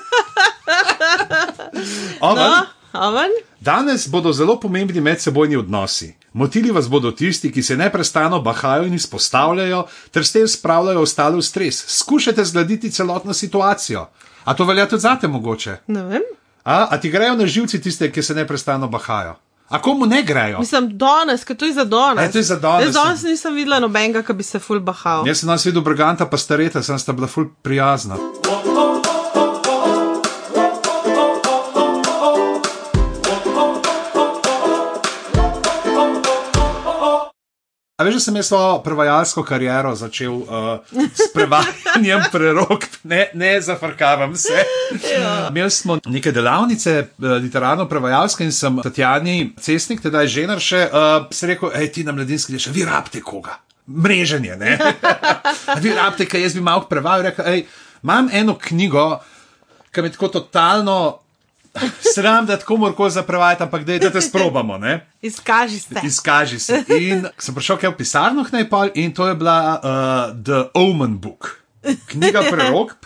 No, 2.21 2.67
Oven? 2.93 3.31
Danes 3.61 4.09
bodo 4.11 4.33
zelo 4.33 4.59
pomembni 4.61 5.01
medsebojni 5.01 5.57
odnosi. 5.57 6.11
Motili 6.33 6.71
vas 6.71 6.89
bodo 6.91 7.13
tisti, 7.13 7.53
ki 7.53 7.63
se 7.63 7.77
neprestano 7.77 8.41
bahajo 8.43 8.85
in 8.87 8.95
izpostavljajo, 8.95 9.85
ter 10.11 10.27
s 10.27 10.33
tem 10.33 10.49
spravljajo 10.49 11.03
ostale 11.03 11.39
v 11.39 11.43
stres. 11.43 11.85
Skušajte 12.01 12.45
zgladiti 12.45 12.91
celotno 12.91 13.33
situacijo. 13.33 14.09
A 14.45 14.55
to 14.55 14.65
velja 14.65 14.89
tudi 14.89 15.01
zate 15.01 15.29
mogoče? 15.29 15.77
Ne 15.87 16.05
vem. 16.05 16.29
A, 16.71 16.89
a 16.91 17.01
ti 17.01 17.11
grejo 17.11 17.35
na 17.37 17.47
živci 17.47 17.81
tiste, 17.83 18.13
ki 18.13 18.23
se 18.23 18.35
neprestano 18.35 18.89
bahajo? 18.89 19.35
A 19.69 19.79
komu 19.83 20.07
ne 20.07 20.23
grejo? 20.23 20.59
Mislim, 20.59 20.99
danes, 20.99 21.45
ker 21.45 21.57
to 21.57 21.67
je 21.67 21.73
za 21.73 21.85
danes. 21.85 22.29
E, 22.29 22.33
to 22.33 22.39
je 22.39 22.43
za 22.43 22.57
danes. 22.57 22.87
Jaz 22.87 22.95
danes 22.95 23.23
nisem 23.23 23.55
videla 23.55 23.81
nobenega, 23.83 24.23
ki 24.23 24.35
bi 24.39 24.47
se 24.47 24.59
ful 24.59 24.79
bahal. 24.81 25.27
Jaz 25.27 25.43
sem 25.43 25.51
nas 25.51 25.67
videl 25.67 25.83
briganta, 25.83 26.27
pa 26.31 26.39
stareta, 26.39 26.83
sem 26.83 26.99
sta 26.99 27.13
bila 27.13 27.27
ful 27.27 27.51
prijazna. 27.63 28.19
A 38.01 38.05
veš, 38.05 38.15
da 38.15 38.21
sem 38.21 38.37
jaz 38.37 38.47
svojo 38.49 38.79
prevajalsko 38.81 39.43
kariero 39.45 39.91
začel 39.95 40.33
uh, 40.33 40.47
s 41.13 41.27
prevajanjem 41.35 42.23
prerok, 42.33 42.87
ne, 43.05 43.27
ne 43.35 43.51
zafrkavam 43.61 44.37
se. 44.37 44.63
Ja. 45.21 45.49
Imeli 45.51 45.71
smo 45.71 45.99
neke 46.07 46.33
delavnice, 46.33 46.95
uh, 47.19 47.35
literarno-prevajalske 47.45 48.47
in 48.49 48.55
sem 48.57 48.81
Tatjani 48.81 49.53
Cestnik, 49.61 50.01
tedaj 50.01 50.33
žener 50.33 50.65
še, 50.65 50.81
uh, 50.89 51.29
se 51.29 51.51
rekel, 51.53 51.75
hej, 51.77 51.91
ti 51.93 52.07
na 52.09 52.17
mladinski 52.17 52.57
greš, 52.57 52.71
vi 52.73 52.89
rabite 52.89 53.21
koga. 53.21 53.59
Mreženje, 53.87 54.57
ne. 54.57 54.79
Vi 55.85 55.93
rabite, 55.93 56.25
kaj 56.25 56.47
jaz 56.49 56.57
bi 56.57 56.65
malo 56.65 56.89
prevajal, 56.89 57.29
rekel, 57.29 57.53
hej, 57.53 57.67
imam 58.01 58.33
eno 58.33 58.57
knjigo, 58.57 59.11
ki 59.93 60.07
me 60.07 60.17
tako 60.17 60.33
totalno. 60.41 60.97
Sram, 62.15 62.47
da 62.47 62.57
tako 62.59 62.77
morko 62.77 63.11
zaprevajati, 63.11 63.63
ampak 63.63 63.85
da, 63.85 64.11
te 64.11 64.21
sprobamo. 64.21 64.79
Ne? 64.79 65.07
Izkaži 65.23 65.79
se. 65.79 66.01
Izkaži 66.03 66.59
se. 66.59 66.85
In 67.01 67.27
sem 67.39 67.55
prišel 67.55 67.79
kaj 67.79 67.93
v 67.93 67.97
pisarno 67.97 68.47
najpol 68.53 68.91
in 68.95 69.15
to 69.15 69.29
je 69.29 69.35
bila 69.35 69.59
uh, 69.79 70.43
The 70.45 70.65
Omen 70.75 71.19
Book, 71.19 71.57
knjiga 72.07 72.43
prerok. 72.51 72.97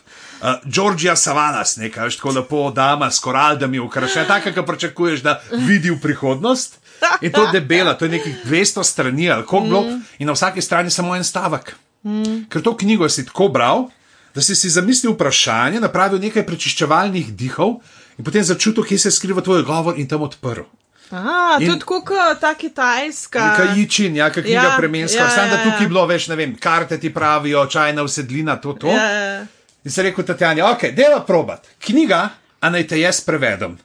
Uh, 0.45 0.61
Georgija 0.65 1.17
Savanas, 1.17 1.77
nekaj, 1.77 2.05
veš, 2.05 2.17
tako 2.17 2.31
lepo 2.37 2.71
dama 2.71 3.11
s 3.11 3.19
koraldami 3.19 3.79
ukrašena, 3.79 4.27
tako, 4.29 4.53
ki 4.53 4.67
pričakuješ, 4.67 5.23
da 5.23 5.41
vidi 5.53 5.91
v 5.91 6.01
prihodnost. 6.01 6.79
In 7.21 7.33
to 7.33 7.47
je 7.47 7.53
debela, 7.53 7.95
to 7.99 8.05
je 8.05 8.11
nekih 8.11 8.45
200 8.45 8.85
strani 8.85 9.31
ali 9.31 9.47
koliko 9.47 9.67
bilo, 9.67 9.83
mm. 9.83 10.03
in 10.19 10.27
na 10.27 10.33
vsaki 10.33 10.63
strani 10.63 10.91
samo 10.91 11.17
en 11.17 11.25
stavek. 11.25 11.75
Mm. 12.05 12.45
Ker 12.49 12.63
to 12.63 12.77
knjigo 12.77 13.09
si 13.09 13.27
tako 13.27 13.49
bral, 13.49 13.89
da 14.35 14.43
si 14.43 14.57
si 14.57 14.71
zamislil 14.71 15.15
vprašanje, 15.15 15.81
napravil 15.81 16.21
nekaj 16.21 16.47
prečiščevalnih 16.47 17.33
dihov 17.33 17.79
in 18.19 18.25
potem 18.25 18.45
začutil, 18.45 18.85
kje 18.85 18.99
se 18.99 19.11
skriva 19.11 19.41
tvoj 19.43 19.63
govor 19.63 19.99
in 19.99 20.09
tam 20.09 20.23
odprl. 20.23 20.63
Aha, 21.11 21.59
to 21.59 21.65
je 21.65 21.79
tako 21.79 22.01
kot 22.03 22.41
ta 22.41 22.55
kitajska. 22.55 23.43
Kaj 23.57 23.79
jičin, 23.79 24.17
ja, 24.17 24.31
kaj 24.31 24.43
knjiga 24.43 24.61
Ja, 24.61 24.71
ja, 24.73 24.77
premenska. 24.79 25.19
ja, 25.19 25.25
Ja, 25.25 25.31
Sam 25.31 25.51
da 25.51 25.57
ja, 25.57 25.65
tukaj 25.65 25.85
ja. 25.85 25.89
bilo 25.89 26.07
več, 26.07 26.29
ne 26.29 26.37
vem, 26.37 26.57
karte 26.57 26.99
ti 26.99 27.13
pravijo, 27.15 27.67
čajna 27.67 28.03
usedlina, 28.03 28.57
to, 28.57 28.73
to. 28.73 28.89
Ja, 28.89 29.05
ja. 29.11 29.47
In 29.85 29.91
se 29.93 30.03
rekel 30.03 30.25
Tatjani, 30.25 30.63
ok, 30.63 30.87
dela 30.97 31.21
probat. 31.27 31.69
Knjiga, 31.79 32.29
a 32.61 32.71
naj 32.71 32.87
te 32.89 32.99
jaz 33.01 33.21
prevedem. 33.21 33.77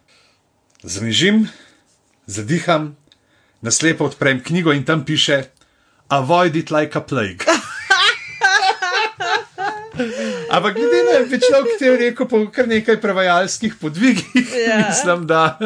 Zamižim, 0.83 1.43
zadiham, 2.25 2.95
naslepo 3.61 4.05
odprem 4.05 4.39
knjigo 4.43 4.71
in 4.71 4.85
tam 4.85 5.03
piše: 5.05 5.43
Avoid 6.07 6.55
it 6.55 6.71
like 6.71 6.97
a 6.97 7.01
plague. 7.01 7.43
Ampak 10.49 10.73
glede 10.75 10.99
na 11.05 11.11
to, 11.29 11.37
človek 11.37 11.77
ti 11.77 11.85
je 11.85 11.97
rekel 11.97 12.25
po 12.27 12.45
kar 12.51 12.67
nekaj 12.67 13.01
prevajalskih 13.01 13.75
podvigih, 13.81 14.47
Ja. 14.69 14.89
mislim, 14.89 15.27
da. 15.27 15.57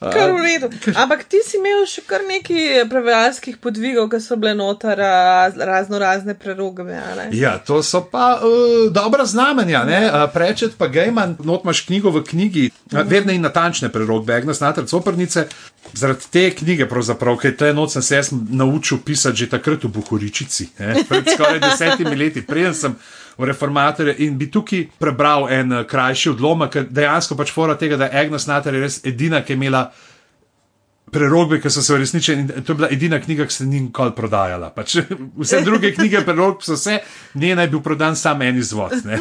Kar 0.00 0.32
v 0.32 0.40
redu. 0.40 0.72
Ampak 0.96 1.28
ti 1.28 1.42
si 1.44 1.58
imel 1.60 1.84
še 1.84 2.00
kar 2.08 2.24
nekaj 2.24 2.86
prevajalskih 2.88 3.58
podvigov, 3.60 4.08
ki 4.08 4.20
so 4.24 4.38
bile 4.40 4.54
notar 4.56 4.96
raz, 4.96 5.58
razno 5.60 6.00
razne 6.00 6.32
prerogbe. 6.32 6.96
a 6.96 7.10
ne? 7.18 7.26
Ja, 7.36 7.58
to 7.60 7.82
so 7.84 8.00
pa 8.08 8.40
uh, 8.40 8.88
dobra 8.88 9.28
znamenja. 9.28 9.84
Uh, 9.84 10.24
Prečet 10.32 10.80
pa 10.80 10.88
Gejman, 10.88 11.36
not 11.44 11.68
imaš 11.68 11.84
knjigo 11.84 12.14
v 12.16 12.24
knjigi, 12.24 12.64
uh, 12.72 13.04
vedne 13.04 13.36
in 13.36 13.44
natančne 13.44 13.92
prerokbe, 13.92 14.32
Agnes 14.32 14.64
Natar 14.64 14.88
Coprnice. 14.88 15.50
Zaradi 15.92 16.32
te 16.32 16.48
knjige, 16.54 16.88
ker 16.88 17.52
te 17.58 17.72
noč 17.76 17.98
sem 17.98 18.02
se 18.02 18.20
naučil 18.32 19.04
pisati 19.04 19.44
že 19.44 19.52
takrat 19.52 19.84
v 19.84 19.92
Buhoričici, 19.92 20.70
ne, 20.78 21.04
pred 21.08 21.28
skoraj 21.28 21.60
desetimi 21.60 22.16
leti, 22.16 22.40
preden 22.46 22.74
sem 22.74 22.94
v 23.40 23.48
reformatorju 23.48 24.14
in 24.26 24.36
bi 24.38 24.50
tukaj 24.52 24.86
prebral 25.00 25.48
en 25.52 25.72
uh, 25.72 25.82
krajši 25.88 26.34
odlomek, 26.34 26.72
ker 26.74 26.88
dejansko 26.90 27.36
pač 27.38 27.52
fora 27.54 27.76
tega, 27.80 27.96
da 28.00 28.10
je 28.10 28.24
Agnes 28.24 28.46
Natar 28.50 28.76
je 28.76 28.84
res 28.84 29.00
edina, 29.08 29.42
ki 29.44 29.54
je 29.54 29.60
imela 29.60 29.84
prerogbe, 31.10 31.60
ki 31.60 31.70
so 31.70 31.82
se 31.82 31.94
uresničile. 31.94 32.38
in 32.38 32.64
To 32.64 32.72
je 32.72 32.76
bila 32.76 32.88
edina 32.90 33.20
knjiga, 33.20 33.46
ki 33.46 33.54
se 33.54 33.66
ni 33.66 33.80
nikoli 33.80 34.12
prodajala. 34.16 34.70
Pač, 34.74 34.96
vse 35.42 35.62
druge 35.64 35.94
knjige 35.94 36.24
prerogb 36.24 36.62
so 36.62 36.76
se, 36.76 37.00
njena 37.34 37.62
je 37.62 37.72
bil 37.72 37.80
prodan 37.80 38.16
samo 38.16 38.44
en 38.44 38.58
izvod. 38.58 38.92
Ne? 39.04 39.18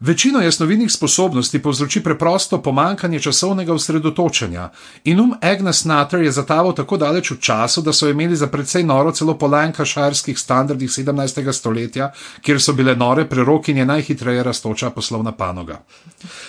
Večino 0.00 0.40
jasnovidnih 0.40 0.92
sposobnosti 0.92 1.58
povzroči 1.62 2.00
preprosto 2.02 2.62
pomankanje 2.62 3.20
časovnega 3.20 3.74
osredotočenja. 3.74 4.68
In 5.04 5.20
um 5.20 5.32
Agnes 5.42 5.84
Nutter 5.84 6.22
je 6.22 6.32
zataval 6.32 6.74
tako 6.74 6.96
daleč 6.96 7.30
v 7.30 7.40
času, 7.40 7.82
da 7.82 7.92
so 7.92 8.08
imeli 8.08 8.36
za 8.36 8.46
precej 8.46 8.84
noro 8.84 9.10
celo 9.12 9.34
po 9.38 9.46
lankašarskih 9.46 10.38
standardih 10.38 10.90
17. 10.90 11.52
stoletja, 11.52 12.12
kjer 12.40 12.62
so 12.62 12.72
bile 12.72 12.94
nore 12.96 13.24
prerokinje 13.28 13.84
najhitreje 13.84 14.42
rastoča 14.42 14.90
poslovna 14.90 15.32
panoga. 15.32 15.82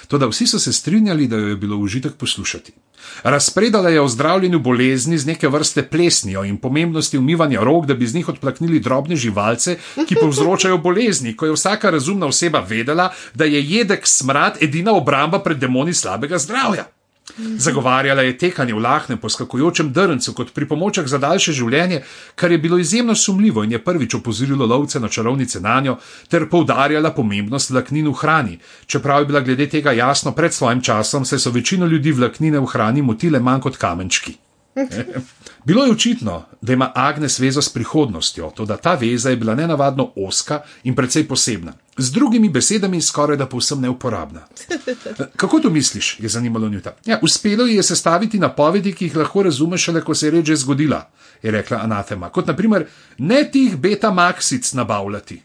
Toda 0.08 0.28
vsi 0.28 0.48
so 0.48 0.60
se 0.60 0.74
strinjali, 0.74 1.28
da 1.28 1.36
jo 1.36 1.48
je 1.48 1.56
bilo 1.56 1.78
užitek 1.78 2.16
poslušati. 2.16 2.72
Razpredala 3.24 3.90
je 3.90 4.02
o 4.02 4.08
zdravljenju 4.08 4.60
bolezni 4.60 5.18
z 5.18 5.26
neke 5.26 5.48
vrste 5.48 5.84
plesnijo 5.84 6.44
in 6.44 6.58
pomembnosti 6.58 7.18
umivanja 7.18 7.60
rok, 7.60 7.86
da 7.86 7.94
bi 7.94 8.08
z 8.08 8.16
njih 8.16 8.30
odplaknili 8.30 8.80
drobne 8.80 9.16
živalce, 9.16 9.78
ki 10.08 10.16
povzročajo 10.16 10.78
bolezni, 10.78 11.36
ko 11.36 11.46
je 11.46 11.54
vsaka 11.54 11.90
razumna 11.90 12.26
oseba 12.26 12.60
vedela, 12.60 13.10
da 13.34 13.46
je 13.46 13.64
jedek 13.64 14.08
smrad 14.08 14.58
edina 14.62 14.94
obramba 14.94 15.40
pred 15.40 15.58
demoni 15.58 15.94
slabega 15.94 16.38
zdravja. 16.38 16.99
Zagovarjala 17.38 18.22
je 18.22 18.38
tekanje 18.38 18.74
v 18.74 18.80
lahnem 18.80 19.18
poskakujočem 19.18 19.94
drncu 19.94 20.34
kot 20.34 20.54
pripomoček 20.54 21.08
za 21.08 21.18
daljše 21.18 21.54
življenje, 21.54 22.02
kar 22.36 22.52
je 22.52 22.58
bilo 22.58 22.78
izjemno 22.78 23.16
sumljivo 23.16 23.64
in 23.64 23.72
je 23.72 23.84
prvič 23.84 24.16
opozorilo 24.16 24.66
lovce 24.66 25.00
na 25.00 25.08
čarovnice 25.08 25.60
na 25.60 25.80
njo, 25.82 25.98
ter 26.28 26.50
poudarjala 26.50 27.12
pomembnost 27.12 27.70
vlaknin 27.70 28.08
v 28.08 28.18
hrani, 28.22 28.60
čeprav 28.86 29.22
je 29.22 29.32
bila 29.32 29.42
glede 29.42 29.70
tega 29.70 29.92
jasno 29.92 30.32
pred 30.32 30.54
svojim 30.54 30.82
časom, 30.82 31.26
saj 31.26 31.40
so 31.40 31.52
večino 31.52 31.86
ljudi 31.86 32.12
vlaknine 32.12 32.60
v 32.60 32.66
hrani 32.66 33.02
motile 33.02 33.40
manj 33.40 33.62
kot 33.62 33.78
kamenčki. 33.78 34.49
Bilo 35.66 35.86
je 35.86 35.92
očitno, 35.92 36.46
da 36.62 36.74
ima 36.74 36.92
Agnes 36.96 37.40
vezo 37.40 37.62
s 37.62 37.70
prihodnostjo, 37.70 38.52
toda 38.56 38.78
ta 38.78 38.94
veza 38.94 39.30
je 39.30 39.36
bila 39.36 39.56
nenavadno 39.56 40.12
oska 40.16 40.62
in 40.84 40.96
precej 40.96 41.28
posebna. 41.28 41.74
Z 41.98 42.12
drugimi 42.12 42.50
besedami, 42.50 43.02
skoraj 43.02 43.38
da 43.38 43.46
povsem 43.46 43.82
neuporabna. 43.82 44.48
Kako 45.36 45.60
to 45.60 45.70
misliš? 45.70 46.20
je 46.20 46.30
zanimalo 46.30 46.70
Njuta. 46.70 46.96
Ja, 47.06 47.20
uspelo 47.22 47.66
ji 47.66 47.76
je 47.76 47.84
sestaviti 47.84 48.40
napovedi, 48.40 48.94
ki 48.94 49.06
jih 49.06 49.16
lahko 49.16 49.44
razumeš 49.44 49.84
šele, 49.84 50.02
ko 50.02 50.16
se 50.16 50.28
je 50.28 50.32
reč 50.32 50.46
že 50.46 50.56
zgodila, 50.56 51.10
je 51.44 51.52
rekla 51.52 51.78
Anatema. 51.78 52.30
Kot 52.30 52.48
naprimer, 52.48 52.88
ne 53.18 53.52
tih 53.52 53.78
beta 53.78 54.12
maksic 54.12 54.74
nabavljati. 54.74 55.42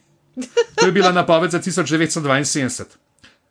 To 0.74 0.87
je 0.87 0.93
bila 0.93 1.12
napoved 1.12 1.51
za 1.51 1.61
1972. 1.61 2.85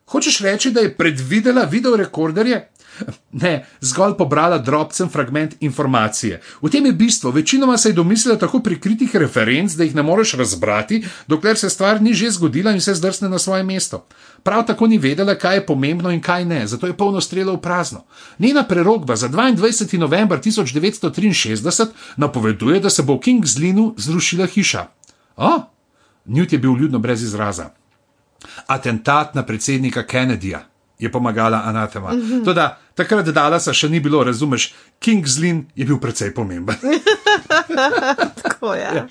Hočeš 0.06 0.40
reči, 0.40 0.70
da 0.70 0.80
je 0.80 0.96
predvidela 0.96 1.64
videorekorderje? 1.64 2.68
Ne, 3.32 3.66
zgolj 3.80 4.14
pobrala 4.18 4.58
drobcen 4.58 5.08
fragment 5.08 5.54
informacije. 5.60 6.40
V 6.62 6.70
tem 6.70 6.86
je 6.86 6.92
bistvo, 6.92 7.30
večinoma 7.30 7.78
se 7.78 7.88
je 7.88 7.92
domislila 7.92 8.38
tako 8.38 8.60
prikritih 8.60 9.16
referenc, 9.16 9.72
da 9.72 9.84
jih 9.84 9.94
ne 9.94 10.02
moreš 10.02 10.32
razbrati, 10.32 11.04
dokler 11.26 11.58
se 11.58 11.70
stvar 11.70 12.02
ni 12.02 12.14
že 12.14 12.30
zgodila 12.30 12.72
in 12.72 12.80
se 12.80 12.94
zdrsne 12.94 13.28
na 13.28 13.38
svoje 13.38 13.62
mesto. 13.62 14.06
Prav 14.42 14.66
tako 14.66 14.86
ni 14.86 14.98
vedela, 14.98 15.34
kaj 15.34 15.56
je 15.56 15.66
pomembno 15.66 16.10
in 16.10 16.20
kaj 16.20 16.44
ne, 16.44 16.66
zato 16.66 16.86
je 16.86 16.96
polno 16.96 17.20
strelo 17.20 17.52
v 17.54 17.60
prazno. 17.60 18.04
Njena 18.38 18.64
prerogba 18.64 19.16
za 19.16 19.28
22. 19.28 19.98
november 19.98 20.40
1963 20.40 21.86
napoveduje, 22.16 22.80
da 22.80 22.90
se 22.90 23.02
bo 23.02 23.14
v 23.14 23.18
King's 23.18 23.58
Linu 23.58 23.94
zrušila 23.98 24.46
hiša. 24.46 24.86
O, 25.36 25.62
Newt 26.26 26.52
je 26.52 26.58
bil 26.58 26.76
ljudno 26.76 26.98
brez 26.98 27.22
izraza. 27.22 27.70
Atentat 28.66 29.34
na 29.34 29.42
predsednika 29.42 30.02
Kennedyja 30.02 30.73
je 31.04 31.12
pomagala 31.12 31.62
anatema. 31.64 32.12
Mm 32.12 32.20
-hmm. 32.20 32.44
Toda 32.44 32.78
takrat 32.94 33.26
Dalasa 33.26 33.72
še 33.72 33.88
ni 33.88 34.00
bilo, 34.00 34.24
razumeš, 34.24 34.72
King's 35.00 35.38
Lynn 35.40 35.64
je 35.74 35.84
bil 35.84 35.98
precej 36.00 36.34
pomemben. 36.34 36.76
Tako 38.42 38.74
je. 38.74 38.90
Ja. 38.94 39.06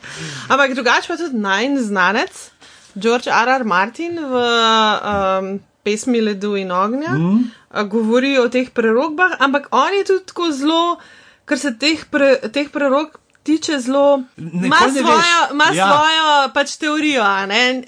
Ampak 0.48 0.74
drugače 0.74 1.08
pa 1.08 1.18
tudi 1.18 1.38
najn 1.38 1.78
znanec, 1.84 2.50
George 2.96 3.30
R. 3.30 3.50
R. 3.50 3.64
Martin 3.64 4.20
v 4.20 4.34
um, 4.38 5.60
pesmi 5.84 6.22
Ledu 6.22 6.56
in 6.56 6.72
ognja, 6.72 7.12
mm. 7.18 7.52
govori 7.89 8.38
o 8.39 8.48
teh 8.50 8.70
prerogbah, 8.70 9.38
ampak 9.39 9.68
on 9.72 9.94
je 9.94 10.06
tudi 10.06 10.26
tako 10.26 10.52
zelo, 10.52 10.98
kar 11.46 11.60
se 11.60 11.74
teh, 11.80 12.06
pre, 12.12 12.38
teh 12.54 12.70
prerog 12.72 13.20
tiče, 13.44 13.80
zelo. 13.80 14.24
Ima 14.38 14.78
svojo, 14.78 15.41
veš. 15.60 15.78
Ja. 15.78 15.88
svojo 15.91 16.54
pač 16.54 16.78
teorijo, 16.78 17.24
a 17.24 17.46
ne. 17.46 17.84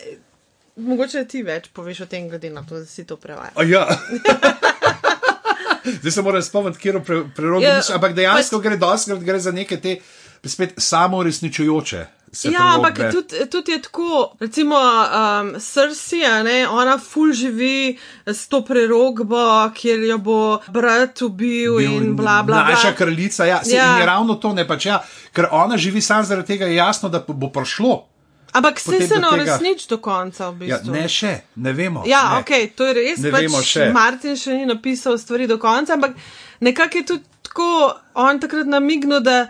Mogoče 0.78 1.26
ti 1.26 1.42
več 1.42 1.70
poveš 1.70 2.02
o 2.02 2.06
tem, 2.06 2.30
glede 2.30 2.50
na 2.50 2.64
to, 2.64 2.76
da 2.76 2.86
si 2.86 3.06
to 3.06 3.16
prevajal. 3.16 3.54
Ja. 3.64 3.88
Zdaj 5.86 6.12
se 6.12 6.22
moram 6.22 6.42
spomniti, 6.42 6.80
kje 6.80 7.00
pre, 7.02 7.22
prerogi 7.32 7.66
Ja, 7.66 7.80
ampak 7.94 8.14
dejansko 8.14 8.58
pač- 8.58 8.64
gre 8.64 8.78
doskrat 8.78 9.20
gre 9.20 9.40
za 9.40 9.52
neke 9.52 9.78
te 9.78 10.00
spet 10.44 10.74
samoresničujoče. 10.78 12.06
se 12.32 12.50
Ja, 12.50 12.74
ampak 12.76 12.98
tudi, 13.12 13.46
tudi 13.48 13.72
je 13.72 13.82
tako, 13.82 14.10
recimo 14.40 14.76
um, 14.76 15.54
Srsija, 15.60 16.44
ne, 16.44 16.68
ona 16.68 16.98
ful 17.00 17.32
živi 17.32 17.98
s 18.26 18.48
to 18.48 18.62
prerogbo, 18.62 19.40
kjer 19.72 20.00
jo 20.02 20.18
bo 20.20 20.40
brat 20.68 21.22
ubil 21.22 21.78
Bil 21.78 21.92
in 21.94 22.16
bla 22.16 22.44
bla. 22.44 22.56
bla. 22.58 22.70
Naša 22.70 22.92
kraljica, 22.94 23.46
ja, 23.46 23.64
se, 23.64 23.76
Ja. 23.76 23.86
ja. 23.86 23.98
je 24.00 24.06
ravno 24.06 24.36
to, 24.36 24.54
ne 24.54 24.68
pač 24.68 24.86
ja, 24.86 25.00
ker 25.32 25.48
ona 25.52 25.78
živi 25.78 26.02
sam 26.02 26.26
zaradi 26.26 26.48
tega, 26.48 26.66
je 26.66 26.76
jasno, 26.76 27.10
da 27.10 27.22
bo 27.22 27.50
prišlo. 27.50 28.08
Ampak 28.56 28.80
se 28.80 28.92
ne 28.92 29.00
tega- 29.00 29.34
uresniči 29.34 29.88
do 29.90 29.98
konca, 30.00 30.50
v 30.50 30.62
Ja, 30.64 30.78
bistvu. 30.78 30.92
ne 30.94 31.08
še, 31.10 31.34
ne 31.58 31.74
vemo. 31.74 32.04
Ja, 32.06 32.30
ne. 32.30 32.40
ok, 32.40 32.76
to 32.76 32.86
je 32.86 32.94
res. 32.96 33.20
Ne 33.20 33.32
pač 33.32 33.42
vemo 33.42 33.62
še. 33.62 33.90
Martin 33.92 34.36
še 34.36 34.54
ni 34.54 34.66
napisal 34.66 35.18
stvari 35.18 35.48
do 35.48 35.58
konca, 35.58 35.94
ampak 35.94 36.16
nekako 36.62 36.98
je 36.98 37.06
tudi 37.06 37.24
tako, 37.44 37.68
on 38.16 38.40
takrat 38.40 38.68
namignil, 38.68 39.20
da 39.22 39.48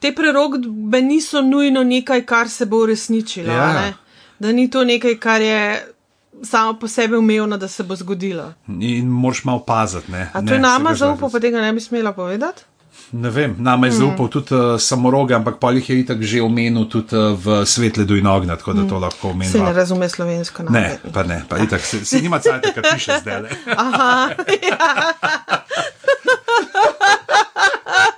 te 0.00 0.12
prerogbe 0.12 1.00
niso 1.02 1.40
nujno 1.42 1.82
nekaj, 1.84 2.24
kar 2.24 2.48
se 2.48 2.66
bo 2.66 2.76
uresničilo. 2.78 3.48
Ja. 3.50 3.72
ne. 3.74 3.94
Da 4.38 4.52
ni 4.52 4.68
to 4.68 4.84
nekaj, 4.84 5.14
kar 5.16 5.40
je 5.40 5.60
samo 6.42 6.74
po 6.74 6.86
sebi 6.86 7.16
umevno, 7.16 7.56
da 7.56 7.68
se 7.68 7.82
bo 7.82 7.96
zgodilo. 7.96 8.52
In 8.70 9.06
moraš 9.08 9.44
malo 9.44 9.58
paziti. 9.60 10.12
Ne, 10.12 10.28
A 10.28 10.38
to 10.38 10.44
ne, 10.44 10.52
je 10.52 10.58
nama 10.60 10.90
zdaj- 10.92 11.20
pa 11.22 11.40
tega 11.40 11.60
ne 11.60 11.72
bi 11.72 11.80
smela 11.80 12.12
povedati? 12.12 12.62
Ne 13.12 13.30
vem, 13.30 13.54
nama 13.58 13.86
je 13.86 13.92
zaupal 13.92 14.28
tudi 14.28 14.50
uh, 14.50 14.80
samoroge, 14.80 15.34
ampak 15.34 15.58
pa 15.60 15.70
jih 15.70 15.90
je 15.90 15.98
itak 16.00 16.22
že 16.22 16.42
omenil 16.42 16.84
tudi 16.84 17.14
uh, 17.14 17.34
v 17.34 17.62
svetledu 17.64 18.16
in 18.16 18.26
ognja, 18.26 18.56
tako 18.56 18.72
da 18.72 18.88
to 18.88 18.98
lahko 18.98 19.28
Se 19.28 19.34
ne 19.58 19.62
omenim. 19.62 19.76
razume 19.76 20.08
slovensko. 20.08 20.62
Ne, 20.62 20.70
namerno. 20.70 21.12
pa 21.12 21.22
ne, 21.22 21.44
pa 21.48 21.58
itak 21.58 21.80
se, 21.80 22.04
se 22.04 22.20
nima 22.20 22.38
cajt, 22.38 22.74
kar 22.74 22.84
piše 22.94 23.12
zdaj. 23.22 23.42
Aha, 23.76 24.28
Ja, 24.62 25.12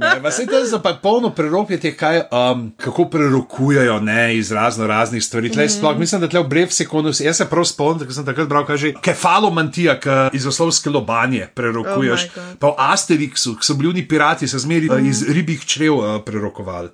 ne, 0.00 0.22
pa 0.22 0.30
se 0.30 0.46
to 0.46 0.64
za 0.64 0.78
pa 0.78 0.94
polno 1.02 1.30
prerokanje, 1.30 1.92
kaj, 1.92 2.22
um, 2.30 2.72
kako 2.76 3.04
prerokujejo 3.04 4.00
ne, 4.00 4.36
iz 4.36 4.52
razno 4.52 4.86
raznih 4.86 5.24
stvari. 5.24 5.52
Tle, 5.52 5.68
sploh, 5.68 5.98
mislim, 5.98 6.20
da 6.20 6.28
tle 6.28 6.40
v 6.40 6.48
brev 6.48 6.70
sekundu, 6.70 7.12
jaz 7.20 7.36
se 7.36 7.46
prav 7.50 7.64
spomnim, 7.64 8.06
ker 8.06 8.14
sem 8.14 8.26
takrat 8.26 8.48
bral, 8.48 8.66
kaže 8.66 8.92
kefalomantija, 9.02 9.98
ki 10.00 10.18
iz 10.38 10.46
oslovske 10.46 10.90
lobanje 10.90 11.48
prerokuješ. 11.54 12.26
Oh 12.36 12.50
pa 12.60 12.72
v 12.72 12.74
Asterixu, 12.92 13.56
ki 13.58 13.66
so 13.66 13.74
bili 13.74 13.90
oni 13.90 14.08
pirati, 14.08 14.48
so 14.48 14.58
zmeri 14.58 14.90
mm. 14.90 15.06
iz 15.06 15.22
ribjih 15.28 15.64
črev 15.66 15.96
uh, 15.96 16.10
prerokovali. 16.24 16.90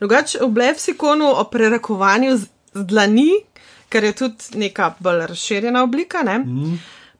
Drugače, 0.00 0.38
v 0.42 0.48
Blefsikonu 0.54 1.32
o 1.40 1.44
prerakovanju 1.50 2.36
z 2.36 2.46
z 2.74 2.84
dlani, 2.86 3.32
ker 3.88 4.04
je 4.04 4.12
tudi 4.12 4.60
neka 4.60 4.92
bolj 5.00 5.26
razširjena 5.32 5.82
oblika. 5.82 6.22
Ne? 6.22 6.38
Mm. 6.38 6.78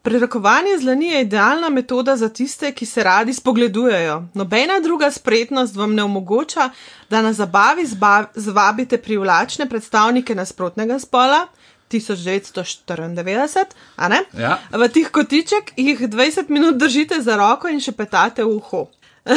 Prerakovanje 0.08 0.78
z 0.78 0.80
dlani 0.80 1.06
je 1.06 1.20
idealna 1.20 1.68
metoda 1.68 2.16
za 2.16 2.28
tiste, 2.28 2.72
ki 2.72 2.86
se 2.86 3.02
radi 3.04 3.34
spogledujejo. 3.34 4.22
Nobena 4.34 4.80
druga 4.80 5.10
spretnost 5.10 5.76
vam 5.76 5.94
ne 5.94 6.02
omogoča, 6.02 6.70
da 7.10 7.22
na 7.22 7.32
zabavi 7.32 7.84
zvabite 8.34 8.98
privlačne 8.98 9.68
predstavnike 9.68 10.34
nasprotnega 10.34 10.98
spola. 10.98 11.46
1994, 11.90 13.64
a 13.96 14.08
ne? 14.08 14.22
Ja. 14.38 14.58
V 14.72 14.88
tih 14.88 15.10
kotiček 15.12 15.72
jih 15.76 16.00
20 16.00 16.48
minut 16.48 16.76
držite 16.76 17.20
za 17.20 17.36
roko 17.36 17.68
in 17.68 17.80
še 17.80 17.92
petate 17.92 18.44
v 18.44 18.56
uho. 18.56 18.86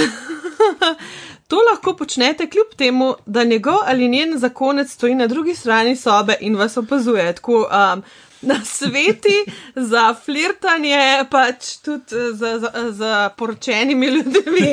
To 1.52 1.60
lahko 1.68 1.98
počnete 2.00 2.46
kljub 2.50 2.76
temu, 2.78 3.14
da 3.26 3.44
njegov 3.44 3.78
ali 3.86 4.08
njen 4.08 4.38
zakonec 4.40 4.92
stoji 4.92 5.16
na 5.16 5.28
drugi 5.28 5.56
strani 5.56 5.96
sobe 5.96 6.38
in 6.40 6.56
vas 6.56 6.78
opazuje. 6.78 7.34
Tako, 7.36 7.68
um, 7.68 8.04
na 8.42 8.56
sveti 8.66 9.38
za 9.76 10.16
flirtanje, 10.16 10.98
pač 11.30 11.78
tudi 11.78 12.04
eh, 12.14 12.34
za, 12.34 12.60
za, 12.60 12.72
za 12.92 13.12
poročenimi 13.30 14.08
ljudmi. 14.08 14.72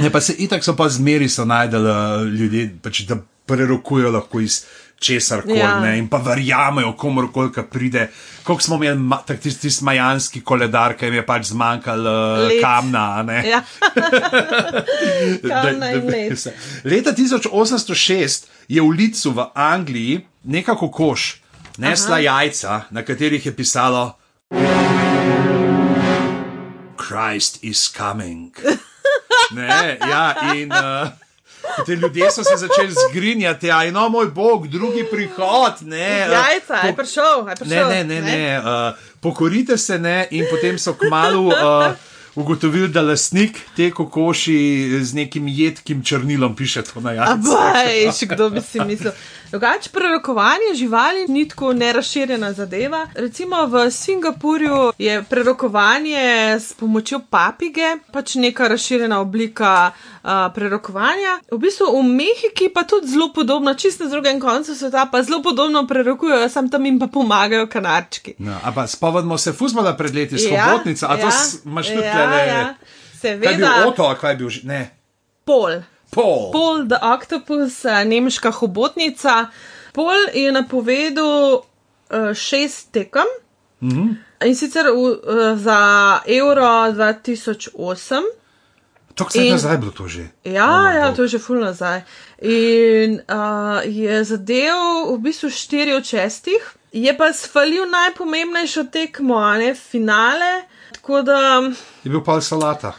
Ne, 0.00 0.10
pa 0.10 0.20
se 0.20 0.34
itak 0.34 0.64
so 0.64 0.74
pa 0.76 0.88
zmeri 0.88 1.28
so 1.28 1.44
najdel 1.44 1.84
uh, 1.84 1.96
ljudi, 2.28 2.70
pač, 2.82 3.00
da 3.02 3.16
prerokujejo 3.46 4.10
lahko 4.10 4.40
iz 4.40 4.62
česar 4.98 5.42
koli 5.42 5.58
Ja. 5.58 5.70
ja. 5.80 5.94
in 5.94 6.06
pa 6.08 6.18
verjamejo 6.18 6.92
komorkoli, 6.92 7.50
ki 7.52 7.62
pride. 7.64 8.04
Koliko 8.42 8.62
smo 8.62 8.76
imeli 8.76 8.98
tisti 9.36 9.60
tis 9.60 9.80
majanski 9.80 10.40
koledar, 10.40 10.94
ki 10.94 11.06
jim 11.06 11.14
je 11.14 11.24
pač 11.26 11.50
zmanjkalo 11.50 12.12
uh, 12.40 12.52
kamna. 12.60 13.22
ne? 13.22 13.42
Ja. 13.48 13.62
Da- 15.42 15.62
Kamna 15.62 15.88
da- 15.98 16.36
se- 16.36 16.52
Leta 16.84 17.12
1806 17.12 18.46
je 18.68 18.82
v 18.82 18.90
Licu 18.90 19.30
v 19.30 19.46
Angliji 19.54 20.20
neka 20.44 20.74
kokoš 20.74 21.42
nesla 21.78 22.16
Aha. 22.16 22.24
jajca, 22.24 22.82
na 22.90 23.02
katerih 23.02 23.46
je 23.46 23.52
pisalo: 23.56 24.12
Christ 26.96 27.58
is 27.62 27.92
coming. 27.96 28.52
Ne, 29.52 29.98
ja, 30.00 30.54
in 30.54 30.72
uh, 30.72 31.08
te 31.86 31.92
ljudje 31.92 32.30
so 32.30 32.44
se 32.44 32.56
začeli 32.56 32.94
zgrinjati, 33.08 33.70
a 33.70 33.90
no, 33.90 34.08
moj 34.08 34.26
bog, 34.26 34.68
drugi 34.68 35.04
prihod. 35.10 35.82
Ne, 35.82 36.24
uh, 36.26 36.32
Jajca, 36.32 36.86
je 36.86 36.96
prišel, 36.96 37.38
je 37.38 37.44
ne, 37.44 37.56
prišel. 37.56 37.88
ne, 37.88 38.04
ne, 38.04 38.20
ne. 38.22 38.58
Uh, 38.58 38.96
pokorite 39.20 39.76
se 39.76 39.98
ne, 39.98 40.28
in 40.30 40.46
potem 40.50 40.78
so 40.78 40.94
kmalo 40.94 41.40
uh, 41.40 41.92
ugotovili, 42.34 42.88
da 42.88 43.02
lastnik 43.02 43.58
te 43.76 43.90
kokoši 43.90 44.56
z 45.02 45.14
nekim 45.14 45.48
jedkim 45.48 46.02
črnilom 46.02 46.56
piše 46.56 46.82
to 46.82 47.00
na 47.00 47.12
jajce. 47.12 47.32
Abaj, 47.32 48.12
kdo 48.28 48.50
bi 48.50 48.60
si 48.60 48.80
mislil. 48.80 49.12
Drugače, 49.52 49.90
prerokovanje 49.90 50.74
živali 50.74 51.26
ni 51.28 51.48
tako 51.48 51.72
neraširjena 51.72 52.52
zadeva. 52.52 53.06
Recimo 53.14 53.66
v 53.66 53.90
Singapurju 53.90 54.92
je 54.98 55.22
prerokovanje 55.22 56.24
s 56.50 56.72
pomočjo 56.72 57.20
papige, 57.30 57.82
pač 58.12 58.34
neka 58.34 58.68
razširjena 58.68 59.20
oblika 59.20 59.90
uh, 59.90 60.30
prerokovanja. 60.54 61.36
V 61.50 61.58
bistvu 61.58 61.84
v 61.92 62.02
Mehiki 62.02 62.70
pa 62.74 62.82
tudi 62.82 63.06
zelo 63.08 63.28
podobno, 63.28 63.74
čisto 63.74 64.04
na 64.04 64.10
drugem 64.10 64.40
koncu 64.40 64.74
sveta, 64.74 65.06
pa 65.06 65.22
zelo 65.22 65.42
podobno 65.42 65.86
prerokujejo, 65.86 66.48
sam 66.48 66.70
tam 66.70 66.86
jim 66.86 66.98
pa 66.98 67.06
pomagajo 67.06 67.66
kanarčki. 67.66 68.34
No, 68.38 68.56
ampak 68.64 68.88
spomnimo 68.88 69.38
se 69.38 69.52
fuzbola 69.52 69.92
pred 69.92 70.14
leti, 70.14 70.38
svobodnica, 70.38 71.06
a 71.06 71.16
to 71.16 71.28
s- 71.28 71.60
imaš 71.64 71.86
tudi 71.86 72.00
ja, 72.00 72.12
tele. 72.14 72.38
ja. 72.38 72.74
Kaj 73.22 73.30
je 73.30 73.36
bil 73.36 73.48
Seveda, 73.50 73.84
Oto, 73.86 74.14
kaj 74.20 74.32
je 74.32 74.36
bil 74.36 74.48
že? 74.48 74.60
Ne, 74.64 74.90
pol. 75.44 75.82
Pol. 76.12 76.52
Pol 76.52 76.84
the 76.84 76.98
Octopus, 77.00 77.84
eh, 77.84 78.04
nemška 78.04 78.50
hobotnica. 78.50 79.48
Pol 79.92 80.28
je 80.34 80.52
napovedal 80.52 81.64
uh, 81.64 82.34
šest 82.34 82.92
tekem 82.92 83.28
mm. 83.80 83.90
-hmm. 83.90 84.16
in 84.44 84.56
sicer 84.56 84.86
v, 84.92 84.96
uh, 84.96 85.58
za 85.58 86.20
Euro 86.26 86.92
2008. 86.92 88.22
To 89.14 89.30
se 89.30 89.44
je 89.44 89.52
nazaj 89.52 89.78
bilo 89.78 89.92
to 89.92 90.08
že. 90.08 90.28
Ja, 90.44 90.88
Oh, 90.88 90.94
ja, 90.94 91.12
to 91.14 91.22
je 91.22 91.28
že 91.28 91.38
ful 91.38 91.60
nazaj. 91.60 92.00
In 92.40 93.20
uh, 93.28 93.80
je 93.84 94.24
zadev 94.24 94.76
v 95.14 95.18
bistvu 95.18 95.50
štiri 95.50 95.94
od 95.94 96.04
šestih, 96.04 96.76
je 96.92 97.16
pa 97.16 97.32
sfalil 97.32 97.90
najpomembnejšo 97.90 98.84
tekmo, 98.84 99.40
ne 99.54 99.74
finale. 99.74 100.64
Tako 100.92 101.22
da 101.22 101.62
Je 102.04 102.10
bil 102.10 102.20
pol 102.20 102.40
salata. 102.40 102.92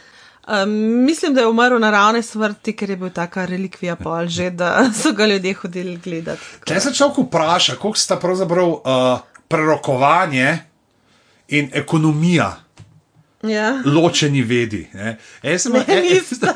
Um, 0.48 0.70
mislim, 1.04 1.34
da 1.34 1.40
je 1.40 1.48
umrl 1.48 1.78
naravne 1.78 2.22
smrti, 2.22 2.72
ker 2.72 2.90
je 2.90 2.96
bil 2.96 3.10
taka 3.10 3.44
relikvija 3.44 3.96
pol 3.96 4.26
že, 4.26 4.50
da 4.50 4.84
so 5.02 5.12
ga 5.12 5.26
ljudje 5.26 5.54
hodili 5.54 5.96
gledati. 5.96 6.40
Če 6.64 6.80
se 6.80 6.94
človek 6.94 7.18
vpraša, 7.18 7.76
koliko 7.76 7.98
sta 7.98 8.16
pravzaprav 8.16 8.68
uh, 8.68 8.80
prerokovanje 9.48 10.58
in 11.48 11.70
ekonomija 11.72 12.60
Ja. 13.42 13.82
ločeni 13.84 14.42
vedi. 14.42 14.88
Ne? 14.94 15.18
Jaz 15.42 15.62
sem 15.62 15.72
imel- 15.72 15.84
Ne, 15.86 15.96
e- 15.96 16.00
nista. 16.02 16.52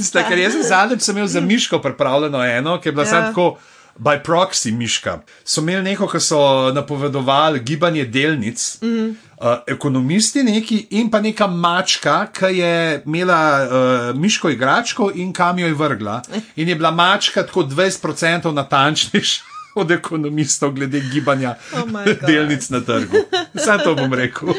Sta, 0.08 0.24
ker 0.28 0.38
jaz 0.38 0.52
sem 0.52 0.62
zadnjič 0.62 1.08
imel 1.08 1.26
za 1.26 1.40
miško 1.40 1.78
pripravljeno 1.78 2.44
eno, 2.44 2.80
ki 2.80 2.88
je 2.88 2.92
bila 2.92 3.04
ja. 3.04 3.10
samo 3.10 3.26
tako. 3.28 3.58
By 3.98 4.22
proxy, 4.22 4.72
miška. 4.72 5.20
So 5.44 5.60
imeli 5.60 5.82
neko, 5.82 6.06
ki 6.06 6.20
so 6.20 6.38
napovedovali 6.74 7.60
gibanje 7.60 8.04
delnic, 8.04 8.78
mm. 8.82 9.08
uh, 9.40 9.56
ekonomisti 9.66 10.42
neki 10.42 10.86
in 10.90 11.10
pa 11.10 11.20
neka 11.20 11.46
mačka, 11.46 12.26
ki 12.32 12.52
je 12.58 13.02
imela 13.06 13.40
uh, 13.66 14.20
miško 14.20 14.50
igračko 14.54 15.10
in 15.14 15.32
kam 15.32 15.58
jo 15.58 15.66
je 15.66 15.74
vrgla. 15.74 16.22
In 16.56 16.68
je 16.68 16.74
bila 16.74 16.90
mačka 16.90 17.42
tako 17.42 17.62
20% 17.62 18.52
natančnejša 18.52 19.42
od 19.80 19.90
ekonomistov 19.90 20.72
glede 20.72 21.00
gibanja 21.12 21.54
Oh 21.74 21.86
delnic 22.26 22.70
na 22.70 22.80
trgu. 22.80 23.16
Sam 23.64 23.78
to 23.84 23.94
bom 23.94 24.14
rekel. 24.14 24.48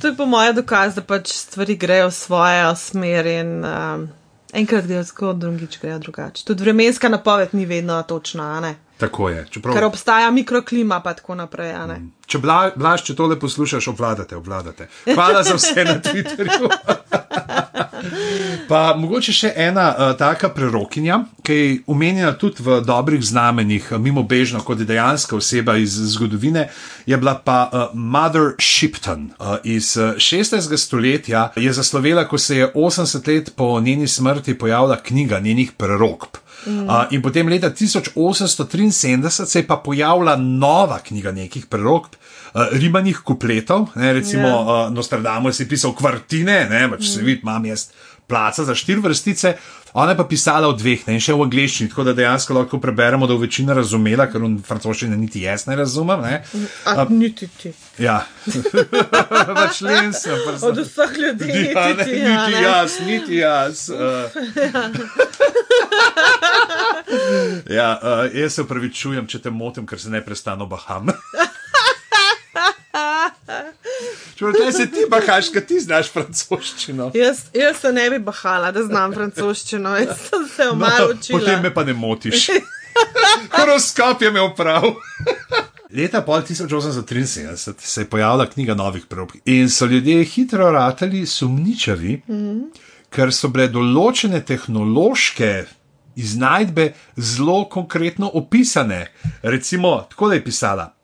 To 0.00 0.06
je 0.08 0.16
po 0.16 0.24
mojem 0.26 0.54
dokaz, 0.56 0.94
da 0.94 1.02
pač 1.04 1.28
stvari 1.28 1.74
grejo 1.76 2.06
v 2.08 2.12
svojo 2.12 2.76
smer 2.76 3.26
in 3.26 3.64
um, 3.64 4.08
enkrat 4.52 4.86
grejo 4.86 5.04
tako, 5.04 5.32
drugič 5.32 5.80
grejo 5.80 5.98
drugače. 5.98 6.44
Tudi 6.44 6.62
vremenska 6.62 7.08
napoved 7.08 7.48
ni 7.52 7.66
vedno 7.66 8.02
točna? 8.02 8.74
Tako 9.00 9.28
je. 9.28 9.46
Čeprav, 9.50 9.74
Ker 9.74 9.84
obstaja 9.84 10.30
mikroklima, 10.30 11.00
pa 11.00 11.14
tako 11.14 11.34
naprej, 11.34 11.72
ne? 11.88 12.00
Če 12.26 12.38
bla, 12.38 12.70
blaš, 12.76 13.04
če 13.08 13.16
tole 13.16 13.38
poslušaš, 13.40 13.88
obvladate, 13.88 14.36
obvladate. 14.36 14.88
Hvala 15.14 15.42
za 15.42 15.56
vse 15.56 15.84
na 15.84 16.00
Twitterju. 16.04 16.68
pa 18.68 18.94
mogoče 18.96 19.32
še 19.32 19.52
ena 19.56 19.88
uh, 19.90 20.12
taka 20.18 20.50
prerokinja, 20.54 21.20
ki 21.42 21.54
je 21.54 21.78
umenjena 21.90 22.32
tudi 22.38 22.64
v 22.64 22.80
dobrih 22.86 23.22
znamenjih, 23.24 23.92
uh, 23.92 23.98
mimo 24.02 24.22
bežno 24.22 24.62
kot 24.64 24.82
dejanska 24.86 25.36
oseba 25.36 25.76
iz 25.76 25.96
zgodovine, 26.14 26.68
je 27.06 27.16
bila 27.16 27.34
pa 27.44 27.58
uh, 27.66 27.94
Mother 27.94 28.54
Shipton. 28.60 29.30
Uh, 29.38 29.56
iz 29.64 29.96
uh, 29.96 30.14
16. 30.16 30.76
stoletja 30.76 31.50
je 31.56 31.72
zaslovela, 31.72 32.28
ko 32.28 32.38
se 32.38 32.56
je 32.56 32.72
80 32.74 33.28
let 33.28 33.52
po 33.56 33.80
njeni 33.80 34.08
smrti 34.08 34.58
pojavila 34.58 34.96
knjiga 35.02 35.40
njenih 35.40 35.72
prerokb. 35.76 36.40
Mm. 36.66 36.84
Uh, 36.84 37.06
in 37.10 37.22
potem 37.22 37.48
leta 37.48 37.70
1873 37.70 39.30
se 39.46 39.58
je 39.58 39.66
pa 39.66 39.76
pojavila 39.76 40.36
nova 40.36 40.98
knjiga 40.98 41.32
nekih 41.32 41.66
prerokb, 41.66 42.14
uh, 42.14 42.68
ribanih 42.72 43.22
kupletov, 43.24 43.88
ne, 43.94 44.12
recimo 44.12 44.48
Ja. 44.48 44.54
yeah. 44.54 44.86
uh, 44.86 44.94
Nostradamus 44.94 45.60
je 45.60 45.68
pisal 45.68 45.94
kvartine, 45.96 46.66
ne, 46.70 46.88
pač 46.90 47.00
mm. 47.00 47.12
se 47.14 47.22
vidi, 47.22 47.40
imam 47.42 47.66
jaz 47.66 47.88
placa 48.30 48.64
za 48.64 48.74
štiri 48.74 49.00
vrstice, 49.00 49.56
ona 49.92 50.12
je 50.12 50.16
pa 50.16 50.24
pisala 50.24 50.68
v 50.68 50.76
dveh, 50.78 51.00
ne 51.04 51.16
in 51.16 51.20
še 51.20 51.34
v 51.34 51.42
angleščini, 51.42 51.90
tako 51.90 52.04
da 52.06 52.12
dejansko 52.14 52.54
lahko 52.54 52.78
preberemo, 52.78 53.26
da 53.26 53.34
v 53.34 53.42
večina 53.42 53.74
razumela, 53.74 54.28
ker 54.30 54.38
v 54.38 54.62
francoščini 54.62 55.18
niti 55.18 55.42
jaz 55.42 55.66
ne 55.66 55.74
razumem. 55.76 56.22
Ne. 56.22 56.36
A, 56.86 57.06
niti 57.10 57.48
ti. 57.50 57.72
Ja, 57.98 58.20
pač 59.58 59.80
len 59.82 60.14
sem. 60.14 60.38
pa 60.40 60.54
Od 60.60 60.78
sem- 60.78 60.84
vseh 60.84 61.12
ljudi, 61.18 61.50
Ja, 61.50 61.56
ne, 61.74 61.90
niti 61.90 62.04
ti. 62.04 62.14
ja, 62.16 62.38
niti 62.38 62.52
ne. 62.52 62.62
jaz, 62.62 62.90
niti 63.02 63.34
jaz. 63.36 63.76
Uh. 63.90 63.98
ja, 67.68 67.90
uh, 67.96 68.30
jaz 68.32 68.52
se 68.52 68.62
upravičujem, 68.62 69.26
če 69.26 69.38
te 69.40 69.50
motim, 69.52 69.82
ker 69.84 69.98
se 69.98 70.08
neprestano 70.08 70.66
baham. 70.66 71.10
Čuvaj, 74.40 74.72
se 74.72 74.86
ti 74.88 75.02
bahaš, 75.10 75.50
ker 75.52 75.64
ti 75.68 75.76
znaš 75.80 76.08
francoščino. 76.14 77.10
Jaz, 77.14 77.42
jaz 77.52 77.76
se 77.76 77.90
ne 77.92 78.06
bi 78.10 78.18
bahala, 78.24 78.70
da 78.72 78.80
znam 78.86 79.12
francoščino, 79.12 79.90
jaz 80.00 80.14
sem 80.30 80.46
se 80.48 80.64
jo 80.64 80.76
malo 80.80 81.10
učila. 81.10 81.38
No, 81.38 81.44
potem 81.44 81.62
me 81.62 81.70
pa 81.74 81.84
ne 81.84 81.92
motiš. 81.92 82.46
Horoskop 83.52 84.22
je 84.22 84.30
imel 84.32 84.48
prav. 84.56 84.86
Leta 85.98 86.22
pol 86.24 86.40
1873 86.48 87.74
se 87.78 88.00
je 88.00 88.08
pojavila 88.08 88.46
knjiga 88.46 88.74
novih 88.74 89.04
prorok 89.10 89.34
in 89.44 89.68
so 89.70 89.86
ljudje 89.86 90.24
hitro 90.24 90.70
ratali 90.70 91.26
sumničavi, 91.26 92.22
mm 92.28 92.34
-hmm. 92.34 92.62
ker 93.10 93.34
so 93.34 93.48
bile 93.48 93.68
določene 93.68 94.40
tehnološke 94.44 95.64
iznajdbe 96.16 96.92
zelo 97.16 97.68
konkretno 97.68 98.30
opisane. 98.34 99.12
Recimo, 99.42 100.06
tako 100.10 100.32
je 100.32 100.44
pisala. 100.44 100.99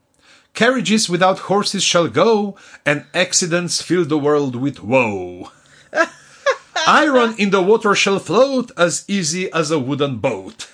Carriages 0.56 1.06
without 1.10 1.50
horses 1.50 1.84
shall 1.84 2.08
go, 2.08 2.56
and 2.86 3.04
accidents 3.12 3.82
fill 3.82 4.06
the 4.06 4.16
world 4.16 4.56
with 4.56 4.82
woe. 4.82 5.52
Iron 6.86 7.34
in 7.36 7.50
the 7.50 7.60
water 7.60 7.94
shall 7.94 8.18
float 8.18 8.70
as 8.74 9.04
easy 9.06 9.52
as 9.52 9.70
a 9.70 9.78
wooden 9.78 10.16
boat. 10.16 10.70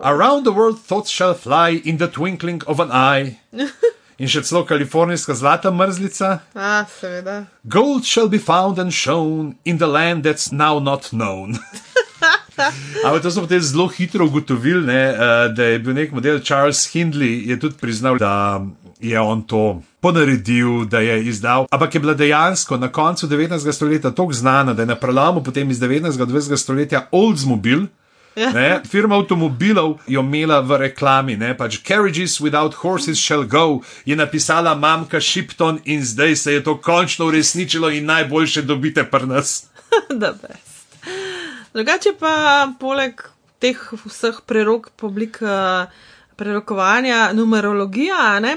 Around 0.00 0.44
the 0.44 0.52
world 0.52 0.80
thoughts 0.80 1.10
shall 1.10 1.34
fly 1.34 1.70
in 1.70 1.96
the 1.96 2.06
twinkling 2.06 2.62
of 2.68 2.78
an 2.78 2.92
eye. 2.92 3.40
In 4.18 4.26
še 4.26 4.42
celo 4.42 4.64
kalifornijska 4.66 5.34
zlata 5.38 5.70
mrzlica. 5.70 6.40
A, 6.54 6.86
seveda. 6.90 7.46
Gold 7.68 8.04
shall 8.04 8.28
be 8.28 8.38
found 8.38 8.76
and 8.78 8.92
shown 8.92 9.56
in 9.64 9.78
the 9.78 9.86
land 9.86 10.24
that's 10.24 10.50
now 10.50 10.80
not 10.80 11.12
known. 11.12 11.58
Ampak 13.04 13.22
to 13.22 13.30
smo 13.30 13.42
potem 13.42 13.60
zelo 13.62 13.86
hitro 13.88 14.26
ugotovili, 14.26 14.86
ne, 14.86 15.02
eh, 15.08 15.48
da 15.54 15.64
je 15.64 15.78
bil 15.78 15.94
nek 15.94 16.12
model 16.12 16.40
Charles 16.40 16.90
Hindley, 16.92 17.48
je 17.48 17.60
tudi 17.60 17.76
priznal, 17.80 18.18
da 18.18 18.60
je 19.00 19.20
on 19.20 19.42
to 19.42 19.82
ponaredil, 20.00 20.84
da 20.84 21.00
je 21.00 21.24
izdal. 21.24 21.66
Ampak 21.70 21.94
je 21.94 22.00
bila 22.00 22.14
dejansko 22.14 22.76
na 22.76 22.88
koncu 22.92 23.26
19. 23.26 23.72
stoletja 23.72 24.10
tako 24.10 24.32
znana, 24.32 24.74
da 24.74 24.82
je 24.82 24.86
na 24.86 24.94
prelomu 24.94 25.42
potem 25.42 25.70
iz 25.70 25.80
19. 25.80 26.20
in 26.20 26.26
20. 26.26 26.56
stoletja 26.56 27.08
Oldsmobile. 27.10 27.86
Ne, 28.38 28.80
firma 28.86 29.16
avtomobilov 29.16 29.98
je 30.06 30.20
imela 30.20 30.60
v 30.60 30.76
reklami, 30.78 31.34
ne, 31.36 31.56
pač 31.58 31.80
Carriages 31.82 32.38
without 32.38 32.74
horses 32.74 33.18
shall 33.18 33.42
go, 33.42 33.80
je 34.06 34.16
napisala 34.16 34.74
mamka 34.78 35.20
Shipton 35.20 35.80
in 35.84 36.04
zdaj 36.04 36.36
se 36.36 36.52
je 36.52 36.64
to 36.64 36.76
končno 36.78 37.26
uresničilo 37.26 37.90
in 37.90 38.06
najboljše 38.06 38.62
dobite 38.62 39.04
pri 39.10 39.26
nas. 39.26 39.66
best. 40.20 40.67
Drugače 41.78 42.10
pa 42.18 42.66
poleg 42.80 43.20
teh 43.62 43.78
vseh 44.02 44.40
prerok, 44.50 44.88
oblik 45.06 45.36
uh, 45.46 45.86
prerokovanja, 46.34 47.28
numerologija, 47.38 48.40
ne, 48.42 48.56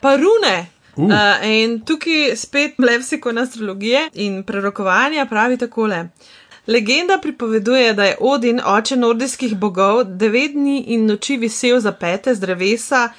pa 0.00 0.14
rune. 0.16 0.54
Uh. 0.96 1.04
Uh, 1.04 1.44
in 1.44 1.74
tukaj 1.84 2.32
spet 2.36 2.80
levsiko 2.80 3.34
astrologije 3.42 4.06
in 4.24 4.40
prerokovanja 4.48 5.26
pravi 5.28 5.58
takole. 5.60 6.06
Legenda 6.66 7.18
pripoveduje, 7.20 7.92
da 7.92 8.04
je 8.04 8.16
Odin, 8.20 8.60
oče 8.64 8.96
nordijskih 8.96 9.52
bogov, 9.56 10.04
devet 10.04 10.56
dni 10.56 10.78
in 10.96 11.04
noči 11.06 11.36
visel 11.36 11.80
za 11.80 11.92
pete 11.92 12.34
z 12.34 12.40
drevesa 12.40 13.10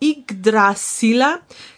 Yggdrasila, 0.00 1.30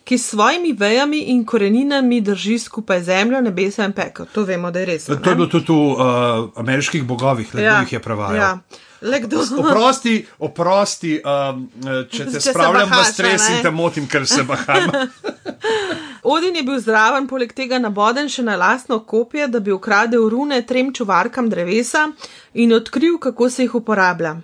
ki 0.05 0.19
s 0.19 0.31
svojimi 0.31 0.73
vejami 0.73 1.21
in 1.35 1.45
koreninami 1.45 2.21
drži 2.21 2.59
skupaj 2.59 3.03
zemljo, 3.03 3.41
nebesa 3.41 3.85
in 3.85 3.93
pekel. 3.93 4.27
To 4.33 4.45
vemo, 4.45 4.71
da 4.71 4.81
je 4.81 4.87
res. 4.87 5.07
To 5.07 5.15
je 5.15 5.35
bilo 5.35 5.47
tudi 5.47 5.73
v 5.73 5.77
uh, 5.77 6.51
ameriških 6.57 7.05
bogovih, 7.05 7.55
le 7.55 7.63
kdo 7.63 7.79
jih 7.85 7.93
je 7.93 8.03
prevajal. 8.03 8.37
Ja. 8.37 8.59
Le 9.01 9.21
kdo? 9.21 9.43
Oprosti, 9.59 10.27
oprosti, 10.39 11.21
um, 11.21 11.67
če 12.09 12.25
te 12.25 12.41
Če 12.41 12.51
spravljam 12.51 12.89
v 12.89 12.95
bahaš, 12.95 13.09
a 13.09 13.13
stres 13.13 13.49
in 13.53 13.63
te 13.63 13.71
motim, 13.71 14.07
ker 14.09 14.27
se 14.27 14.43
baham. 14.49 14.89
Odin 16.33 16.57
je 16.57 16.63
bil 16.67 16.81
zraven, 16.83 17.29
poleg 17.31 17.53
tega 17.55 17.79
naboden 17.79 18.31
še 18.33 18.43
na 18.43 18.57
lastno 18.59 18.99
kopje, 19.07 19.47
da 19.53 19.61
bi 19.61 19.71
ukradel 19.71 20.27
rune 20.33 20.59
trem 20.67 20.91
čuvarkam 20.95 21.51
drevesa 21.53 22.09
in 22.55 22.73
odkril, 22.75 23.21
kako 23.23 23.51
se 23.51 23.67
jih 23.67 23.77
uporablja. 23.79 24.35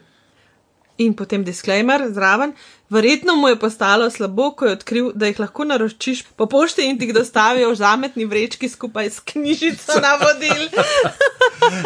In 1.02 1.16
potem 1.18 1.42
disclaimer 1.42 2.04
zraven. 2.12 2.52
Verjetno 2.93 3.36
mu 3.36 3.49
je 3.49 3.59
postalo 3.59 4.11
slabo, 4.11 4.51
ko 4.57 4.66
je 4.68 4.72
odkril, 4.72 5.11
da 5.14 5.26
jih 5.26 5.40
lahko 5.40 5.64
naročiš 5.64 6.22
po 6.36 6.47
pošti 6.47 6.84
in 6.84 6.99
ti 6.99 7.09
jih 7.09 7.14
dostavijo 7.14 7.70
v 7.70 7.78
zametni 7.80 8.24
vrečki 8.28 8.68
skupaj 8.68 9.11
s 9.11 9.20
knjižico 9.32 10.01
navodil. 10.03 10.68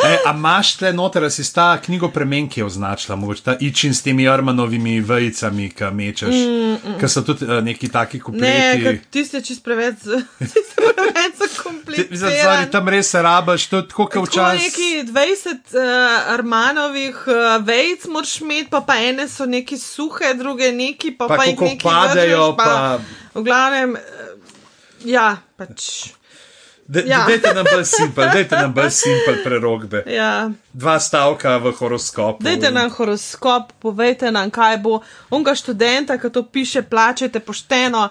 E, 0.04 0.18
a 0.26 0.32
imaš 0.32 0.76
tle 0.76 0.92
noter, 0.92 1.24
a 1.24 1.30
si 1.30 1.44
ta 1.54 1.80
knjigo 1.84 2.08
premen, 2.08 2.48
ki 2.48 2.60
je 2.60 2.64
označila, 2.64 3.16
mogoče 3.16 3.42
ta 3.42 3.56
ičin 3.60 3.94
s 3.94 4.02
temi 4.02 4.28
armanovimi 4.28 5.00
vejicami, 5.00 5.68
ki 5.70 5.90
mečeš, 5.92 6.34
mm, 6.34 6.72
mm. 6.72 6.94
ker 7.00 7.10
so 7.12 7.22
tudi 7.22 7.44
uh, 7.44 7.60
neki 7.64 7.88
taki 7.92 8.16
Ne, 8.16 8.22
kupleti. 8.24 8.82
ker 8.82 8.98
tiste 9.10 9.42
čist 9.44 9.64
preveč, 9.64 10.06
tiste 10.54 10.80
preveč 10.80 11.36
so 11.36 11.48
komplicirane. 11.62 12.16
Zdaj, 12.16 12.70
tam 12.72 12.88
res 12.88 13.12
rabaš, 13.14 13.66
to 13.68 13.82
je 13.82 13.88
tako 13.88 14.08
kot 14.14 14.30
včasih. 14.30 14.64
neki 14.64 15.12
20 15.12 15.76
uh, 15.76 16.32
armanovih 16.34 17.20
uh, 17.26 17.66
vejic 17.66 18.08
moraš 18.08 18.40
imeti, 18.40 18.70
pa, 18.70 18.80
pa 18.80 18.96
ene 18.96 19.28
so 19.28 19.44
neki 19.44 19.78
suhe, 19.78 20.32
druge 20.38 20.72
neki, 20.72 20.95
pa, 21.18 21.26
Pa 21.26 21.36
pa 21.36 21.44
jih 21.44 21.60
neki 21.60 21.82
padejo, 21.82 22.44
vržeš, 22.48 22.56
pa- 22.56 22.98
V 23.34 23.42
glavnem, 23.42 23.90
uh, 23.90 24.00
ja, 25.04 25.28
pač. 25.54 26.10
De- 26.86 27.02
Ja. 27.02 27.24
Dajte 27.26 27.50
nam 27.50 27.66
bolj 27.66 27.84
simpel, 27.84 28.24
dajte 28.28 28.54
nam 28.56 28.72
bolj 28.72 28.90
simpel 28.92 29.42
prerogbe. 29.42 30.04
Ja. 30.06 30.50
Dva 30.72 30.96
stavka 30.98 31.56
v 31.58 31.72
horoskopu. 31.72 32.38
Dajte 32.40 32.70
nam 32.70 32.86
horoskop, 32.88 33.72
povejte 33.76 34.30
nam, 34.30 34.46
kaj 34.48 34.78
bo. 34.78 35.00
Onga 35.28 35.50
študenta, 35.52 36.14
ki 36.14 36.30
to 36.30 36.42
piše, 36.44 36.82
plačajte 36.84 37.40
pošteno. 37.40 38.08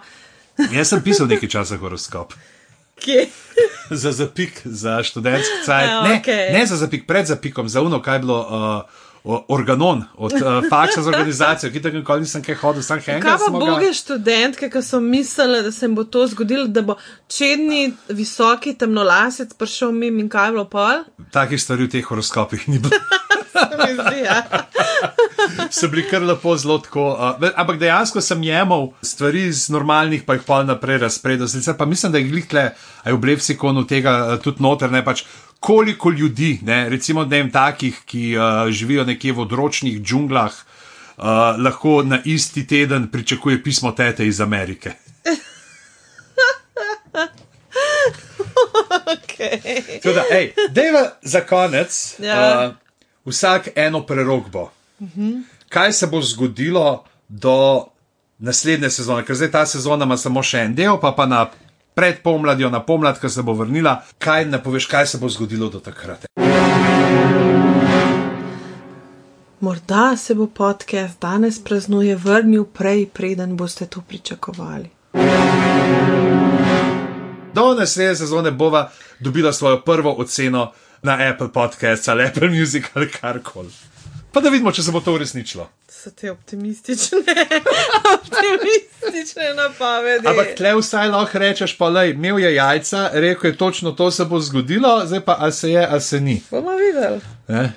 Jaz 0.72 0.88
sem 0.88 1.00
pisal 1.02 1.26
nekaj 1.26 1.50
časa 1.50 1.78
horoskop. 1.78 2.34
Kje? 2.98 3.28
za 3.92 4.12
zapik, 4.14 4.62
za 4.64 5.00
študentski 5.02 5.64
cajt. 5.66 5.90
Ja, 5.90 6.02
Ne, 6.02 6.20
okej. 6.20 6.52
ne 6.52 6.66
za 6.66 6.76
zapik, 6.76 7.04
pred 7.04 7.26
zapikom, 7.26 7.68
za 7.68 7.80
uno, 7.82 8.02
kaj 8.02 8.20
bilo. 8.20 8.40
Uh, 8.42 8.84
Organon 9.26 10.04
od 10.18 10.34
uh, 10.34 10.70
faksa 10.70 11.02
za 11.02 11.10
organizacijo, 11.10 11.72
ki 11.72 11.82
tako 11.82 11.98
nikoli 11.98 12.22
nisem 12.22 12.44
kaj 12.44 12.56
hodil, 12.56 12.84
sam 12.86 13.02
Kaj 13.02 13.14
Henkel. 13.14 13.38
pa 13.46 13.60
boge 13.60 13.94
študentke, 13.94 14.70
ki 14.70 14.82
so 14.86 15.00
mislili, 15.00 15.64
da 15.64 15.72
se 15.72 15.86
jim 15.86 15.96
bo 15.96 16.04
to 16.04 16.28
zgodilo, 16.28 16.68
da 16.68 16.82
bo 16.82 16.96
čedni, 17.28 17.94
visoki, 18.10 18.76
temnolasec 18.78 19.54
prišel 19.54 19.92
mim 19.92 20.20
in 20.20 20.30
kaj 20.30 20.52
bilo 20.52 20.66
pol? 20.70 21.04
Takih 21.34 21.62
stvari 21.62 21.88
v 21.88 21.96
teh 21.98 22.06
horoskopih 22.06 22.70
ni 22.70 22.80
bilo. 22.80 23.02
Zdi, 23.96 24.20
ja. 24.26 24.44
so 25.78 25.88
bili 25.88 26.04
kar 26.10 26.24
lepo 26.24 26.58
zelo 26.58 26.78
tako. 26.84 27.08
Uh, 27.14 27.50
ampak 27.56 27.80
dejansko 27.80 28.22
sem 28.22 28.44
jemal 28.44 28.90
stvari 29.02 29.46
iz 29.48 29.70
normalnih, 29.70 30.26
pa 30.26 30.38
jih 30.38 30.44
pa 30.48 30.64
naprej 30.64 30.98
razpredal. 31.06 31.48
Sicer 31.48 31.78
pa 31.78 31.86
mislim, 31.86 32.12
da 32.12 32.18
je 32.18 32.30
glikle, 32.30 32.70
a 33.04 33.10
je 33.10 33.16
v 33.16 33.22
Blevsikonu 33.22 33.86
tega 33.88 34.16
uh, 34.26 34.38
tudi 34.44 34.64
noter, 34.64 34.92
ne 34.92 35.04
pač. 35.06 35.26
Koliko 35.66 36.12
ljudi, 36.12 36.60
ne, 36.62 36.90
recimo, 36.90 37.24
ne 37.26 37.40
vem, 37.40 37.50
takih, 37.52 37.96
ki 38.06 38.36
uh, 38.38 38.70
živijo 38.70 39.06
nekje 39.06 39.34
v 39.34 39.40
odročnih 39.42 39.96
džunglah, 40.02 40.54
uh, 40.54 41.24
lahko 41.58 42.04
na 42.06 42.20
isti 42.26 42.68
teden 42.68 43.08
pričakuje 43.12 43.64
pismo 43.64 43.92
tete 43.92 44.28
iz 44.28 44.42
Amerike. 44.42 44.94
Okay. 49.06 50.00
Teda, 50.02 50.24
ej, 50.32 50.54
dejva 50.70 51.12
za 51.22 51.42
konec, 51.42 52.16
Ja. 52.20 52.70
uh, 52.70 52.76
vsak 53.26 53.70
eno 53.76 54.06
prerogbo. 54.06 54.70
Kaj 55.70 55.94
se 55.94 56.08
bo 56.08 56.22
zgodilo 56.22 57.04
do 57.28 57.86
naslednje 58.38 58.90
sezone, 58.90 59.26
ker 59.26 59.36
zdaj 59.36 59.52
ta 59.52 59.66
sezona 59.66 60.06
ima 60.06 60.18
samo 60.18 60.44
še 60.44 60.60
en 60.60 60.76
del, 60.76 61.00
pa 61.02 61.12
pa 61.12 61.26
na 61.26 61.46
predpomladjo, 61.96 62.70
na 62.70 62.84
pomlad, 62.84 63.20
ki 63.22 63.30
se 63.30 63.42
bo 63.42 63.54
vrnila. 63.54 64.02
Kaj 64.18 64.46
ne 64.46 64.64
poveš, 64.64 64.86
kaj 64.86 65.08
se 65.08 65.18
bo 65.18 65.30
zgodilo 65.30 65.70
do 65.70 65.80
takrat? 65.80 66.26
Morda 69.60 70.18
se 70.18 70.36
bo 70.36 70.48
podcast 70.48 71.22
danes 71.22 71.64
praznuje 71.64 72.16
vrnil 72.16 72.66
prej, 72.66 73.06
preden 73.14 73.58
boste 73.58 73.86
to 73.86 74.02
pričakovali. 74.02 74.90
Do 77.54 77.74
naslednje 77.74 78.16
sezone 78.16 78.52
bova 78.52 78.90
dobila 79.20 79.54
svojo 79.54 79.82
prvo 79.82 80.16
oceno 80.18 80.72
na 81.02 81.18
Apple 81.34 81.52
Podcast 81.52 82.10
ali 82.10 82.24
Apple 82.24 82.50
Music 82.50 82.86
ali 82.94 83.12
karkoli. 83.12 83.70
Pa 84.36 84.42
da 84.42 84.50
vidimo, 84.52 84.72
če 84.76 84.84
se 84.84 84.92
bo 84.92 85.00
to 85.00 85.14
uresničilo. 85.16 85.64
So 85.88 86.12
te 86.12 86.28
optimistične, 86.32 87.20
optimistične 88.16 89.54
napovedi. 89.56 90.28
Ampak 90.28 90.50
tle 90.58 90.74
vsaj 90.76 91.08
lahko 91.14 91.40
rečeš, 91.40 91.78
pa 91.80 91.88
le, 91.88 92.10
imel 92.12 92.42
je 92.44 92.52
jajca, 92.58 93.06
rekel 93.14 93.54
je 93.54 93.58
točno 93.58 93.94
to 93.96 94.10
se 94.12 94.26
bo 94.28 94.40
zgodilo, 94.44 94.92
zdaj 95.08 95.24
pa 95.24 95.38
a 95.40 95.52
se 95.56 95.72
je, 95.72 95.88
a 95.88 96.00
se 96.00 96.20
ni. 96.20 96.42
Bomo 96.52 96.76
videli. 96.76 97.22
Ne? 97.48 97.72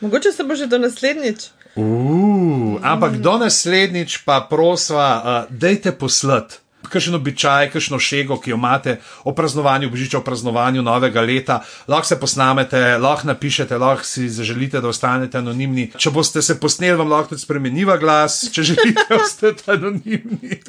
Mogoče 0.00 0.32
se 0.32 0.46
bo 0.46 0.54
že 0.54 0.70
do 0.70 0.78
naslednjič. 0.78 1.48
Uh, 1.74 2.78
ampak 2.82 3.18
do 3.18 3.34
naslednjič 3.38 4.20
pa 4.22 4.38
prosva, 4.50 5.08
uh, 5.18 5.56
dejte 5.58 5.92
poslati. 5.92 6.62
Kakšen 6.94 7.18
običaj, 7.18 7.70
kakšno 7.74 7.98
šego, 7.98 8.38
ki 8.40 8.52
jo 8.52 8.58
imate 8.60 8.96
o 9.24 9.34
praznovanju 9.34 9.90
Božiča, 9.90 10.20
o 10.20 10.24
praznovanju 10.26 10.82
novega 10.82 11.24
leta, 11.26 11.60
lahko 11.90 12.06
se 12.06 12.20
posnamete, 12.20 12.82
lahko 13.02 13.32
napišete, 13.32 13.78
lahko 13.78 14.06
si 14.06 14.28
zaželite, 14.28 14.80
da 14.80 14.92
ostanete 14.92 15.40
anonimni. 15.42 15.90
Če 15.98 16.14
boste 16.14 16.42
se 16.42 16.58
posneli, 16.60 16.98
vam 17.00 17.10
lahko 17.10 17.34
tudi 17.34 17.42
spremeniva 17.42 17.98
glas, 17.98 18.44
če 18.54 18.68
želite, 18.72 19.08
ostati 19.18 19.70
anonimni. 19.74 20.60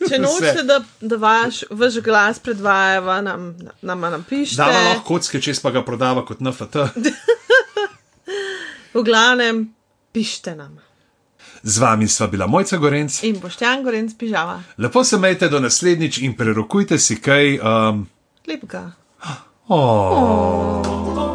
Če 0.00 0.16
nočete, 0.16 0.62
da, 0.64 0.78
da 1.04 1.16
vaš, 1.20 1.64
vaš 1.76 1.98
glas 2.04 2.38
predvajava, 2.40 3.18
nam, 3.24 3.50
nam 3.84 4.06
napišite. 4.14 4.56
Dava 4.62 4.78
lahko 4.86 5.04
kocke, 5.12 5.42
čez 5.44 5.60
pa 5.60 5.74
ga 5.74 5.84
prodava 5.84 6.24
kot 6.24 6.40
NFT. 6.40 6.86
V 8.94 9.02
glavnem, 9.06 9.66
pišite 10.16 10.56
nam. 10.56 10.78
Z 11.62 11.78
vami 11.78 12.08
sva 12.08 12.26
bila 12.26 12.46
Mojca 12.46 12.76
Gorenc. 12.76 13.22
In 13.24 13.40
boštjan 13.40 13.84
Gorenc 13.84 14.14
pižama. 14.18 14.62
Lepo 14.78 15.04
se 15.04 15.18
majte 15.18 15.48
do 15.48 15.60
naslednjič 15.60 16.18
in 16.18 16.36
prerokujte 16.36 16.98
si 16.98 17.20
kaj. 17.20 17.58
Um... 17.60 18.06
Lepega. 18.46 18.92
Oh. 19.68 19.76
Oh. 19.76 21.29